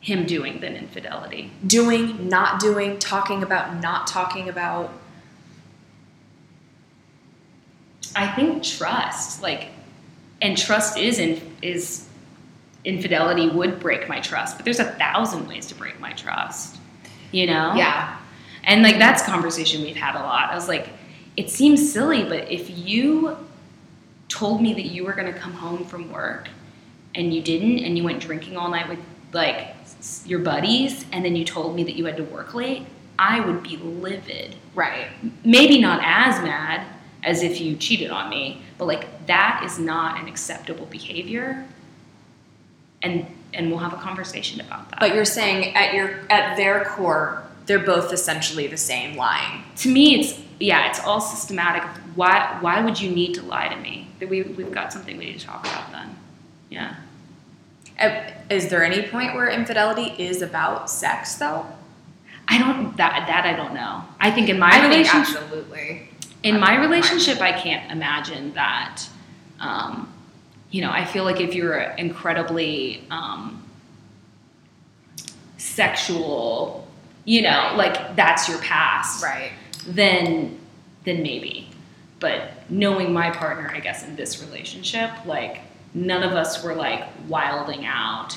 Him 0.00 0.24
doing 0.24 0.60
than 0.60 0.76
infidelity. 0.76 1.50
Doing, 1.66 2.28
not 2.28 2.60
doing, 2.60 2.98
talking 2.98 3.42
about, 3.42 3.82
not 3.82 4.06
talking 4.06 4.48
about. 4.48 4.92
I 8.16 8.28
think 8.28 8.62
trust, 8.62 9.42
like, 9.42 9.68
and 10.40 10.56
trust 10.56 10.96
is 10.96 11.18
in 11.18 11.42
is 11.60 12.07
infidelity 12.88 13.50
would 13.50 13.78
break 13.78 14.08
my 14.08 14.18
trust, 14.18 14.56
but 14.56 14.64
there's 14.64 14.80
a 14.80 14.92
thousand 14.92 15.46
ways 15.46 15.66
to 15.66 15.74
break 15.74 16.00
my 16.00 16.12
trust. 16.14 16.78
You 17.32 17.46
know? 17.46 17.74
Yeah. 17.74 18.18
And 18.64 18.82
like 18.82 18.98
that's 18.98 19.22
a 19.22 19.26
conversation 19.26 19.82
we've 19.82 19.94
had 19.94 20.14
a 20.14 20.22
lot. 20.22 20.50
I 20.50 20.54
was 20.54 20.68
like, 20.68 20.88
it 21.36 21.50
seems 21.50 21.92
silly, 21.92 22.24
but 22.24 22.50
if 22.50 22.70
you 22.76 23.36
told 24.28 24.62
me 24.62 24.72
that 24.72 24.86
you 24.86 25.04
were 25.04 25.12
gonna 25.12 25.32
come 25.32 25.52
home 25.52 25.84
from 25.84 26.10
work 26.10 26.48
and 27.14 27.32
you 27.32 27.42
didn't, 27.42 27.80
and 27.84 27.96
you 27.96 28.04
went 28.04 28.20
drinking 28.20 28.56
all 28.56 28.70
night 28.70 28.88
with 28.88 28.98
like 29.32 29.74
your 30.24 30.38
buddies, 30.38 31.04
and 31.12 31.24
then 31.24 31.36
you 31.36 31.44
told 31.44 31.76
me 31.76 31.84
that 31.84 31.94
you 31.94 32.06
had 32.06 32.16
to 32.16 32.24
work 32.24 32.54
late, 32.54 32.86
I 33.18 33.40
would 33.40 33.62
be 33.62 33.76
livid. 33.76 34.54
Right. 34.74 35.08
Maybe 35.44 35.78
not 35.78 36.00
as 36.02 36.42
mad 36.42 36.86
as 37.22 37.42
if 37.42 37.60
you 37.60 37.76
cheated 37.76 38.10
on 38.10 38.30
me, 38.30 38.62
but 38.78 38.86
like 38.86 39.26
that 39.26 39.62
is 39.66 39.78
not 39.78 40.18
an 40.20 40.26
acceptable 40.26 40.86
behavior. 40.86 41.66
And 43.02 43.26
and 43.54 43.70
we'll 43.70 43.78
have 43.78 43.92
a 43.94 43.96
conversation 43.96 44.60
about 44.60 44.90
that. 44.90 45.00
But 45.00 45.14
you're 45.14 45.24
saying 45.24 45.74
at 45.74 45.94
your 45.94 46.20
at 46.30 46.56
their 46.56 46.84
core, 46.84 47.42
they're 47.66 47.78
both 47.78 48.12
essentially 48.12 48.66
the 48.66 48.76
same 48.76 49.16
lying. 49.16 49.62
to 49.76 49.88
me 49.88 50.20
it's 50.20 50.40
yeah 50.60 50.88
it's 50.88 51.00
all 51.00 51.20
systematic 51.20 51.82
why 52.14 52.56
why 52.60 52.80
would 52.84 53.00
you 53.00 53.10
need 53.10 53.34
to 53.34 53.42
lie 53.42 53.68
to 53.68 53.76
me 53.76 54.08
that 54.18 54.28
we, 54.28 54.42
we've 54.42 54.72
got 54.72 54.92
something 54.92 55.16
we 55.18 55.26
need 55.26 55.38
to 55.38 55.46
talk 55.46 55.60
about 55.66 55.92
then 55.92 56.16
yeah 56.70 56.94
Uh, 58.00 58.30
Is 58.50 58.68
there 58.68 58.82
any 58.84 59.02
point 59.08 59.34
where 59.34 59.48
infidelity 59.50 60.14
is 60.18 60.40
about 60.42 60.90
sex, 60.90 61.34
though? 61.36 61.66
i 62.48 62.58
don't 62.58 62.96
that 62.96 63.26
that 63.28 63.44
i 63.44 63.54
don't 63.54 63.74
know 63.74 64.02
i 64.18 64.30
think 64.30 64.48
in 64.48 64.58
my 64.58 64.68
I 64.70 64.80
think 64.80 64.90
relationship 64.92 65.42
absolutely. 65.42 66.08
in 66.42 66.58
my 66.58 66.74
relationship 66.80 67.40
i 67.40 67.52
can't 67.52 67.90
imagine 67.92 68.52
that 68.54 69.02
um, 69.60 70.12
you 70.70 70.80
know 70.82 70.90
i 70.90 71.04
feel 71.04 71.24
like 71.24 71.40
if 71.40 71.54
you're 71.54 71.78
incredibly 71.78 73.02
um, 73.10 73.62
sexual 75.56 76.86
you 77.24 77.42
know 77.42 77.72
like 77.76 78.14
that's 78.16 78.48
your 78.48 78.58
past 78.60 79.22
Right. 79.22 79.52
then 79.86 80.58
then 81.04 81.22
maybe 81.22 81.70
but 82.20 82.50
knowing 82.68 83.12
my 83.12 83.30
partner, 83.30 83.70
I 83.72 83.78
guess, 83.78 84.02
in 84.02 84.16
this 84.16 84.42
relationship, 84.42 85.08
like 85.24 85.60
none 85.94 86.24
of 86.24 86.32
us 86.32 86.64
were 86.64 86.74
like 86.74 87.04
wilding 87.28 87.86
out. 87.86 88.36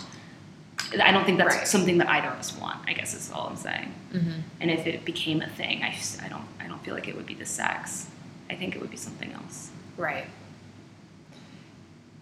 I 1.01 1.11
don't 1.11 1.25
think 1.25 1.39
that's 1.39 1.55
Right. 1.55 1.67
something 1.67 1.97
that 1.97 2.07
either 2.07 2.27
of 2.27 2.35
us 2.37 2.55
want. 2.57 2.87
I 2.87 2.93
guess 2.93 3.15
is 3.15 3.31
all 3.31 3.47
I'm 3.47 3.55
saying. 3.55 3.91
Mm-hmm. 4.13 4.39
And 4.59 4.69
if 4.69 4.85
it 4.85 5.03
became 5.03 5.41
a 5.41 5.49
thing, 5.49 5.81
I, 5.81 5.93
just- 5.93 6.21
I 6.21 6.27
don't 6.29 6.45
I 6.59 6.67
don't 6.67 6.79
feel 6.83 6.93
like 6.93 7.07
it 7.07 7.15
would 7.15 7.25
be 7.25 7.33
the 7.33 7.45
sex. 7.45 8.07
I 8.51 8.55
think 8.55 8.75
it 8.75 8.81
would 8.81 8.91
be 8.91 8.97
something 8.97 9.31
else. 9.33 9.71
Right. 9.97 10.27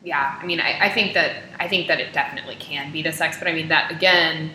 Yeah, 0.04 0.38
I 0.42 0.46
mean, 0.46 0.60
I, 0.62 0.86
I 0.86 0.90
think 0.90 1.14
that 1.14 1.44
I 1.60 1.68
think 1.68 1.88
that 1.88 2.00
it 2.00 2.14
definitely 2.14 2.56
can 2.56 2.92
be 2.92 3.02
the 3.02 3.12
sex, 3.12 3.38
but 3.38 3.48
I 3.48 3.54
mean 3.54 3.68
that 3.70 3.92
again 3.92 4.52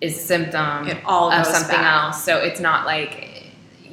is 0.00 0.16
a 0.16 0.20
symptom 0.20 0.88
It 0.88 0.98
all 1.04 1.30
of 1.30 1.46
something 1.46 1.76
back. 1.76 2.04
else. 2.06 2.24
So 2.24 2.38
it's 2.38 2.58
not 2.60 2.86
like 2.86 3.28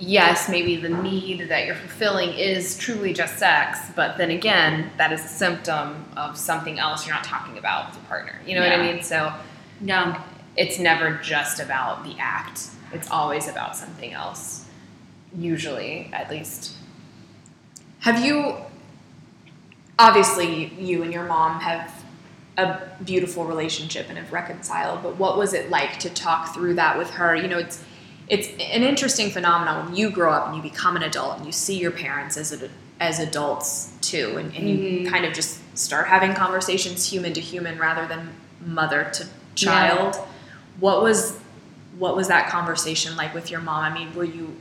yes, 0.02 0.48
maybe 0.50 0.78
the 0.78 0.88
need 0.90 1.50
that 1.50 1.66
you're 1.66 1.76
fulfilling 1.76 2.30
is 2.30 2.78
truly 2.78 3.12
just 3.14 3.38
sex, 3.38 3.80
but 3.96 4.18
then 4.18 4.32
again, 4.32 4.90
that 4.98 5.12
is 5.12 5.24
a 5.24 5.28
symptom 5.28 6.06
of 6.16 6.38
something 6.38 6.80
else 6.80 7.06
you're 7.06 7.14
not 7.14 7.26
talking 7.26 7.58
about 7.58 7.88
with 7.90 7.98
your 7.98 8.06
partner. 8.06 8.40
You 8.48 8.56
know 8.56 8.62
what 8.62 8.72
I 8.72 8.82
mean? 8.82 9.04
So 9.04 9.34
No. 9.82 10.16
it's 10.56 10.80
never 10.80 11.16
just 11.22 11.60
about 11.60 12.06
the 12.06 12.16
act. 12.18 12.68
It's 12.94 13.10
always 13.12 13.50
about 13.50 13.76
something 13.76 14.14
else. 14.14 14.66
Usually, 15.38 16.10
at 16.14 16.30
least. 16.32 16.72
Have 18.00 18.24
you 18.26 18.56
obviously 20.00 20.68
you 20.80 21.04
and 21.04 21.14
your 21.14 21.26
mom 21.26 21.60
have 21.60 21.94
a 22.58 22.80
beautiful 23.04 23.46
relationship 23.46 24.08
and 24.10 24.18
have 24.18 24.32
reconciled, 24.34 25.04
but 25.04 25.18
what 25.18 25.38
was 25.38 25.54
it 25.54 25.70
like 25.70 26.00
to 26.00 26.10
talk 26.10 26.54
through 26.54 26.74
that 26.76 26.98
with 26.98 27.10
her? 27.12 27.36
You 27.36 27.48
know, 27.48 27.60
it's 27.60 27.84
it's 28.28 28.48
an 28.50 28.84
interesting 28.84 29.32
phenomenon 29.32 29.86
when 29.88 29.96
you 29.96 30.12
grow 30.12 30.32
up 30.32 30.48
and 30.48 30.56
you 30.56 30.62
become 30.62 30.96
an 30.96 31.02
adult 31.04 31.38
and 31.38 31.46
you 31.48 31.52
see 31.52 31.78
your 31.80 31.90
parents 31.92 32.38
as 32.38 32.52
a, 32.54 32.70
as 33.00 33.20
adults 33.20 33.92
too, 34.02 34.38
and, 34.38 34.56
and 34.56 34.70
you 34.70 34.78
Mhm. 34.78 35.10
kind 35.10 35.26
of 35.26 35.34
just 35.34 35.60
start 35.78 36.08
having 36.08 36.34
conversations 36.36 37.10
human 37.12 37.34
to 37.34 37.42
human 37.42 37.80
rather 37.80 38.08
than 38.08 38.30
mother 38.66 39.10
to 39.14 39.26
child. 39.56 40.16
What 40.80 41.02
was 41.02 41.38
what 41.98 42.16
was 42.16 42.28
that 42.30 42.50
conversation 42.50 43.18
like 43.18 43.34
with 43.34 43.50
your 43.52 43.60
mom? 43.62 43.84
I 43.84 43.90
mean, 43.94 44.14
were 44.16 44.24
you 44.24 44.56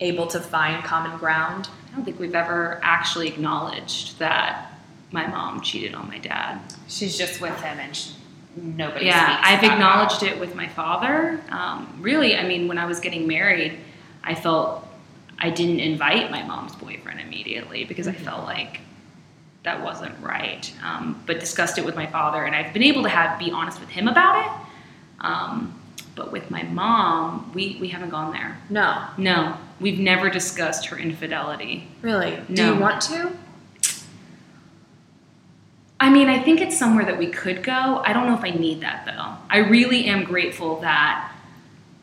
able 0.00 0.26
to 0.28 0.40
find 0.40 0.84
common 0.84 1.16
ground? 1.18 1.68
I 1.88 1.96
don't 1.96 2.04
think 2.04 2.18
we've 2.18 2.34
ever 2.34 2.78
actually 2.82 3.28
acknowledged 3.28 4.18
that 4.18 4.72
my 5.12 5.26
mom 5.26 5.60
cheated 5.60 5.94
on 5.94 6.08
my 6.08 6.18
dad. 6.18 6.60
She's 6.88 7.16
just 7.16 7.40
with 7.40 7.58
him, 7.60 7.78
and 7.78 7.96
she, 7.96 8.12
nobody. 8.56 9.06
yeah, 9.06 9.40
I've 9.42 9.64
acknowledged 9.64 10.22
it 10.22 10.38
with 10.38 10.54
my 10.54 10.68
father. 10.68 11.40
Um, 11.50 11.98
really, 12.00 12.36
I 12.36 12.46
mean, 12.46 12.68
when 12.68 12.78
I 12.78 12.86
was 12.86 13.00
getting 13.00 13.26
married, 13.26 13.78
I 14.22 14.34
felt 14.34 14.86
I 15.38 15.50
didn't 15.50 15.80
invite 15.80 16.30
my 16.30 16.42
mom's 16.42 16.74
boyfriend 16.74 17.20
immediately 17.20 17.84
because 17.84 18.08
I 18.08 18.12
felt 18.12 18.44
like 18.44 18.80
that 19.62 19.82
wasn't 19.82 20.14
right. 20.22 20.72
Um, 20.84 21.22
but 21.26 21.40
discussed 21.40 21.78
it 21.78 21.84
with 21.84 21.94
my 21.94 22.06
father, 22.06 22.44
and 22.44 22.54
I've 22.54 22.72
been 22.72 22.82
able 22.82 23.02
to 23.04 23.08
have 23.08 23.38
be 23.38 23.50
honest 23.50 23.80
with 23.80 23.88
him 23.88 24.08
about 24.08 24.44
it. 24.44 24.66
Um, 25.20 25.80
but 26.14 26.32
with 26.32 26.50
my 26.50 26.62
mom, 26.62 27.52
we, 27.54 27.76
we 27.80 27.88
haven't 27.88 28.10
gone 28.10 28.32
there. 28.32 28.56
No, 28.70 29.06
No, 29.18 29.56
we've 29.80 29.98
never 29.98 30.30
discussed 30.30 30.86
her 30.86 30.98
infidelity. 30.98 31.88
really. 32.02 32.36
No. 32.48 32.54
Do 32.54 32.64
you 32.66 32.76
want 32.80 33.02
to? 33.02 33.32
I 35.98 36.10
mean, 36.10 36.28
I 36.28 36.42
think 36.42 36.60
it's 36.60 36.78
somewhere 36.78 37.06
that 37.06 37.18
we 37.18 37.28
could 37.28 37.62
go. 37.62 38.02
I 38.04 38.12
don't 38.12 38.26
know 38.26 38.34
if 38.34 38.44
I 38.44 38.50
need 38.50 38.82
that 38.82 39.06
though. 39.06 39.36
I 39.48 39.58
really 39.58 40.04
am 40.06 40.24
grateful 40.24 40.80
that 40.80 41.32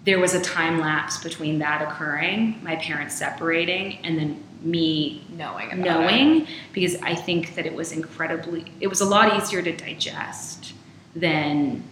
there 0.05 0.19
was 0.19 0.34
a 0.34 0.41
time 0.41 0.80
lapse 0.80 1.24
between 1.24 1.59
that 1.59 1.82
occurring, 1.82 2.59
my 2.63 2.76
parents 2.76 3.15
separating, 3.15 3.99
and 4.03 4.17
then 4.17 4.43
me 4.61 5.26
Knowing 5.36 5.74
about 5.74 6.01
knowing 6.01 6.47
because 6.71 6.95
I 7.01 7.15
think 7.15 7.55
that 7.55 7.65
it 7.65 7.74
was 7.74 7.91
incredibly, 7.91 8.65
it 8.80 8.88
was 8.88 9.01
a 9.01 9.05
lot 9.05 9.41
easier 9.41 9.61
to 9.61 9.76
digest 9.76 10.74
than, 11.15 11.84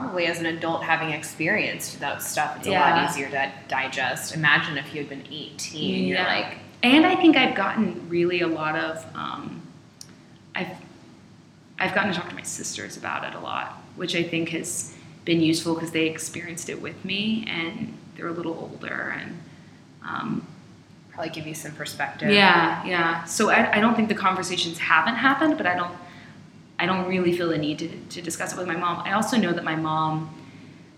Probably 0.00 0.24
as 0.24 0.40
an 0.40 0.46
adult 0.46 0.82
having 0.82 1.10
experienced 1.10 2.00
that 2.00 2.22
stuff, 2.22 2.56
it's 2.56 2.66
a 2.66 2.70
lot 2.70 3.10
easier 3.10 3.28
to 3.28 3.52
digest. 3.68 4.34
Imagine 4.34 4.78
if 4.78 4.94
you 4.94 5.00
had 5.02 5.10
been 5.10 5.22
18, 5.30 6.06
you're 6.06 6.16
Yeah. 6.16 6.26
like, 6.34 6.58
and 6.82 7.04
I 7.04 7.14
think 7.14 7.36
I've 7.36 7.54
gotten 7.54 8.08
really 8.08 8.40
a 8.40 8.46
lot 8.46 8.74
of, 8.74 9.04
um, 9.14 9.60
I've, 10.54 10.68
I've 11.78 11.94
gotten 11.94 12.10
to 12.10 12.18
talk 12.18 12.30
to 12.30 12.34
my 12.34 12.42
sisters 12.42 12.96
about 12.96 13.22
it 13.24 13.34
a 13.34 13.40
lot, 13.40 13.82
which 13.96 14.16
I 14.16 14.22
think 14.22 14.48
has 14.48 14.94
been 15.26 15.42
useful 15.42 15.74
because 15.74 15.90
they 15.90 16.06
experienced 16.06 16.70
it 16.70 16.80
with 16.80 17.04
me 17.04 17.44
and 17.46 17.92
they're 18.16 18.28
a 18.28 18.32
little 18.32 18.54
older 18.72 19.14
and, 19.20 19.38
um, 20.08 20.46
probably 21.12 21.28
give 21.34 21.46
you 21.46 21.52
some 21.54 21.72
perspective. 21.72 22.30
yeah, 22.30 22.82
yeah. 22.86 23.24
So 23.24 23.50
I, 23.50 23.76
I 23.76 23.80
don't 23.80 23.94
think 23.94 24.08
the 24.08 24.14
conversations 24.14 24.78
haven't 24.78 25.16
happened, 25.16 25.58
but 25.58 25.66
I 25.66 25.74
don't 25.76 25.92
I 26.82 26.86
don't 26.86 27.08
really 27.08 27.32
feel 27.32 27.48
the 27.48 27.58
need 27.58 27.78
to, 27.78 27.88
to 27.88 28.20
discuss 28.20 28.52
it 28.52 28.58
with 28.58 28.66
my 28.66 28.74
mom. 28.74 29.02
I 29.06 29.12
also 29.12 29.36
know 29.36 29.52
that 29.52 29.62
my 29.62 29.76
mom, 29.76 30.34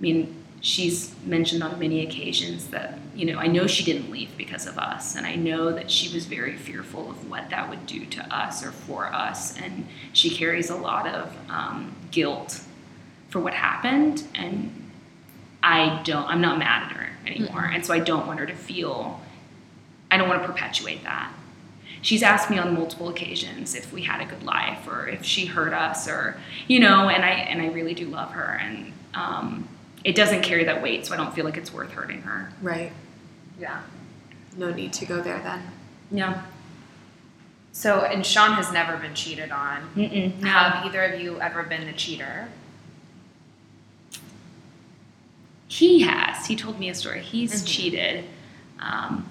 I 0.01 0.03
mean, 0.03 0.35
she's 0.62 1.14
mentioned 1.26 1.62
on 1.62 1.78
many 1.78 2.07
occasions 2.07 2.68
that, 2.68 2.99
you 3.14 3.26
know, 3.26 3.39
I 3.39 3.49
know 3.49 3.66
she 3.66 3.85
didn't 3.85 4.11
leave 4.11 4.35
because 4.39 4.66
of 4.66 4.78
us, 4.78 5.14
and 5.14 5.26
I 5.26 5.35
know 5.35 5.72
that 5.72 5.91
she 5.91 6.14
was 6.14 6.24
very 6.24 6.57
fearful 6.57 7.11
of 7.11 7.28
what 7.28 7.51
that 7.51 7.68
would 7.68 7.85
do 7.85 8.07
to 8.07 8.35
us 8.35 8.64
or 8.64 8.70
for 8.72 9.12
us, 9.12 9.61
and 9.61 9.87
she 10.14 10.30
carries 10.30 10.70
a 10.70 10.74
lot 10.74 11.07
of 11.07 11.37
um, 11.51 11.95
guilt 12.11 12.62
for 13.28 13.41
what 13.41 13.53
happened, 13.53 14.26
and 14.35 14.91
I 15.62 16.01
don't, 16.03 16.26
I'm 16.26 16.41
not 16.41 16.59
mad 16.59 16.85
at 16.85 16.93
her 16.93 17.11
anymore, 17.26 17.66
and 17.66 17.85
so 17.85 17.93
I 17.93 17.99
don't 17.99 18.26
want 18.26 18.41
her 18.41 18.47
to 18.47 18.57
feel 18.57 19.20
I 20.11 20.16
don't 20.16 20.30
want 20.30 20.41
to 20.41 20.49
perpetuate 20.49 21.03
that. 21.05 21.30
She's 22.05 22.23
asked 22.23 22.51
me 22.51 22.59
on 22.59 22.75
multiple 22.75 23.09
occasions 23.09 23.75
if 23.75 23.91
we 23.91 24.03
had 24.03 24.21
a 24.21 24.27
good 24.27 24.43
life 24.43 24.87
or 24.87 25.09
if 25.09 25.25
she 25.25 25.47
hurt 25.47 25.73
us 25.73 26.07
or 26.07 26.37
you 26.69 26.79
know, 26.79 27.09
and 27.09 27.25
I 27.25 27.31
and 27.31 27.63
I 27.63 27.69
really 27.69 27.95
do 27.95 28.07
love 28.09 28.31
her 28.33 28.59
and 28.61 28.93
um, 29.15 29.67
it 30.05 30.15
doesn't 30.15 30.43
carry 30.43 30.65
that 30.65 30.83
weight, 30.83 31.07
so 31.07 31.15
I 31.15 31.17
don't 31.17 31.35
feel 31.35 31.47
like 31.47 31.57
it's 31.57 31.73
worth 31.73 31.93
hurting 31.93 32.21
her. 32.21 32.53
Right. 32.61 32.93
Yeah. 33.59 33.81
No 34.59 34.71
need 34.71 34.93
to 34.95 35.07
go 35.07 35.23
there 35.23 35.39
then. 35.39 35.63
Yeah. 36.11 36.43
So, 37.73 38.01
and 38.01 38.25
Sean 38.25 38.53
has 38.53 38.71
never 38.71 38.99
been 38.99 39.15
cheated 39.15 39.51
on. 39.51 39.89
Mm-mm. 39.97 40.43
Have 40.43 40.85
either 40.85 41.03
of 41.05 41.21
you 41.23 41.41
ever 41.41 41.63
been 41.63 41.87
the 41.87 41.95
cheater? 41.95 42.49
He 45.69 46.03
has. 46.03 46.45
He 46.47 46.55
told 46.55 46.79
me 46.79 46.91
a 46.91 46.95
story. 46.95 47.23
He's 47.23 47.63
Mhm. 47.63 47.67
cheated. 47.67 48.25
Um, 48.79 49.27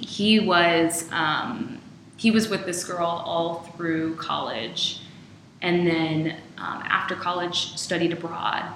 he 0.00 0.40
was 0.40 1.08
um, 1.12 1.80
he 2.16 2.30
was 2.30 2.48
with 2.48 2.66
this 2.66 2.84
girl 2.84 3.06
all 3.06 3.60
through 3.76 4.16
college, 4.16 5.02
and 5.62 5.86
then 5.86 6.36
um, 6.58 6.82
after 6.84 7.14
college 7.14 7.76
studied 7.76 8.12
abroad 8.12 8.72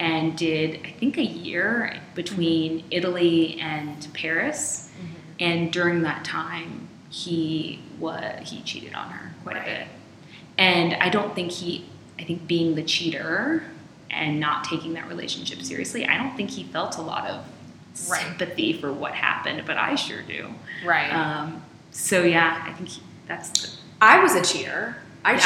and 0.00 0.36
did 0.36 0.80
I 0.84 0.92
think 0.92 1.18
a 1.18 1.24
year 1.24 2.00
between 2.14 2.84
Italy 2.90 3.60
and 3.60 4.08
Paris. 4.14 4.90
And 5.38 5.72
during 5.72 6.02
that 6.02 6.24
time, 6.24 6.88
he 7.08 7.80
was 7.98 8.50
he 8.50 8.62
cheated 8.62 8.94
on 8.94 9.10
her 9.10 9.34
quite 9.42 9.56
a 9.56 9.64
bit. 9.64 9.86
And 10.58 10.94
I 10.94 11.08
don't 11.08 11.34
think 11.34 11.52
he. 11.52 11.86
I 12.18 12.24
think 12.24 12.46
being 12.46 12.74
the 12.74 12.82
cheater 12.82 13.62
and 14.10 14.38
not 14.38 14.64
taking 14.64 14.92
that 14.94 15.08
relationship 15.08 15.62
seriously, 15.62 16.06
I 16.06 16.18
don't 16.18 16.36
think 16.36 16.50
he 16.50 16.64
felt 16.64 16.98
a 16.98 17.02
lot 17.02 17.26
of 17.26 17.44
Right. 18.08 18.22
sympathy 18.22 18.72
for 18.72 18.92
what 18.92 19.14
happened, 19.14 19.62
but 19.66 19.76
I 19.76 19.94
sure 19.94 20.22
do. 20.22 20.48
Right. 20.84 21.12
Um, 21.12 21.62
so 21.90 22.22
yeah, 22.22 22.62
I 22.66 22.72
think 22.72 22.90
that's 23.26 23.50
the, 23.50 23.70
I 24.00 24.22
was 24.22 24.34
a 24.34 24.42
cheater. 24.42 24.96
I 25.24 25.32
Yeah. 25.34 25.38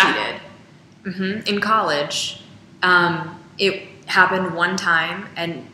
cheated 1.04 1.16
hmm 1.16 1.48
in 1.48 1.60
college. 1.60 2.40
Um, 2.82 3.40
it 3.58 3.88
happened 4.06 4.54
one 4.54 4.76
time, 4.76 5.28
and 5.36 5.66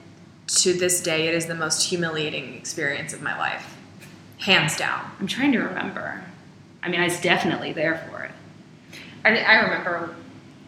to 0.47 0.73
this 0.73 1.03
day, 1.03 1.27
it 1.29 1.35
is 1.35 1.47
the 1.47 1.55
most 1.55 1.89
humiliating 1.89 2.55
experience 2.55 3.13
of 3.13 3.21
my 3.23 3.37
life, 3.39 3.77
hands 4.39 4.77
down. 4.77 5.11
I'm 5.21 5.27
trying 5.27 5.53
to 5.53 5.59
remember. 5.61 6.23
I 6.83 6.89
mean, 6.89 7.01
I 7.01 7.05
was 7.05 7.21
definitely 7.21 7.73
there 7.73 8.07
for 8.09 8.23
it. 8.23 8.31
I, 9.25 9.37
I 9.39 9.55
remember. 9.65 10.15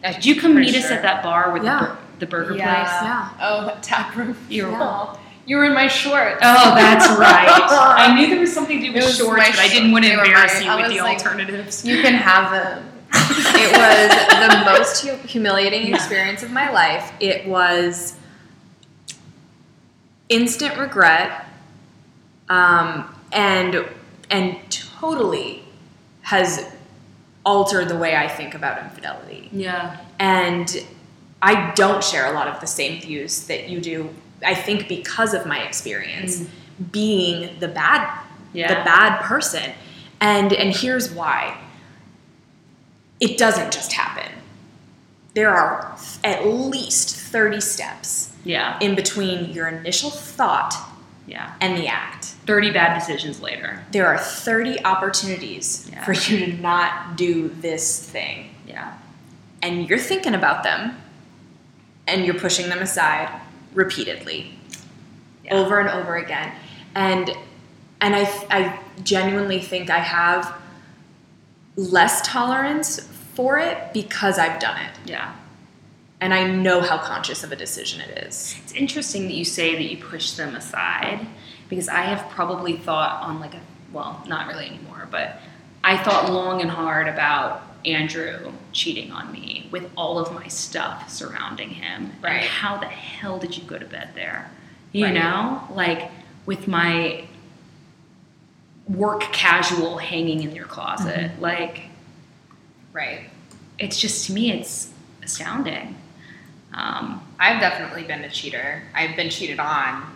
Did 0.05 0.27
you 0.27 0.41
come 0.41 0.55
meet 0.57 0.75
us 0.75 0.91
at 0.91 1.03
that 1.03 1.23
bar 1.23 1.53
with 1.53 1.63
Yeah. 1.65 1.79
the, 1.79 1.87
bur- 1.87 1.99
the 2.19 2.27
burger 2.27 2.57
Yeah. 2.57 2.75
place? 2.75 2.93
Yeah. 3.03 3.29
Oh, 3.41 3.67
that 3.67 3.83
tap 3.83 4.17
room. 4.17 4.37
You 4.49 4.67
were- 4.67 4.79
Oh, 4.81 5.19
you 5.47 5.57
were 5.57 5.65
in 5.65 5.75
my 5.75 5.89
shorts. 5.89 6.39
Oh, 6.43 6.75
that's 6.75 7.09
right. 7.19 7.49
I 7.51 8.15
knew 8.15 8.29
there 8.29 8.41
was 8.41 8.53
something 8.53 8.81
to 8.81 8.87
do 8.89 8.93
with 8.93 9.15
shorts, 9.17 9.51
but 9.51 9.59
I 9.59 9.69
didn't 9.69 9.93
want 9.93 10.05
to. 10.05 10.13
Embarrass 10.13 10.63
you 10.63 10.75
with 10.77 10.89
the 10.91 11.01
like- 11.01 11.19
alternatives. 11.19 11.85
You 11.85 12.01
can 12.03 12.15
have 12.15 12.51
them. 12.53 12.89
it 13.15 13.73
was 13.77 14.49
the 14.49 14.65
most 14.73 15.27
humiliating 15.31 15.89
Yeah. 15.89 15.97
experience 15.97 16.43
of 16.43 16.51
my 16.51 16.71
life. 16.71 17.13
It 17.21 17.47
was 17.47 18.15
instant 20.29 20.79
regret, 20.79 21.47
um, 22.49 23.15
and 23.33 23.87
and 24.31 24.57
totally 24.71 25.63
has 26.23 26.67
altered 27.45 27.89
the 27.89 27.97
way 27.99 28.17
I 28.17 28.29
think 28.29 28.55
about 28.55 28.83
infidelity. 28.83 29.49
Yeah. 29.53 29.99
And 30.19 30.85
I 31.43 31.73
don't 31.75 32.03
share 32.03 32.27
a 32.33 32.35
lot 32.35 32.47
of 32.49 32.61
the 32.61 32.67
same 32.67 33.01
views 33.01 33.47
that 33.47 33.69
you 33.69 33.81
do. 33.81 34.09
I 34.45 34.55
think 34.55 34.89
because 34.89 35.35
of 35.35 35.47
my 35.47 35.63
experience 35.63 36.41
mm. 36.41 36.49
being 36.93 37.59
the 37.61 37.69
bad 37.69 38.19
Yeah. 38.53 38.69
the 38.69 38.85
bad 38.85 39.21
person. 39.23 39.73
And 40.21 40.53
and 40.53 40.75
here's 40.75 41.11
why. 41.13 41.59
It 43.21 43.39
doesn't 43.39 43.73
just 43.73 43.93
happen. 43.93 44.31
There 45.35 45.51
are 45.51 45.97
at 46.25 46.47
least 46.47 47.17
30 47.17 47.61
steps 47.61 48.33
Yeah. 48.45 48.79
in 48.81 48.95
between 48.95 49.51
your 49.53 49.69
initial 49.69 50.11
thought 50.11 50.75
Yeah. 51.27 51.53
and 51.61 51.77
the 51.79 51.87
act. 51.89 52.27
30 52.47 52.71
bad 52.73 52.99
decisions 52.99 53.41
later. 53.41 53.85
There 53.93 54.07
are 54.07 54.19
30 54.19 54.85
opportunities 54.85 55.89
Yeah. 55.91 56.05
for 56.05 56.13
you 56.13 56.47
to 56.47 56.53
not 56.61 57.17
do 57.17 57.49
this 57.61 58.01
thing. 58.01 58.51
Yeah. 58.67 58.93
And 59.63 59.89
you're 59.89 59.99
thinking 59.99 60.35
about 60.35 60.65
them 60.65 60.97
and 62.09 62.25
you're 62.27 62.35
pushing 62.35 62.69
them 62.69 62.81
aside 62.81 63.29
repeatedly 63.75 64.59
Yeah. 65.45 65.55
over 65.55 65.81
and 65.81 65.89
over 65.89 66.17
again. 66.17 66.53
And 66.95 67.31
and 68.01 68.15
I 68.17 68.23
I 68.51 68.79
genuinely 69.03 69.61
think 69.61 69.91
I 69.91 69.99
have 70.01 70.55
less 71.77 72.21
tolerance 72.27 73.01
for 73.35 73.59
it 73.59 73.93
because 73.93 74.39
I've 74.39 74.61
done 74.61 74.77
it. 74.81 74.91
Yeah. 75.07 75.33
And 76.21 76.33
I 76.33 76.45
know 76.49 76.81
how 76.81 76.99
conscious 76.99 77.43
of 77.43 77.51
a 77.51 77.57
decision 77.57 78.01
it 78.01 78.19
is. 78.27 78.57
It's 78.63 78.73
interesting 78.73 79.23
that 79.25 79.35
you 79.35 79.45
say 79.45 79.75
that 79.75 79.83
you 79.83 79.97
push 79.97 80.33
them 80.33 80.55
aside 80.55 81.27
because 81.69 81.89
I 81.89 82.03
have 82.03 82.29
probably 82.31 82.77
thought 82.77 83.23
on 83.23 83.41
like 83.41 83.55
a 83.55 83.61
well, 83.93 84.23
not 84.27 84.47
really 84.47 84.67
anymore, 84.67 85.07
but 85.11 85.39
I 85.85 85.97
thought 86.03 86.31
long 86.33 86.61
and 86.63 86.71
hard 86.71 87.09
about 87.09 87.63
Andrew 87.85 88.53
cheating 88.73 89.11
on 89.13 89.33
me 89.33 89.69
with 89.71 89.91
all 89.97 90.19
of 90.19 90.33
my 90.33 90.47
stuff 90.49 91.09
surrounding 91.11 91.71
him. 91.71 92.13
Right. 92.23 92.35
And 92.35 92.45
how 92.45 92.77
the 92.79 92.87
hell 92.87 93.39
did 93.39 93.57
you 93.57 93.65
go 93.65 93.79
to 93.79 93.85
bed 93.87 94.11
there? 94.15 94.51
You 94.93 95.07
Right. 95.07 95.15
know? 95.15 95.63
Like 95.71 96.11
with 96.47 96.69
my 96.69 97.25
work 98.89 99.21
casual 99.33 99.99
hanging 99.99 100.43
in 100.43 100.55
your 100.55 100.67
closet. 100.67 101.31
Like 101.41 101.83
Right. 102.93 103.31
it's 103.79 103.99
just 103.99 104.27
to 104.27 104.33
me 104.33 104.53
it's 104.53 104.91
astounding. 105.23 105.97
Um, 106.75 107.23
I've 107.39 107.61
definitely 107.61 108.05
been 108.05 108.25
a 108.25 108.31
cheater. 108.31 108.83
I've 108.95 109.15
been 109.15 109.29
cheated 109.29 109.61
on, 109.61 110.11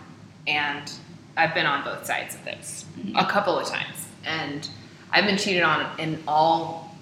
and 0.47 0.91
I've 1.35 1.53
been 1.53 1.67
on 1.67 1.83
both 1.83 2.05
sides 2.05 2.33
of 2.33 2.43
this 2.45 2.85
a 3.15 3.25
couple 3.25 3.57
of 3.59 3.67
times. 3.67 4.07
And 4.25 4.67
I've 5.11 5.25
been 5.25 5.37
cheated 5.37 5.61
on 5.61 5.99
in 5.99 6.21
all 6.27 6.96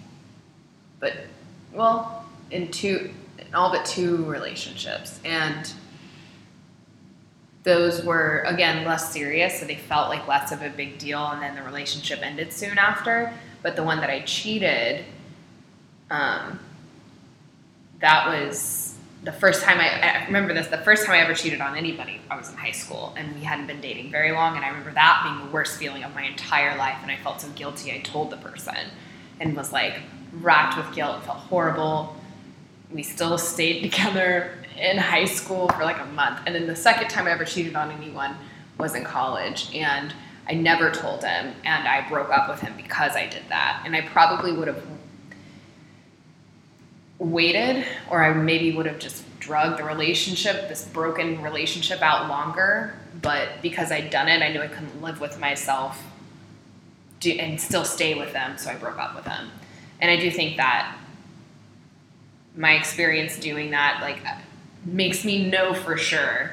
but, 0.99 1.13
well, 1.73 2.25
in 2.51 2.71
two, 2.71 3.11
in 3.37 3.53
all 3.53 3.71
but 3.71 3.85
two 3.85 4.23
relationships. 4.25 5.19
And 5.25 5.71
those 7.63 8.03
were, 8.03 8.43
again, 8.45 8.85
less 8.85 9.11
serious, 9.11 9.59
so 9.59 9.65
they 9.65 9.75
felt 9.75 10.09
like 10.09 10.27
less 10.27 10.51
of 10.51 10.61
a 10.61 10.69
big 10.69 10.97
deal, 10.97 11.25
and 11.25 11.41
then 11.41 11.55
the 11.55 11.63
relationship 11.63 12.19
ended 12.21 12.53
soon 12.53 12.77
after. 12.77 13.33
But 13.63 13.75
the 13.75 13.83
one 13.83 13.99
that 14.01 14.09
I 14.09 14.21
cheated, 14.21 15.03
um, 16.11 16.59
that 17.99 18.27
was 18.27 18.95
the 19.25 19.31
first 19.31 19.63
time 19.63 19.79
I, 19.79 20.21
I 20.21 20.25
remember 20.27 20.53
this 20.53 20.67
the 20.67 20.77
first 20.77 21.05
time 21.05 21.15
I 21.15 21.19
ever 21.19 21.33
cheated 21.33 21.59
on 21.59 21.75
anybody 21.75 22.21
I 22.29 22.37
was 22.37 22.49
in 22.49 22.55
high 22.55 22.71
school 22.71 23.15
and 23.17 23.33
we 23.33 23.41
hadn't 23.41 23.65
been 23.65 23.81
dating 23.81 24.11
very 24.11 24.31
long 24.31 24.55
and 24.55 24.63
I 24.63 24.67
remember 24.67 24.91
that 24.91 25.21
being 25.23 25.47
the 25.47 25.51
worst 25.51 25.79
feeling 25.79 26.03
of 26.03 26.13
my 26.13 26.23
entire 26.23 26.77
life 26.77 26.99
and 27.01 27.09
I 27.09 27.17
felt 27.17 27.41
so 27.41 27.49
guilty 27.49 27.91
I 27.91 27.99
told 27.99 28.29
the 28.29 28.37
person 28.37 28.75
and 29.39 29.55
was 29.55 29.73
like 29.73 29.99
racked 30.41 30.77
with 30.77 30.93
guilt 30.95 31.23
felt 31.23 31.37
horrible 31.37 32.15
we 32.91 33.03
still 33.03 33.37
stayed 33.37 33.81
together 33.89 34.53
in 34.77 34.97
high 34.97 35.25
school 35.25 35.69
for 35.69 35.83
like 35.83 35.99
a 35.99 36.05
month 36.07 36.39
and 36.45 36.53
then 36.53 36.67
the 36.67 36.75
second 36.75 37.09
time 37.09 37.27
I 37.27 37.31
ever 37.31 37.45
cheated 37.45 37.75
on 37.75 37.91
anyone 37.91 38.35
was 38.77 38.95
in 38.95 39.03
college 39.03 39.73
and 39.73 40.13
I 40.47 40.53
never 40.53 40.91
told 40.91 41.23
him 41.23 41.53
and 41.63 41.87
I 41.87 42.07
broke 42.07 42.29
up 42.29 42.49
with 42.49 42.59
him 42.59 42.73
because 42.77 43.15
I 43.15 43.27
did 43.27 43.43
that 43.49 43.83
and 43.85 43.95
I 43.95 44.01
probably 44.01 44.51
would 44.51 44.67
have 44.67 44.83
waited 47.17 47.85
or 48.09 48.23
I 48.23 48.33
maybe 48.33 48.75
would 48.75 48.85
have 48.85 48.99
just 48.99 49.23
drugged 49.39 49.79
the 49.79 49.83
relationship, 49.83 50.67
this 50.69 50.85
broken 50.85 51.41
relationship 51.41 52.01
out 52.01 52.29
longer. 52.29 52.95
But 53.21 53.61
because 53.61 53.91
I'd 53.91 54.09
done 54.09 54.27
it, 54.27 54.41
I 54.41 54.51
knew 54.51 54.61
I 54.61 54.67
couldn't 54.67 55.01
live 55.01 55.21
with 55.21 55.39
myself 55.39 56.03
and 57.23 57.59
still 57.59 57.85
stay 57.85 58.13
with 58.13 58.33
them, 58.33 58.57
so 58.57 58.69
I 58.69 58.75
broke 58.75 58.99
up 58.99 59.15
with 59.15 59.25
them. 59.25 59.49
And 60.05 60.11
I 60.11 60.21
do 60.21 60.29
think 60.29 60.57
that 60.57 60.95
my 62.55 62.73
experience 62.73 63.39
doing 63.39 63.71
that 63.71 64.01
like 64.01 64.19
makes 64.85 65.25
me 65.25 65.49
know 65.49 65.73
for 65.73 65.97
sure 65.97 66.51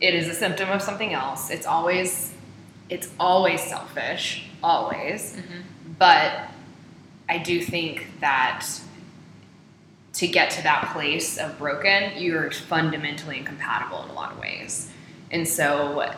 it 0.00 0.14
is 0.14 0.28
a 0.28 0.32
symptom 0.32 0.70
of 0.70 0.80
something 0.80 1.12
else. 1.12 1.50
It's 1.50 1.66
always 1.66 2.32
it's 2.88 3.10
always 3.18 3.60
selfish, 3.64 4.46
always. 4.62 5.34
Mm-hmm. 5.34 5.60
But 5.98 6.50
I 7.28 7.38
do 7.38 7.60
think 7.60 8.06
that 8.20 8.64
to 10.12 10.28
get 10.28 10.50
to 10.52 10.62
that 10.62 10.92
place 10.92 11.36
of 11.36 11.58
broken, 11.58 12.12
you're 12.22 12.52
fundamentally 12.52 13.38
incompatible 13.38 14.04
in 14.04 14.10
a 14.10 14.12
lot 14.12 14.30
of 14.30 14.38
ways. 14.38 14.88
And 15.32 15.48
so 15.48 16.14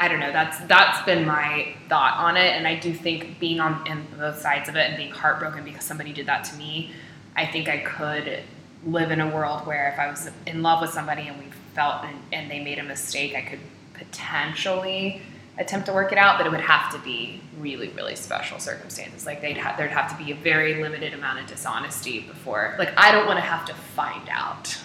I 0.00 0.08
don't 0.08 0.18
know, 0.18 0.32
that's 0.32 0.58
that's 0.60 1.04
been 1.04 1.26
my 1.26 1.74
thought 1.90 2.16
on 2.16 2.38
it. 2.38 2.54
And 2.56 2.66
I 2.66 2.74
do 2.74 2.92
think 2.94 3.38
being 3.38 3.60
on 3.60 3.86
in 3.86 4.06
both 4.18 4.40
sides 4.40 4.68
of 4.70 4.74
it 4.76 4.88
and 4.88 4.96
being 4.96 5.12
heartbroken 5.12 5.62
because 5.62 5.84
somebody 5.84 6.14
did 6.14 6.24
that 6.24 6.42
to 6.44 6.56
me, 6.56 6.92
I 7.36 7.44
think 7.44 7.68
I 7.68 7.78
could 7.78 8.42
live 8.86 9.10
in 9.10 9.20
a 9.20 9.28
world 9.28 9.66
where 9.66 9.90
if 9.92 9.98
I 9.98 10.08
was 10.10 10.30
in 10.46 10.62
love 10.62 10.80
with 10.80 10.90
somebody 10.90 11.28
and 11.28 11.38
we 11.38 11.50
felt 11.74 12.02
and, 12.04 12.16
and 12.32 12.50
they 12.50 12.64
made 12.64 12.78
a 12.78 12.82
mistake, 12.82 13.34
I 13.34 13.42
could 13.42 13.60
potentially 13.92 15.20
attempt 15.58 15.84
to 15.86 15.92
work 15.92 16.12
it 16.12 16.18
out, 16.18 16.38
but 16.38 16.46
it 16.46 16.50
would 16.50 16.60
have 16.62 16.90
to 16.92 16.98
be 17.00 17.42
really, 17.58 17.88
really 17.88 18.16
special 18.16 18.58
circumstances. 18.58 19.26
Like 19.26 19.42
they'd 19.42 19.60
there'd 19.76 19.90
have 19.90 20.10
to 20.16 20.24
be 20.24 20.32
a 20.32 20.34
very 20.34 20.82
limited 20.82 21.12
amount 21.12 21.40
of 21.40 21.46
dishonesty 21.46 22.20
before. 22.20 22.74
Like 22.78 22.94
I 22.96 23.12
don't 23.12 23.26
want 23.26 23.36
to 23.38 23.44
have 23.44 23.66
to 23.66 23.74
find 23.74 24.26
out. 24.30 24.78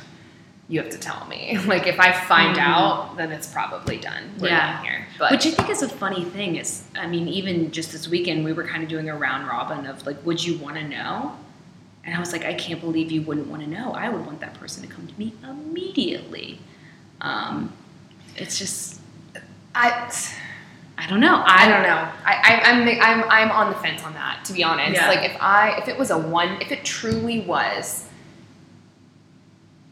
You 0.68 0.82
have 0.82 0.89
to 0.91 0.97
tell 0.97 1.26
me. 1.28 1.57
Like 1.66 1.86
if 1.88 1.99
I 1.99 2.11
find 2.11 2.57
Mhm. 2.57 2.61
out, 2.61 3.18
then 3.18 3.32
it's 3.32 3.47
probably 3.47 3.97
done. 3.97 4.24
We're 4.39 4.49
Yeah. 4.49 4.74
done 4.78 4.84
here. 4.86 5.07
But 5.20 5.32
Which 5.32 5.45
I 5.45 5.51
think 5.51 5.70
is 5.70 5.82
a 5.84 5.89
funny 5.89 6.24
thing 6.24 6.55
is, 6.55 6.84
I 6.97 7.07
mean, 7.07 7.28
even 7.28 7.72
just 7.72 7.91
this 7.91 8.07
weekend, 8.07 8.43
we 8.43 8.51
were 8.53 8.63
kind 8.66 8.82
of 8.84 8.89
doing 8.89 9.09
a 9.09 9.16
round 9.16 9.47
robin 9.47 9.86
of 9.86 10.05
like, 10.05 10.18
would 10.26 10.43
you 10.43 10.57
want 10.57 10.76
to 10.78 10.84
know? 10.84 11.38
And 12.03 12.16
I 12.16 12.20
was 12.20 12.32
like, 12.32 12.45
I 12.45 12.53
can't 12.53 12.82
believe 12.82 13.11
you 13.11 13.22
wouldn't 13.24 13.47
want 13.47 13.63
to 13.63 13.70
know. 13.70 13.91
I 13.93 14.09
would 14.09 14.26
want 14.26 14.39
that 14.41 14.53
person 14.59 14.82
to 14.88 14.89
come 14.93 15.07
to 15.07 15.13
me 15.20 15.34
immediately. 15.43 16.59
Um, 17.22 17.72
it's 18.36 18.59
just, 18.59 18.99
I, 19.74 20.11
I 20.97 21.07
don't 21.09 21.20
know. 21.20 21.43
I 21.45 21.66
I 21.66 21.68
don't 21.70 21.84
know. 21.84 22.07
I, 22.26 22.34
I, 22.43 22.61
I'm, 22.72 22.88
I'm, 23.01 23.30
I'm 23.30 23.51
on 23.51 23.70
the 23.72 23.78
fence 23.80 24.03
on 24.03 24.13
that. 24.13 24.43
To 24.45 24.53
be 24.53 24.63
honest, 24.63 24.93
Yeah. 24.93 25.07
like 25.07 25.24
if 25.30 25.38
I, 25.41 25.78
if 25.78 25.88
it 25.88 25.97
was 25.97 26.11
a 26.11 26.18
one, 26.18 26.61
if 26.61 26.72
it 26.72 26.84
truly 26.86 27.41
was, 27.41 28.07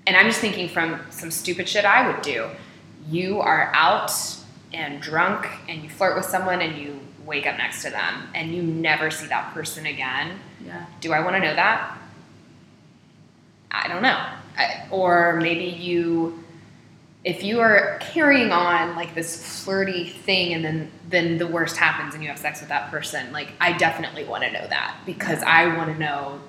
and 0.06 0.18
I'm 0.18 0.28
just 0.28 0.40
thinking 0.40 0.70
from 0.70 1.00
some 1.10 1.32
stupid 1.32 1.68
shit 1.68 1.86
I 1.86 2.12
would 2.12 2.22
do. 2.22 2.50
You 3.10 3.40
are 3.40 3.72
out 3.74 4.12
and 4.74 5.02
drunk, 5.02 5.48
and 5.70 5.84
you 5.84 5.90
flirt 5.90 6.16
with 6.16 6.26
someone, 6.26 6.62
and 6.62 6.78
you 6.78 7.00
wake 7.26 7.46
up 7.48 7.58
next 7.58 7.84
to 7.84 7.90
them, 7.90 8.28
and 8.34 8.54
you 8.54 8.62
never 8.62 9.12
see 9.12 9.28
that 9.28 9.54
person 9.54 9.86
again. 9.86 10.40
Yeah. 10.66 10.86
Do 11.00 11.14
I 11.14 11.24
want 11.24 11.36
to 11.36 11.42
know 11.42 11.56
that? 11.56 11.98
I 13.72 13.88
don't 13.88 14.02
know. 14.02 14.26
I, 14.58 14.88
or 14.92 15.40
maybe 15.42 15.66
you, 15.66 16.44
if 17.24 17.44
you 17.44 17.60
are 17.60 17.98
carrying 18.02 18.52
on 18.52 18.96
like 18.96 19.16
this 19.16 19.64
flirty 19.64 20.10
thing, 20.10 20.54
and 20.54 20.64
then 20.64 20.92
then 21.10 21.38
the 21.38 21.48
worst 21.48 21.78
happens, 21.78 22.14
and 22.14 22.24
you 22.24 22.30
have 22.30 22.40
sex 22.40 22.60
with 22.60 22.70
that 22.70 22.92
person. 22.92 23.32
Like 23.32 23.50
I 23.60 23.74
definitely 23.74 24.26
want 24.26 24.44
to 24.44 24.52
know 24.52 24.68
that 24.68 24.98
because 25.06 25.42
I 25.44 25.76
want 25.76 25.92
to 25.94 26.00
know 26.00 26.40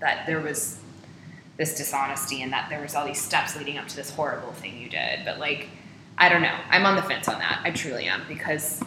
that 0.00 0.26
there 0.26 0.40
was 0.40 0.78
this 1.56 1.76
dishonesty 1.76 2.42
and 2.42 2.52
that 2.52 2.68
there 2.68 2.80
was 2.80 2.94
all 2.94 3.06
these 3.06 3.20
steps 3.20 3.56
leading 3.56 3.78
up 3.78 3.88
to 3.88 3.96
this 3.96 4.10
horrible 4.10 4.52
thing 4.52 4.78
you 4.78 4.88
did. 4.88 5.24
But 5.24 5.38
like, 5.38 5.68
I 6.18 6.28
don't 6.28 6.42
know. 6.42 6.54
I'm 6.70 6.84
on 6.84 6.96
the 6.96 7.02
fence 7.02 7.28
on 7.28 7.38
that. 7.38 7.60
I 7.64 7.70
truly 7.70 8.06
am 8.06 8.22
because 8.28 8.82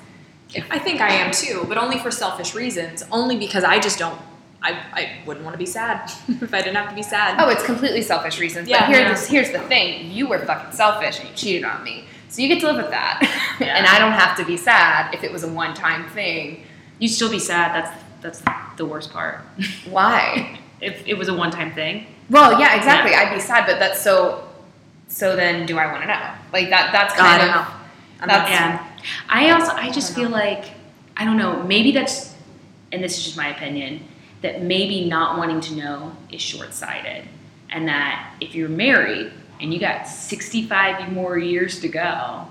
I 0.71 0.79
think 0.79 1.01
I 1.01 1.09
am 1.13 1.31
too, 1.31 1.65
but 1.67 1.77
only 1.77 1.99
for 1.99 2.11
selfish 2.11 2.55
reasons. 2.55 3.03
Only 3.11 3.37
because 3.37 3.63
I 3.63 3.79
just 3.79 3.99
don't. 3.99 4.19
I, 4.61 4.71
I 4.71 5.21
wouldn't 5.25 5.45
want 5.45 5.53
to 5.53 5.57
be 5.57 5.65
sad 5.65 6.11
if 6.27 6.53
I 6.53 6.59
didn't 6.59 6.75
have 6.75 6.89
to 6.89 6.95
be 6.95 7.03
sad. 7.03 7.39
Oh, 7.39 7.49
it's 7.49 7.63
completely 7.63 8.01
selfish 8.01 8.39
reasons. 8.39 8.67
Yeah, 8.67 8.81
but 8.81 8.89
here, 8.89 8.99
yeah. 8.99 9.25
here's 9.25 9.51
the 9.51 9.59
thing: 9.59 10.11
you 10.11 10.27
were 10.27 10.39
fucking 10.39 10.73
selfish 10.73 11.19
and 11.19 11.29
you 11.29 11.35
cheated 11.35 11.63
on 11.63 11.83
me, 11.83 12.05
so 12.29 12.41
you 12.41 12.47
get 12.47 12.59
to 12.61 12.67
live 12.67 12.77
with 12.77 12.91
that. 12.91 13.45
Yeah. 13.59 13.75
and 13.75 13.85
I 13.85 13.99
don't 13.99 14.13
have 14.13 14.37
to 14.37 14.45
be 14.45 14.55
sad 14.55 15.13
if 15.13 15.21
it 15.21 15.33
was 15.33 15.43
a 15.43 15.47
one-time 15.49 16.07
thing. 16.11 16.63
You'd 16.97 17.09
still 17.09 17.29
be 17.29 17.39
sad. 17.39 17.75
That's 17.75 18.03
that's 18.21 18.41
the 18.77 18.85
worst 18.85 19.11
part. 19.11 19.41
Why? 19.89 20.57
if 20.81 21.05
it 21.05 21.15
was 21.15 21.27
a 21.27 21.33
one-time 21.33 21.73
thing. 21.73 22.07
Well, 22.29 22.59
yeah, 22.59 22.75
exactly. 22.75 23.13
I'd 23.15 23.33
be 23.33 23.39
sad, 23.41 23.65
but 23.65 23.79
that's 23.79 24.01
so. 24.01 24.45
So 25.07 25.35
then, 25.35 25.65
do 25.65 25.77
I 25.77 25.91
want 25.91 26.03
to 26.03 26.07
know? 26.07 26.31
Like 26.53 26.69
that? 26.69 26.91
That's 26.91 27.13
oh, 27.13 27.23
I 27.23 27.37
kind 27.37 27.41
don't 27.41 27.49
of. 27.49 27.55
know. 27.55 27.73
I'm 28.21 28.27
That's- 28.27 28.49
Yeah. 28.51 28.85
I 29.29 29.49
also 29.51 29.71
I 29.73 29.89
just 29.91 30.11
I 30.11 30.15
feel 30.15 30.29
like 30.29 30.65
I 31.17 31.25
don't 31.25 31.37
know, 31.37 31.63
maybe 31.63 31.91
that's 31.91 32.35
and 32.91 33.03
this 33.03 33.17
is 33.17 33.23
just 33.23 33.37
my 33.37 33.47
opinion, 33.55 34.03
that 34.41 34.61
maybe 34.61 35.05
not 35.05 35.37
wanting 35.37 35.61
to 35.61 35.75
know 35.75 36.15
is 36.31 36.41
short 36.41 36.73
sighted. 36.73 37.27
And 37.71 37.87
that 37.87 38.33
if 38.41 38.55
you're 38.55 38.69
married 38.69 39.31
and 39.61 39.73
you 39.73 39.79
got 39.79 40.07
sixty 40.07 40.65
five 40.67 41.11
more 41.11 41.37
years 41.37 41.79
to 41.81 41.87
go, 41.87 42.45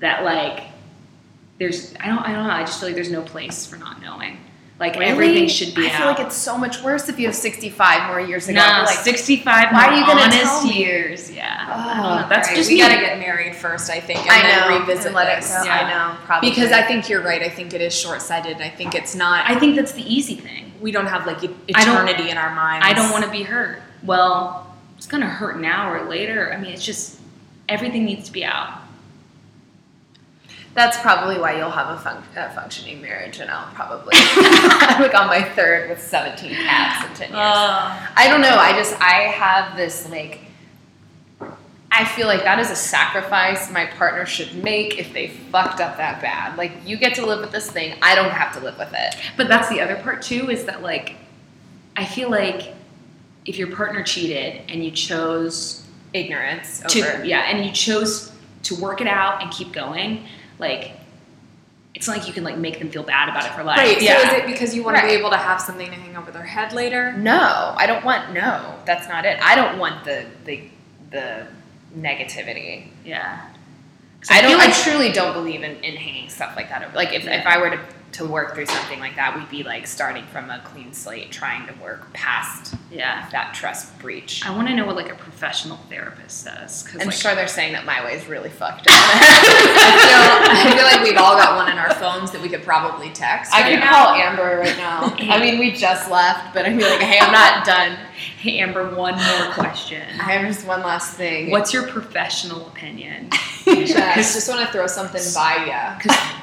that 0.00 0.24
like 0.24 0.64
there's 1.58 1.94
I 2.00 2.06
don't 2.06 2.18
I 2.20 2.32
don't 2.32 2.46
know, 2.46 2.52
I 2.54 2.62
just 2.62 2.80
feel 2.80 2.88
like 2.88 2.96
there's 2.96 3.10
no 3.10 3.22
place 3.22 3.66
for 3.66 3.76
not 3.76 4.00
knowing. 4.00 4.38
Like 4.80 4.94
Really? 4.94 5.04
everything 5.12 5.46
should 5.48 5.74
be 5.74 5.86
I 5.86 5.90
out. 5.90 5.96
feel 5.98 6.06
like 6.06 6.20
it's 6.20 6.34
so 6.34 6.56
much 6.56 6.80
worse 6.82 7.10
if 7.10 7.18
you 7.20 7.26
have 7.26 7.34
65 7.36 8.06
more 8.08 8.18
years 8.18 8.48
ago. 8.48 8.58
no, 8.60 8.84
like, 8.86 8.96
65 8.96 9.72
why 9.72 9.88
are 9.88 9.92
you 9.94 10.06
gonna 10.06 10.22
honest 10.22 10.40
tell 10.42 10.64
me? 10.64 10.78
years. 10.78 11.30
Yeah. 11.30 11.66
Oh, 11.68 11.72
I 11.72 11.94
don't 11.96 12.22
know. 12.22 12.28
That's 12.30 12.48
Right, 12.48 12.56
just 12.56 12.70
we 12.70 12.76
me. 12.76 12.80
gotta 12.80 12.94
get 12.96 13.18
married 13.18 13.54
first, 13.54 13.90
I 13.90 14.00
think, 14.00 14.20
and 14.20 14.30
I 14.30 14.40
then 14.40 14.70
know, 14.70 14.78
revisit 14.80 15.06
and 15.08 15.14
let 15.14 15.36
this. 15.36 15.50
it 15.50 15.58
go. 15.58 15.64
Yeah. 15.64 15.76
I 15.76 15.90
know, 15.90 16.16
probably. 16.24 16.48
Because 16.48 16.72
I 16.72 16.80
think 16.80 17.10
you're 17.10 17.20
right. 17.22 17.42
I 17.42 17.50
think 17.50 17.74
it 17.74 17.82
is 17.82 17.94
short 17.94 18.22
sighted. 18.22 18.56
I 18.62 18.70
think 18.70 18.94
it's 18.94 19.14
not. 19.14 19.48
I 19.48 19.58
think 19.58 19.76
that's 19.76 19.92
the 19.92 20.02
easy 20.02 20.34
thing. 20.36 20.72
we 20.80 20.90
don't 20.92 21.06
have 21.08 21.26
like 21.26 21.44
eternity 21.68 22.30
in 22.30 22.38
our 22.38 22.54
minds. 22.54 22.86
I 22.88 22.94
don't 22.94 23.10
want 23.10 23.22
to 23.26 23.30
be 23.30 23.42
hurt. 23.42 23.82
Well, 24.02 24.66
it's 24.96 25.06
gonna 25.06 25.28
hurt 25.28 25.60
now 25.60 25.92
or 25.92 26.08
later. 26.08 26.50
I 26.54 26.56
mean, 26.56 26.72
it's 26.72 26.82
just 26.86 27.18
everything 27.68 28.06
needs 28.06 28.24
to 28.28 28.32
be 28.32 28.46
out. 28.46 28.79
That's 30.74 30.98
probably 31.00 31.38
why 31.38 31.56
you'll 31.56 31.70
have 31.70 31.98
a, 31.98 32.00
fun- 32.00 32.22
a 32.36 32.48
functioning 32.54 33.02
marriage, 33.02 33.40
and 33.40 33.50
I'll 33.50 33.72
probably 33.74 34.12
I'm 34.14 35.02
like 35.02 35.14
on 35.14 35.26
my 35.26 35.42
third 35.42 35.90
with 35.90 36.00
17 36.00 36.52
cats 36.54 37.08
in 37.08 37.14
10 37.14 37.28
years. 37.30 37.40
Oh. 37.42 38.08
I 38.16 38.28
don't 38.28 38.40
know. 38.40 38.56
I 38.56 38.72
just 38.72 38.94
I 39.00 39.22
have 39.32 39.76
this 39.76 40.08
like 40.10 40.40
I 41.92 42.04
feel 42.04 42.28
like 42.28 42.44
that 42.44 42.60
is 42.60 42.70
a 42.70 42.76
sacrifice 42.76 43.70
my 43.72 43.84
partner 43.84 44.24
should 44.24 44.54
make 44.62 44.98
if 44.98 45.12
they 45.12 45.28
fucked 45.28 45.80
up 45.80 45.96
that 45.96 46.22
bad. 46.22 46.56
Like 46.56 46.72
you 46.84 46.96
get 46.96 47.14
to 47.16 47.26
live 47.26 47.40
with 47.40 47.50
this 47.50 47.68
thing, 47.70 47.98
I 48.00 48.14
don't 48.14 48.30
have 48.30 48.54
to 48.54 48.60
live 48.60 48.78
with 48.78 48.92
it. 48.94 49.16
But 49.36 49.48
that's 49.48 49.68
the 49.68 49.80
other 49.80 49.96
part 49.96 50.22
too 50.22 50.50
is 50.50 50.64
that 50.66 50.82
like 50.82 51.16
I 51.96 52.04
feel 52.04 52.30
like 52.30 52.74
if 53.44 53.58
your 53.58 53.74
partner 53.74 54.04
cheated 54.04 54.62
and 54.68 54.84
you 54.84 54.92
chose 54.92 55.84
Ignorance 56.12 56.80
to 56.88 57.00
over. 57.00 57.24
yeah, 57.24 57.40
and 57.50 57.64
you 57.64 57.72
chose 57.72 58.32
to 58.64 58.74
work 58.76 59.00
it 59.00 59.06
out 59.06 59.42
and 59.42 59.50
keep 59.50 59.72
going, 59.72 60.26
like 60.60 60.92
it's 61.94 62.06
not 62.06 62.18
like 62.18 62.26
you 62.28 62.32
can 62.32 62.44
like 62.44 62.56
make 62.56 62.78
them 62.78 62.88
feel 62.88 63.02
bad 63.02 63.28
about 63.28 63.44
it 63.44 63.50
for 63.52 63.64
life. 63.64 63.78
Right. 63.78 64.00
Yeah. 64.00 64.20
So 64.22 64.28
is 64.36 64.42
it 64.42 64.46
because 64.46 64.74
you 64.76 64.84
want 64.84 64.96
to 64.98 65.02
be 65.02 65.10
able 65.12 65.30
to 65.30 65.36
have 65.36 65.60
something 65.60 65.88
to 65.88 65.94
hang 65.96 66.16
over 66.16 66.30
their 66.30 66.44
head 66.44 66.72
later? 66.72 67.12
No, 67.16 67.74
I 67.76 67.86
don't 67.86 68.04
want 68.04 68.32
no. 68.32 68.76
That's 68.86 69.08
not 69.08 69.24
it. 69.24 69.40
I 69.42 69.56
don't 69.56 69.78
want 69.78 70.04
the 70.04 70.26
the 70.44 70.62
the 71.10 71.46
negativity. 71.98 72.86
yeah. 73.04 73.46
I 74.28 74.42
don't. 74.42 74.50
feel 74.50 74.60
I 74.60 74.66
like- 74.66 74.74
truly 74.76 75.10
don't 75.12 75.32
believe 75.32 75.62
in, 75.62 75.76
in 75.82 75.96
hanging 75.96 76.28
stuff 76.28 76.54
like 76.54 76.68
that. 76.68 76.82
over. 76.84 76.94
Like 76.94 77.12
if, 77.14 77.26
if 77.26 77.46
I 77.46 77.58
were 77.58 77.70
to, 77.70 77.80
to 78.12 78.26
work 78.26 78.54
through 78.54 78.66
something 78.66 78.98
like 79.00 79.16
that, 79.16 79.36
we'd 79.36 79.48
be 79.50 79.62
like 79.62 79.86
starting 79.86 80.24
from 80.26 80.50
a 80.50 80.60
clean 80.64 80.92
slate, 80.92 81.30
trying 81.30 81.66
to 81.66 81.72
work 81.82 82.12
past 82.12 82.74
Yeah. 82.90 83.28
that 83.30 83.54
trust 83.54 83.96
breach. 83.98 84.44
I 84.46 84.50
want 84.54 84.68
to 84.68 84.74
know 84.74 84.84
what 84.86 84.96
like 84.96 85.10
a 85.12 85.14
professional 85.14 85.76
therapist 85.88 86.42
says. 86.42 86.86
I'm 86.92 87.06
like 87.06 87.12
sure 87.12 87.34
they're 87.34 87.46
saying 87.48 87.72
that 87.74 87.84
my 87.86 88.04
way 88.04 88.14
is 88.14 88.26
really 88.26 88.50
fucked 88.50 88.88
up. 88.88 88.92
I 88.92 90.60
feel, 90.64 90.72
I 90.72 90.76
feel 90.76 90.84
like 90.84 91.02
we've 91.08 91.18
all 91.18 91.36
got 91.36 91.56
one 91.56 91.70
in 91.70 91.78
our 91.78 91.94
phones 91.94 92.30
that 92.32 92.42
we 92.42 92.48
could 92.48 92.62
probably 92.62 93.10
text. 93.10 93.52
I 93.54 93.70
could 93.70 93.80
now. 93.80 93.92
call 93.92 94.14
Amber 94.14 94.58
right 94.58 94.76
now. 94.76 95.14
I 95.32 95.38
mean, 95.40 95.58
we 95.58 95.72
just 95.72 96.10
left, 96.10 96.54
but 96.54 96.64
be 96.66 96.72
like, 96.82 97.00
hey, 97.00 97.18
I'm 97.20 97.32
not 97.32 97.64
done. 97.64 97.96
hey 98.38 98.58
Amber, 98.58 98.94
one 98.94 99.14
more 99.14 99.52
question. 99.52 100.02
I 100.20 100.32
have 100.32 100.46
just 100.46 100.66
one 100.66 100.80
last 100.80 101.16
thing. 101.16 101.50
What's 101.50 101.72
your 101.72 101.86
professional 101.88 102.66
opinion? 102.68 103.30
Yeah, 103.66 104.14
just 104.16 104.48
want 104.48 104.66
to 104.66 104.72
throw 104.72 104.86
something 104.86 105.22
by 105.34 105.66
ya. 105.66 105.98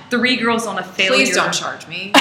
Because 0.10 0.20
three 0.20 0.38
girls 0.38 0.66
on 0.66 0.80
a 0.80 0.84
failure. 0.84 1.26
Please 1.26 1.36
don't 1.36 1.54
charge 1.54 1.88
me. 1.88 2.14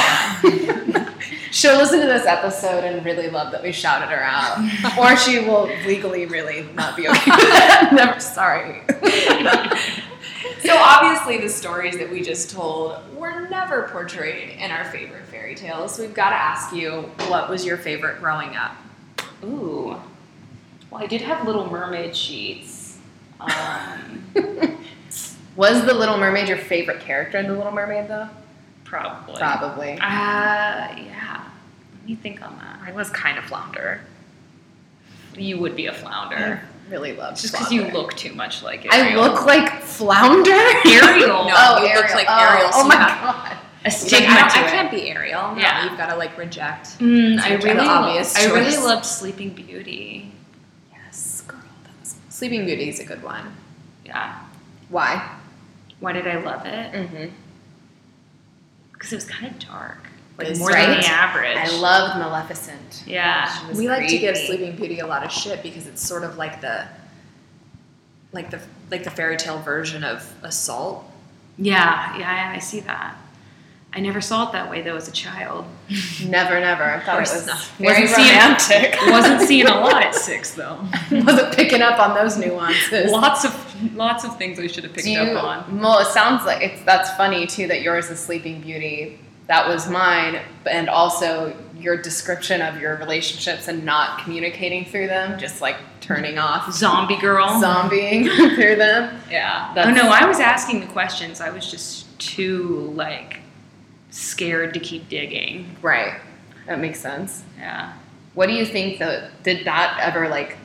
She'll 1.51 1.77
listen 1.77 2.01
to 2.01 2.07
this 2.07 2.27
episode 2.27 2.85
and 2.85 3.05
really 3.05 3.29
love 3.31 3.53
that 3.53 3.63
we 3.63 3.73
shouted 3.73 4.09
her 4.09 4.23
out, 4.23 4.59
or 4.99 5.17
she 5.17 5.41
will 5.41 5.67
legally 5.87 6.27
really 6.27 6.69
not 6.75 6.97
be 6.97 7.09
okay. 7.09 7.31
with 7.31 7.39
it. 7.39 7.93
Never. 7.93 8.21
Sorry. 8.21 8.83
So 10.61 10.77
obviously, 10.77 11.39
the 11.39 11.49
stories 11.49 11.97
that 11.99 12.11
we 12.11 12.23
just 12.23 12.51
told 12.51 12.99
were 13.17 13.49
never 13.49 13.89
portrayed 13.89 14.59
in 14.59 14.71
our 14.71 14.85
favorite 14.87 15.25
fairy 15.27 15.55
tales. 15.55 15.99
We've 15.99 16.15
got 16.15 16.31
to 16.31 16.37
ask 16.37 16.75
you, 16.75 17.03
what 17.29 17.49
was 17.49 17.65
your 17.65 17.77
favorite 17.77 18.21
growing 18.21 18.57
up? 18.57 18.77
Ooh. 19.45 19.97
Well, 20.91 21.03
I 21.03 21.07
did 21.07 21.21
have 21.23 21.47
Little 21.47 21.71
Mermaid 21.71 22.17
sheets. 22.17 22.99
Um, 23.41 24.25
Was 25.57 25.85
the 25.87 25.95
Little 25.95 26.19
Mermaid 26.19 26.49
your 26.49 26.59
favorite 26.59 27.01
character 27.01 27.39
in 27.39 27.47
the 27.47 27.55
Little 27.55 27.73
Mermaid, 27.73 28.09
though? 28.09 28.29
probably. 28.85 29.35
Probably. 29.37 29.93
Uh, 29.95 29.99
yeah. 29.99 31.45
Let 32.01 32.09
me 32.09 32.15
think 32.15 32.41
on 32.41 32.57
that. 32.59 32.79
I 32.87 32.93
was 32.93 33.11
kind 33.11 33.37
of 33.37 33.45
flounder. 33.45 34.01
You 35.37 35.59
would 35.59 35.75
be 35.75 35.87
a 35.87 35.93
flounder. 35.93 36.61
Really 36.89 37.13
loved 37.13 37.41
Just 37.41 37.53
because 37.53 37.73
you 37.73 37.83
look 37.89 38.15
too 38.15 38.33
much 38.33 38.63
like 38.63 38.85
it. 38.85 38.93
I 38.93 39.17
look 39.17 39.45
like 39.45 39.83
flounder. 39.83 40.53
Ariel. 40.53 40.87
No, 41.47 41.55
oh, 41.57 41.83
you 41.85 41.95
look 41.97 42.05
Ariel. 42.05 42.15
like 42.17 42.27
oh, 42.31 42.39
Ariel, 42.39 42.71
Oh, 42.73 42.83
so 42.83 42.89
my 42.89 42.95
god. 42.95 43.57
a 43.85 43.89
Like, 43.89 43.93
stigma 43.93 44.29
I, 44.29 44.49
to 44.49 44.59
I 44.59 44.67
it. 44.67 44.71
can't 44.71 44.91
be 44.93 45.11
Ariel. 45.11 45.55
No, 45.57 45.61
Yeah. 45.61 45.85
you've 45.89 45.99
got 45.99 46.11
to 46.11 46.17
like 46.17 46.39
reject. 46.39 46.99
Mm, 47.01 47.41
I 47.41 47.43
Such 47.43 47.51
an 47.51 47.77
really, 47.77 47.89
obvious 47.89 48.37
I 48.37 48.55
really 48.55 48.77
loved 48.77 49.05
Sleeping 49.05 49.51
Beauty. 49.51 50.31
Yes, 50.93 51.43
girl. 51.49 51.59
That 51.83 51.91
was... 52.01 52.15
Sleeping 52.29 52.65
Beauty 52.67 52.89
is 52.89 53.01
a 53.01 53.05
good 53.05 53.23
one. 53.25 53.53
Yeah. 54.05 54.39
Why? 54.91 55.29
Why 56.01 56.13
did 56.13 56.27
I 56.27 56.43
love 56.43 56.67
it? 56.67 56.93
Mm-hmm. 56.93 57.35
Because 58.93 59.13
it 59.13 59.17
was 59.17 59.25
kind 59.25 59.47
of 59.47 59.59
dark, 59.59 59.99
like 60.39 60.49
It's 60.49 60.59
more 60.59 60.73
than 60.73 61.01
the 61.01 61.07
average. 61.07 61.57
I 61.57 61.79
loved 61.79 62.19
Maleficent. 62.19 63.05
Yeah. 63.07 63.49
She 63.49 63.67
was 63.67 63.79
we 63.79 63.89
like 63.89 64.09
to 64.09 64.19
give. 64.19 64.37
Sleeping 64.37 64.77
Beauty 64.77 65.01
a 65.01 65.07
lot 65.07 65.25
of 65.25 65.31
shit 65.31 65.63
because 65.63 65.87
it's 65.87 66.03
sort 66.07 66.25
of 66.25 66.37
like 66.37 66.61
the, 66.61 66.87
like 68.33 68.51
the 68.51 68.61
like 68.91 69.05
the 69.05 69.11
fairy 69.11 69.37
tale 69.37 69.59
version 69.59 70.05
of 70.05 70.31
Assault. 70.43 71.05
Yeah, 71.59 72.19
yeah, 72.19 72.53
I 72.55 72.59
see 72.59 72.81
that. 72.81 73.17
I 73.97 74.01
never 74.01 74.21
saw 74.21 74.47
it 74.49 74.53
that 74.53 74.71
way 74.71 74.83
though 74.83 74.95
as 74.97 75.09
a 75.09 75.13
child. 75.13 75.65
Never, 76.25 76.61
never. 76.61 76.85
I 76.85 77.01
thought 77.01 77.17
it 77.17 77.21
was 77.21 77.47
not. 77.47 77.59
very 77.79 78.03
Wasn't 78.03 78.11
seeing- 78.11 78.29
romantic. 78.37 78.97
Wasn't 79.11 79.41
seeing 79.49 79.67
a 79.67 79.75
lot 79.81 80.03
at 80.03 80.15
six 80.15 80.53
though. 80.55 80.79
Wasn't 81.11 81.57
picking 81.57 81.81
up 81.81 81.99
on 81.99 82.15
those 82.15 82.37
nuances. 82.37 83.11
lots 83.11 83.45
of 83.47 83.95
lots 83.95 84.25
of 84.25 84.37
things 84.37 84.59
I 84.61 84.67
should 84.67 84.85
have 84.85 84.93
picked 84.93 85.07
you, 85.09 85.19
up 85.19 85.43
on. 85.43 85.81
Well, 85.81 85.99
it 86.01 86.09
sounds 86.09 86.45
like 86.45 86.63
it's 86.63 86.83
that's 86.83 87.11
funny 87.13 87.47
too 87.47 87.67
that 87.69 87.81
yours 87.83 88.11
is 88.11 88.21
Sleeping 88.21 88.61
Beauty. 88.61 89.19
That 89.47 89.67
was 89.69 89.89
mine, 89.89 90.41
and 90.69 90.89
also 90.91 91.57
your 91.79 91.97
description 91.97 92.61
of 92.61 92.81
your 92.81 92.97
relationships 92.97 93.69
and 93.69 93.85
not 93.85 94.19
communicating 94.25 94.85
through 94.85 95.07
them, 95.07 95.39
just 95.39 95.61
like 95.61 95.77
turning 96.01 96.37
off, 96.37 96.73
Zombie 96.73 97.17
girl. 97.17 97.47
zombieing 97.63 98.27
through 98.57 98.75
them. 98.77 99.21
yeah. 99.31 99.73
Oh 99.77 99.91
no, 99.91 100.09
I 100.11 100.27
was 100.27 100.41
asking 100.41 100.81
the 100.81 100.87
questions. 100.89 101.41
I 101.41 101.51
was 101.51 101.71
just 101.71 102.19
too 102.19 102.93
like 102.97 103.39
scared 104.17 104.75
to 104.75 104.81
keep 104.81 105.09
digging. 105.09 105.77
Right. 105.83 106.21
That 106.67 106.81
makes 106.81 107.01
sense. 107.01 107.45
Yeah. 107.59 107.93
What 108.35 108.47
do 108.47 108.53
you 108.53 108.67
think 108.67 108.99
that 108.99 109.43
did 109.43 109.65
that 109.67 109.99
ever 110.03 110.29
like 110.29 110.57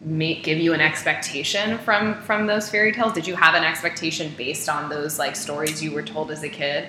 make 0.00 0.42
give 0.42 0.58
you 0.58 0.74
an 0.74 0.80
expectation 0.80 1.78
from 1.78 2.20
from 2.22 2.46
those 2.46 2.68
fairy 2.68 2.92
tales? 2.92 3.12
Did 3.12 3.26
you 3.26 3.36
have 3.36 3.54
an 3.54 3.64
expectation 3.64 4.32
based 4.36 4.68
on 4.68 4.88
those 4.88 5.18
like 5.18 5.36
stories 5.36 5.82
you 5.82 5.92
were 5.92 6.02
told 6.02 6.30
as 6.30 6.42
a 6.42 6.48
kid? 6.48 6.88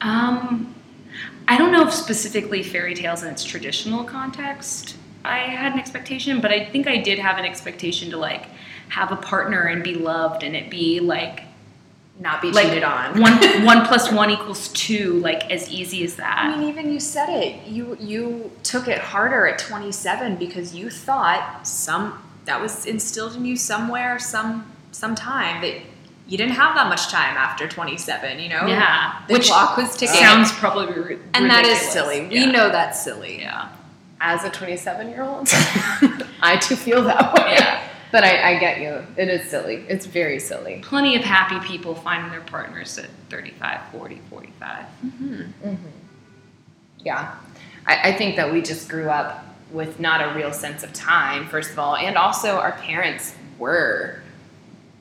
Um, 0.00 0.74
I 1.46 1.56
don't 1.56 1.72
know 1.72 1.86
if 1.86 1.92
specifically 1.92 2.62
fairy 2.62 2.94
tales 2.94 3.22
in 3.22 3.28
its 3.28 3.44
traditional 3.44 4.04
context 4.04 4.96
I 5.24 5.38
had 5.38 5.72
an 5.72 5.78
expectation, 5.78 6.40
but 6.40 6.52
I 6.52 6.64
think 6.64 6.86
I 6.86 6.96
did 6.96 7.18
have 7.18 7.38
an 7.38 7.44
expectation 7.44 8.10
to 8.10 8.16
like 8.16 8.46
have 8.88 9.12
a 9.12 9.16
partner 9.16 9.62
and 9.62 9.82
be 9.82 9.94
loved 9.94 10.42
and 10.42 10.56
it 10.56 10.70
be 10.70 11.00
like 11.00 11.42
Not 12.20 12.42
be 12.42 12.50
Like, 12.50 12.66
cheated 12.66 12.82
on. 12.82 13.20
one 13.20 13.38
one 13.64 13.86
plus 13.86 14.10
one 14.10 14.30
equals 14.30 14.68
two, 14.68 15.14
like 15.20 15.50
as 15.52 15.70
easy 15.70 16.02
as 16.04 16.16
that. 16.16 16.38
I 16.52 16.56
mean, 16.56 16.68
even 16.68 16.92
you 16.92 16.98
said 17.00 17.28
it. 17.28 17.66
You 17.66 17.96
you 18.00 18.50
took 18.64 18.88
it 18.88 18.98
harder 18.98 19.46
at 19.46 19.58
27 19.58 20.36
because 20.36 20.74
you 20.74 20.90
thought 20.90 21.66
some 21.66 22.20
that 22.46 22.60
was 22.60 22.86
instilled 22.86 23.36
in 23.36 23.44
you 23.44 23.56
somewhere, 23.56 24.18
some 24.18 24.66
some 24.90 25.14
time 25.14 25.60
that 25.62 25.74
you 26.26 26.36
didn't 26.36 26.54
have 26.54 26.74
that 26.74 26.88
much 26.88 27.08
time 27.08 27.36
after 27.36 27.68
27. 27.68 28.40
You 28.40 28.48
know, 28.48 28.66
Yeah, 28.66 29.22
the 29.28 29.34
which 29.34 29.46
clock 29.46 29.76
was 29.76 29.96
ticking, 29.96 30.16
sounds 30.16 30.50
probably 30.52 30.92
ri- 31.00 31.18
and 31.34 31.48
that 31.48 31.64
is 31.64 31.78
silly. 31.78 32.22
Yeah. 32.22 32.46
We 32.46 32.52
know 32.52 32.68
that's 32.68 33.00
silly. 33.02 33.40
Yeah, 33.40 33.68
As 34.20 34.42
a 34.44 34.50
27 34.50 35.08
year 35.08 35.22
old, 35.22 35.48
I 36.42 36.58
too 36.60 36.74
feel 36.76 37.02
that 37.04 37.32
way. 37.34 37.54
Yeah. 37.54 37.87
But 38.10 38.24
I, 38.24 38.54
I 38.54 38.58
get 38.58 38.80
you. 38.80 39.04
It 39.16 39.28
is 39.28 39.48
silly. 39.50 39.84
It's 39.88 40.06
very 40.06 40.38
silly. 40.38 40.80
plenty 40.82 41.16
of 41.16 41.22
happy 41.22 41.58
people 41.66 41.94
finding 41.94 42.30
their 42.30 42.40
partners 42.40 42.96
at 42.98 43.10
35, 43.28 43.80
40, 43.92 44.20
45. 44.30 44.84
Mm-hmm. 45.04 45.34
Mm-hmm. 45.34 45.74
Yeah. 47.00 47.34
I, 47.86 48.10
I 48.10 48.12
think 48.12 48.36
that 48.36 48.52
we 48.52 48.62
just 48.62 48.88
grew 48.88 49.08
up 49.10 49.44
with 49.70 50.00
not 50.00 50.22
a 50.22 50.34
real 50.34 50.52
sense 50.52 50.82
of 50.82 50.92
time, 50.92 51.46
first 51.48 51.70
of 51.72 51.78
all, 51.78 51.96
and 51.96 52.16
also 52.16 52.56
our 52.56 52.72
parents 52.72 53.34
were 53.58 54.22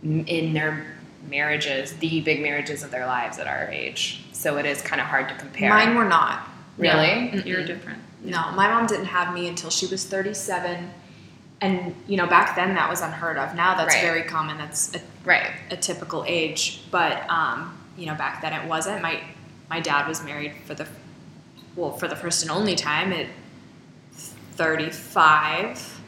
in 0.04 0.54
their 0.54 0.86
marriages, 1.30 1.94
the 1.98 2.22
big 2.22 2.42
marriages 2.42 2.84
of 2.84 2.92
their 2.92 3.06
lives 3.06 3.40
at 3.40 3.48
our 3.48 3.70
age. 3.70 4.24
So 4.34 4.58
it 4.58 4.66
is 4.66 4.82
kind 4.82 5.02
of 5.02 5.08
hard 5.08 5.30
to 5.30 5.36
compare. 5.36 5.70
Mine 5.70 5.96
were 5.96 6.06
not. 6.06 6.48
really? 6.78 7.30
Yeah, 7.30 7.36
You're 7.44 7.66
different. 7.66 8.00
No, 8.24 8.52
my 8.52 8.68
mom 8.70 8.88
didn't 8.88 9.06
have 9.06 9.34
me 9.34 9.48
until 9.48 9.70
she 9.70 9.88
was 9.88 10.06
37. 10.06 10.92
And, 11.60 11.96
you 12.08 12.18
know, 12.18 12.28
back 12.28 12.56
then 12.56 12.76
that 12.76 12.90
was 12.90 13.02
unheard 13.02 13.38
of. 13.38 13.56
Now 13.56 13.76
that's 13.76 13.96
Right. 13.96 14.04
very 14.04 14.24
common. 14.24 14.58
That's 14.58 14.94
a, 14.96 15.00
Right. 15.26 15.50
a 15.72 15.78
typical 15.78 16.24
age. 16.28 16.82
But, 16.92 17.28
um, 17.30 17.76
you 17.98 18.06
know, 18.06 18.14
back 18.14 18.42
then 18.42 18.54
it 18.54 18.68
wasn't. 18.68 19.02
My, 19.02 19.22
my 19.70 19.80
dad 19.80 20.08
was 20.08 20.24
married 20.24 20.54
for 20.66 20.74
the 20.76 20.88
well, 21.76 21.92
for 21.92 22.08
the 22.08 22.16
first 22.16 22.42
and 22.42 22.50
only 22.50 22.76
time 22.76 23.14
at 23.14 23.28
35. 24.56 26.00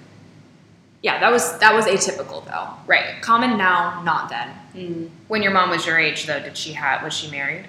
Yeah, 1.01 1.19
that 1.19 1.31
was 1.31 1.57
that 1.59 1.73
was 1.73 1.85
atypical 1.85 2.43
though. 2.45 2.69
Right. 2.85 3.21
Common 3.21 3.57
now, 3.57 4.01
not 4.03 4.29
then. 4.29 4.49
Mm. 4.75 5.09
When 5.27 5.41
your 5.41 5.51
mom 5.53 5.69
was 5.69 5.85
your 5.85 5.97
age, 5.97 6.25
though, 6.25 6.39
did 6.39 6.57
she 6.57 6.73
have 6.73 7.03
was 7.03 7.13
she 7.13 7.29
married? 7.31 7.65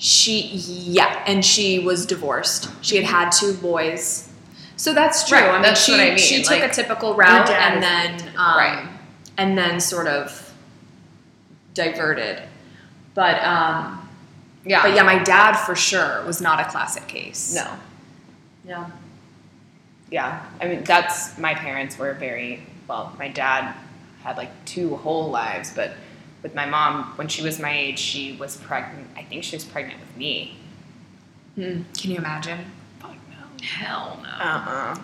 She, 0.00 0.42
yeah, 0.42 1.24
and 1.26 1.44
she 1.44 1.80
was 1.80 2.06
divorced. 2.06 2.70
She 2.82 2.94
had 2.96 3.04
had 3.04 3.30
two 3.30 3.52
boys. 3.54 4.27
So 4.78 4.94
that's 4.94 5.28
true. 5.28 5.38
Right, 5.38 5.48
I 5.48 5.52
mean, 5.54 5.62
that's 5.62 5.84
she, 5.84 5.92
what 5.92 6.00
I 6.00 6.08
mean, 6.10 6.18
she 6.18 6.42
took 6.42 6.52
like, 6.52 6.70
a 6.70 6.72
typical 6.72 7.14
route 7.14 7.50
and 7.50 7.82
then, 7.82 8.28
um, 8.36 8.56
Right. 8.56 8.88
and 9.36 9.58
then 9.58 9.80
sort 9.80 10.06
of 10.06 10.52
diverted. 11.74 12.42
But, 13.14 13.42
um, 13.42 14.08
Yeah. 14.64 14.82
but 14.82 14.94
yeah, 14.94 15.02
my 15.02 15.18
dad 15.18 15.56
for 15.56 15.74
sure 15.74 16.24
was 16.24 16.40
not 16.40 16.60
a 16.60 16.64
classic 16.66 17.08
case. 17.08 17.52
No. 17.54 17.66
Yeah. 18.64 18.86
Yeah. 20.10 20.44
I 20.60 20.68
mean, 20.68 20.84
that's 20.84 21.36
my 21.38 21.54
parents 21.54 21.98
were 21.98 22.12
very 22.14 22.62
well. 22.86 23.12
My 23.18 23.28
dad 23.28 23.74
had 24.22 24.36
like 24.36 24.52
two 24.64 24.94
whole 24.96 25.28
lives, 25.28 25.72
but 25.74 25.90
with 26.44 26.54
my 26.54 26.66
mom, 26.66 27.12
when 27.16 27.26
she 27.26 27.42
was 27.42 27.58
my 27.58 27.76
age, 27.76 27.98
she 27.98 28.36
was 28.36 28.56
pregnant. 28.56 29.08
I 29.16 29.24
think 29.24 29.42
she 29.42 29.56
was 29.56 29.64
pregnant 29.64 29.98
with 29.98 30.16
me. 30.16 30.56
Hmm. 31.56 31.82
Can 31.98 32.12
you 32.12 32.18
imagine? 32.18 32.60
Hell 33.62 34.20
no. 34.22 34.28
Uh 34.28 34.94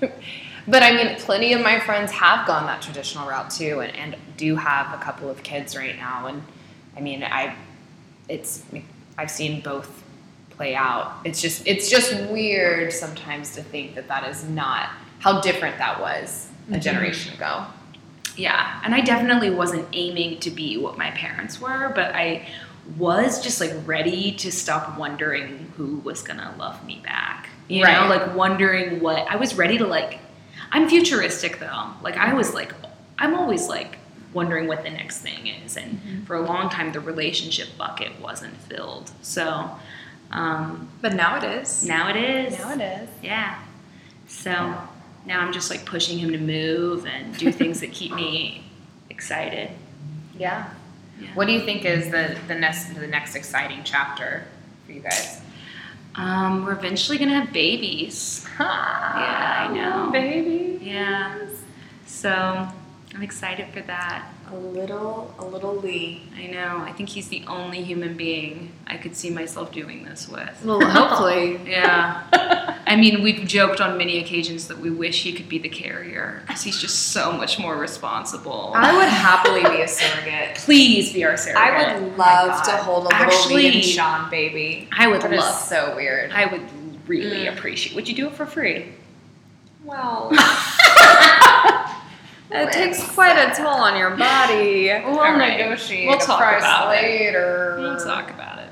uh 0.00 0.08
but 0.68 0.82
I 0.82 0.92
mean, 0.92 1.16
plenty 1.16 1.52
of 1.52 1.60
my 1.60 1.80
friends 1.80 2.10
have 2.12 2.46
gone 2.46 2.66
that 2.66 2.82
traditional 2.82 3.28
route 3.28 3.50
too, 3.50 3.80
and, 3.80 3.94
and 3.96 4.16
do 4.36 4.56
have 4.56 4.94
a 4.98 5.02
couple 5.02 5.28
of 5.28 5.42
kids 5.42 5.76
right 5.76 5.96
now. 5.96 6.26
And 6.26 6.42
I 6.96 7.00
mean, 7.00 7.22
I, 7.22 7.54
it's 8.28 8.64
I've 9.18 9.30
seen 9.30 9.60
both 9.60 10.02
play 10.50 10.74
out. 10.74 11.16
It's 11.24 11.40
just 11.40 11.66
it's 11.66 11.90
just 11.90 12.14
weird 12.30 12.92
sometimes 12.92 13.54
to 13.54 13.62
think 13.62 13.94
that 13.94 14.08
that 14.08 14.28
is 14.28 14.44
not 14.44 14.90
how 15.18 15.40
different 15.40 15.78
that 15.78 16.00
was 16.00 16.48
a 16.70 16.78
generation 16.78 17.34
ago. 17.34 17.66
Yeah, 18.36 18.80
and 18.84 18.94
I 18.94 19.00
definitely 19.00 19.50
wasn't 19.50 19.88
aiming 19.92 20.40
to 20.40 20.50
be 20.50 20.78
what 20.78 20.96
my 20.96 21.10
parents 21.10 21.60
were, 21.60 21.92
but 21.94 22.14
I 22.14 22.46
was 22.96 23.42
just 23.42 23.60
like 23.60 23.72
ready 23.86 24.32
to 24.32 24.50
stop 24.50 24.98
wondering 24.98 25.72
who 25.76 25.96
was 25.98 26.22
gonna 26.22 26.54
love 26.58 26.84
me 26.86 27.00
back. 27.04 27.50
You 27.70 27.84
know, 27.84 28.06
like 28.08 28.34
wondering 28.34 29.00
what 29.00 29.26
I 29.28 29.36
was 29.36 29.54
ready 29.54 29.78
to 29.78 29.86
like. 29.86 30.18
I'm 30.72 30.88
futuristic 30.88 31.58
though. 31.58 31.86
Like 32.02 32.16
I 32.16 32.34
was 32.34 32.54
like, 32.54 32.72
I'm 33.18 33.34
always 33.34 33.68
like 33.68 33.98
wondering 34.32 34.68
what 34.68 34.82
the 34.84 34.90
next 34.90 35.18
thing 35.18 35.46
is, 35.48 35.76
and 35.76 36.26
for 36.26 36.36
a 36.36 36.40
long 36.42 36.68
time 36.70 36.92
the 36.92 37.00
relationship 37.00 37.68
bucket 37.78 38.20
wasn't 38.20 38.56
filled. 38.56 39.10
So 39.22 39.70
um, 40.30 40.88
But 41.00 41.14
now 41.14 41.36
it 41.38 41.44
is. 41.44 41.84
now 41.84 42.08
it 42.08 42.16
is. 42.16 42.58
Now 42.58 42.72
it 42.74 42.80
is. 42.80 43.08
Yeah. 43.22 43.58
So 44.28 44.50
now 45.26 45.40
I'm 45.40 45.52
just 45.52 45.70
like 45.70 45.84
pushing 45.84 46.18
him 46.18 46.30
to 46.32 46.38
move 46.38 47.06
and 47.06 47.36
do 47.36 47.50
things 47.60 47.80
that 47.80 47.92
keep 47.92 48.12
me 48.14 48.64
excited. 49.10 49.70
Yeah. 50.38 50.70
Yeah. 51.20 51.28
What 51.34 51.46
do 51.46 51.52
you 51.52 51.60
think 51.60 51.84
is 51.84 52.10
the 52.10 52.36
the 52.48 52.54
next 52.54 52.94
the 52.94 53.06
next 53.06 53.34
exciting 53.34 53.80
chapter 53.84 54.44
for 54.86 54.92
you 54.92 55.00
guys? 55.00 55.40
Um, 56.16 56.64
we're 56.64 56.72
eventually 56.72 57.18
gonna 57.18 57.40
have 57.40 57.52
babies. 57.52 58.46
yeah, 58.58 59.68
I 59.70 59.74
know. 59.74 60.10
baby. 60.10 60.78
Yeah. 60.82 61.38
So 62.06 62.30
I'm 63.14 63.22
excited 63.22 63.72
for 63.72 63.80
that. 63.82 64.26
A 64.52 64.56
little, 64.56 65.32
a 65.38 65.44
little 65.44 65.76
Leigh. 65.76 66.22
I 66.36 66.46
know. 66.48 66.78
I 66.84 66.92
think 66.92 67.08
he's 67.08 67.28
the 67.28 67.44
only 67.46 67.82
human 67.82 68.16
being 68.16 68.72
I 68.86 68.96
could 68.96 69.14
see 69.14 69.30
myself 69.30 69.70
doing 69.70 70.04
this 70.04 70.28
with. 70.28 70.64
Well, 70.64 70.80
hopefully. 70.80 71.60
Yeah. 71.70 72.24
I 72.86 72.96
mean, 72.96 73.22
we've 73.22 73.46
joked 73.46 73.80
on 73.80 73.96
many 73.96 74.18
occasions 74.18 74.66
that 74.66 74.78
we 74.78 74.90
wish 74.90 75.22
he 75.22 75.32
could 75.32 75.48
be 75.48 75.58
the 75.58 75.68
carrier 75.68 76.42
because 76.46 76.62
he's 76.64 76.80
just 76.80 77.12
so 77.12 77.30
much 77.30 77.60
more 77.60 77.76
responsible. 77.76 78.72
I 78.74 78.96
would 78.96 79.08
happily 79.08 79.62
be 79.62 79.82
a 79.82 79.86
surrogate. 79.88 80.56
Please 80.56 81.12
be 81.12 81.22
our 81.24 81.36
surrogate. 81.36 81.62
I 81.62 82.00
would 82.00 82.16
love 82.18 82.62
to 82.64 82.72
hold 82.72 83.04
a 83.04 83.08
little 83.08 83.12
Actually- 83.26 83.54
Leigh 83.70 83.74
and 83.76 83.84
Sean 83.84 84.28
baby. 84.30 84.88
I 84.96 85.06
would 85.06 85.22
That 85.22 85.30
love. 85.30 85.54
so 85.54 85.94
weird. 85.94 86.32
I 86.32 86.46
would 86.46 86.62
really 87.08 87.46
Mm. 87.46 87.56
appreciate. 87.56 87.94
Would 87.94 88.08
you 88.08 88.16
do 88.16 88.26
it 88.26 88.32
for 88.34 88.46
free? 88.46 88.86
Well, 89.84 90.32
it 92.52 92.72
takes 92.72 93.06
quite 93.12 93.36
a 93.36 93.54
toll 93.54 93.66
on 93.68 93.96
your 93.96 94.10
body. 94.16 94.86
We'll 95.04 95.18
All 95.18 95.32
right. 95.34 95.58
negotiate 95.58 96.08
We'll 96.08 96.18
talk 96.18 96.38
price 96.38 96.62
about 96.62 96.96
it. 96.96 97.02
later. 97.02 97.76
We'll 97.78 97.98
talk 98.04 98.30
about 98.30 98.58
it. 98.58 98.70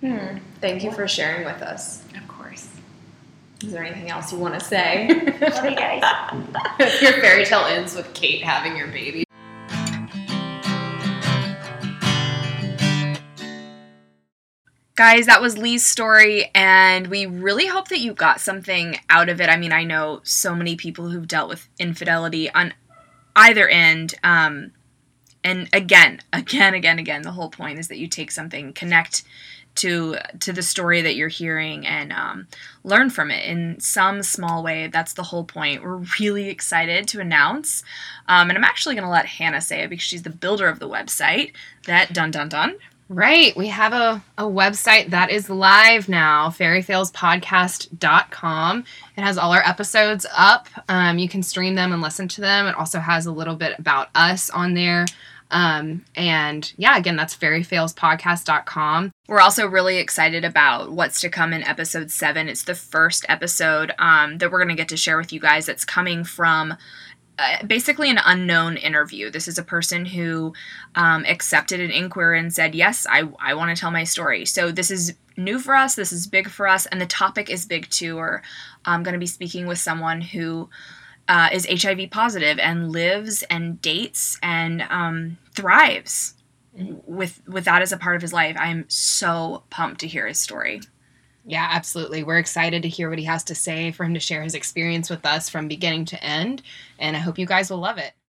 Hmm. 0.00 0.38
Thank 0.60 0.82
you 0.82 0.90
for 0.92 1.06
sharing 1.06 1.44
with 1.44 1.62
us. 1.62 2.02
Of 2.16 2.26
course. 2.28 2.68
Is 3.62 3.72
there 3.72 3.84
anything 3.84 4.10
else 4.10 4.32
you 4.32 4.38
want 4.38 4.54
to 4.54 4.60
say? 4.60 5.06
Love 5.40 5.64
you 5.64 5.76
guys. 5.76 6.02
your 7.02 7.12
fairy 7.14 7.44
tale 7.44 7.64
ends 7.66 7.94
with 7.94 8.12
Kate 8.14 8.42
having 8.42 8.76
your 8.76 8.88
baby. 8.88 9.24
Guys, 14.94 15.24
that 15.24 15.40
was 15.40 15.56
Leigh's 15.56 15.86
story, 15.86 16.50
and 16.54 17.06
we 17.06 17.24
really 17.24 17.66
hope 17.66 17.88
that 17.88 18.00
you 18.00 18.12
got 18.12 18.40
something 18.40 18.96
out 19.08 19.30
of 19.30 19.40
it. 19.40 19.48
I 19.48 19.56
mean, 19.56 19.72
I 19.72 19.84
know 19.84 20.20
so 20.22 20.54
many 20.54 20.76
people 20.76 21.08
who've 21.08 21.26
dealt 21.26 21.48
with 21.48 21.66
infidelity 21.78 22.50
on 22.50 22.74
either 23.36 23.68
end. 23.68 24.14
Um, 24.22 24.72
and 25.44 25.68
again, 25.72 26.20
again, 26.32 26.74
again, 26.74 26.98
again, 26.98 27.22
the 27.22 27.32
whole 27.32 27.50
point 27.50 27.78
is 27.78 27.88
that 27.88 27.98
you 27.98 28.06
take 28.06 28.30
something, 28.30 28.72
connect 28.72 29.24
to 29.74 30.16
to 30.40 30.52
the 30.52 30.62
story 30.62 31.00
that 31.00 31.16
you're 31.16 31.28
hearing, 31.28 31.86
and 31.86 32.12
um, 32.12 32.46
learn 32.84 33.08
from 33.10 33.30
it 33.30 33.44
in 33.44 33.80
some 33.80 34.22
small 34.22 34.62
way. 34.62 34.86
That's 34.86 35.14
the 35.14 35.22
whole 35.22 35.44
point. 35.44 35.82
We're 35.82 36.04
really 36.20 36.48
excited 36.48 37.08
to 37.08 37.20
announce, 37.20 37.82
um, 38.28 38.50
and 38.50 38.58
I'm 38.58 38.64
actually 38.64 38.94
going 38.94 39.06
to 39.06 39.10
let 39.10 39.26
Hannah 39.26 39.62
say 39.62 39.82
it 39.82 39.90
because 39.90 40.04
she's 40.04 40.22
the 40.22 40.30
builder 40.30 40.68
of 40.68 40.78
the 40.78 40.88
website. 40.88 41.52
That 41.86 42.12
dun 42.12 42.30
dun 42.30 42.50
dun. 42.50 42.74
Right. 43.12 43.54
We 43.54 43.68
have 43.68 43.92
a, 43.92 44.24
a 44.38 44.44
website 44.44 45.10
that 45.10 45.30
is 45.30 45.50
live 45.50 46.08
now, 46.08 46.48
fairytalespodcast.com. 46.48 48.84
It 49.18 49.20
has 49.20 49.36
all 49.36 49.52
our 49.52 49.68
episodes 49.68 50.24
up. 50.34 50.66
Um, 50.88 51.18
you 51.18 51.28
can 51.28 51.42
stream 51.42 51.74
them 51.74 51.92
and 51.92 52.00
listen 52.00 52.26
to 52.28 52.40
them. 52.40 52.66
It 52.66 52.74
also 52.74 53.00
has 53.00 53.26
a 53.26 53.32
little 53.32 53.54
bit 53.54 53.78
about 53.78 54.08
us 54.14 54.48
on 54.48 54.72
there. 54.72 55.04
Um, 55.50 56.06
and 56.16 56.72
yeah, 56.78 56.96
again, 56.96 57.16
that's 57.16 57.36
fairytalespodcast.com. 57.36 59.12
We're 59.28 59.40
also 59.40 59.66
really 59.66 59.98
excited 59.98 60.46
about 60.46 60.90
what's 60.90 61.20
to 61.20 61.28
come 61.28 61.52
in 61.52 61.62
episode 61.64 62.10
seven. 62.10 62.48
It's 62.48 62.64
the 62.64 62.74
first 62.74 63.26
episode 63.28 63.92
um, 63.98 64.38
that 64.38 64.50
we're 64.50 64.58
going 64.58 64.70
to 64.70 64.74
get 64.74 64.88
to 64.88 64.96
share 64.96 65.18
with 65.18 65.34
you 65.34 65.40
guys. 65.40 65.68
It's 65.68 65.84
coming 65.84 66.24
from 66.24 66.78
uh, 67.42 67.66
basically 67.66 68.10
an 68.10 68.20
unknown 68.24 68.76
interview. 68.76 69.30
This 69.30 69.48
is 69.48 69.58
a 69.58 69.62
person 69.62 70.04
who 70.06 70.52
um, 70.94 71.24
accepted 71.26 71.80
an 71.80 71.90
inquiry 71.90 72.38
and 72.38 72.52
said, 72.52 72.74
Yes, 72.74 73.06
I, 73.08 73.28
I 73.40 73.54
want 73.54 73.74
to 73.74 73.80
tell 73.80 73.90
my 73.90 74.04
story. 74.04 74.44
So 74.44 74.70
this 74.70 74.90
is 74.90 75.14
new 75.36 75.58
for 75.58 75.74
us, 75.74 75.94
this 75.94 76.12
is 76.12 76.26
big 76.26 76.48
for 76.48 76.68
us, 76.68 76.86
and 76.86 77.00
the 77.00 77.06
topic 77.06 77.50
is 77.50 77.66
big 77.66 77.88
too. 77.90 78.16
We're 78.16 78.42
um, 78.84 79.02
going 79.02 79.14
to 79.14 79.18
be 79.18 79.26
speaking 79.26 79.66
with 79.66 79.78
someone 79.78 80.20
who 80.20 80.68
uh, 81.28 81.48
is 81.52 81.66
HIV 81.66 82.10
positive 82.10 82.58
and 82.58 82.92
lives 82.92 83.42
and 83.44 83.80
dates 83.80 84.38
and 84.42 84.82
um, 84.82 85.38
thrives 85.54 86.34
with 86.74 87.42
with 87.46 87.64
that 87.64 87.82
as 87.82 87.92
a 87.92 87.96
part 87.96 88.16
of 88.16 88.22
his 88.22 88.32
life. 88.32 88.56
I'm 88.58 88.84
so 88.88 89.64
pumped 89.70 90.00
to 90.00 90.08
hear 90.08 90.26
his 90.26 90.38
story. 90.38 90.80
Yeah, 91.44 91.68
absolutely. 91.70 92.22
We're 92.22 92.38
excited 92.38 92.82
to 92.82 92.88
hear 92.88 93.10
what 93.10 93.18
he 93.18 93.24
has 93.24 93.42
to 93.44 93.54
say, 93.54 93.90
for 93.90 94.04
him 94.04 94.14
to 94.14 94.20
share 94.20 94.42
his 94.42 94.54
experience 94.54 95.10
with 95.10 95.26
us 95.26 95.48
from 95.48 95.66
beginning 95.68 96.04
to 96.06 96.22
end. 96.22 96.62
And 96.98 97.16
I 97.16 97.20
hope 97.20 97.38
you 97.38 97.46
guys 97.46 97.68
will 97.70 97.78
love 97.78 97.98
it. 97.98 98.14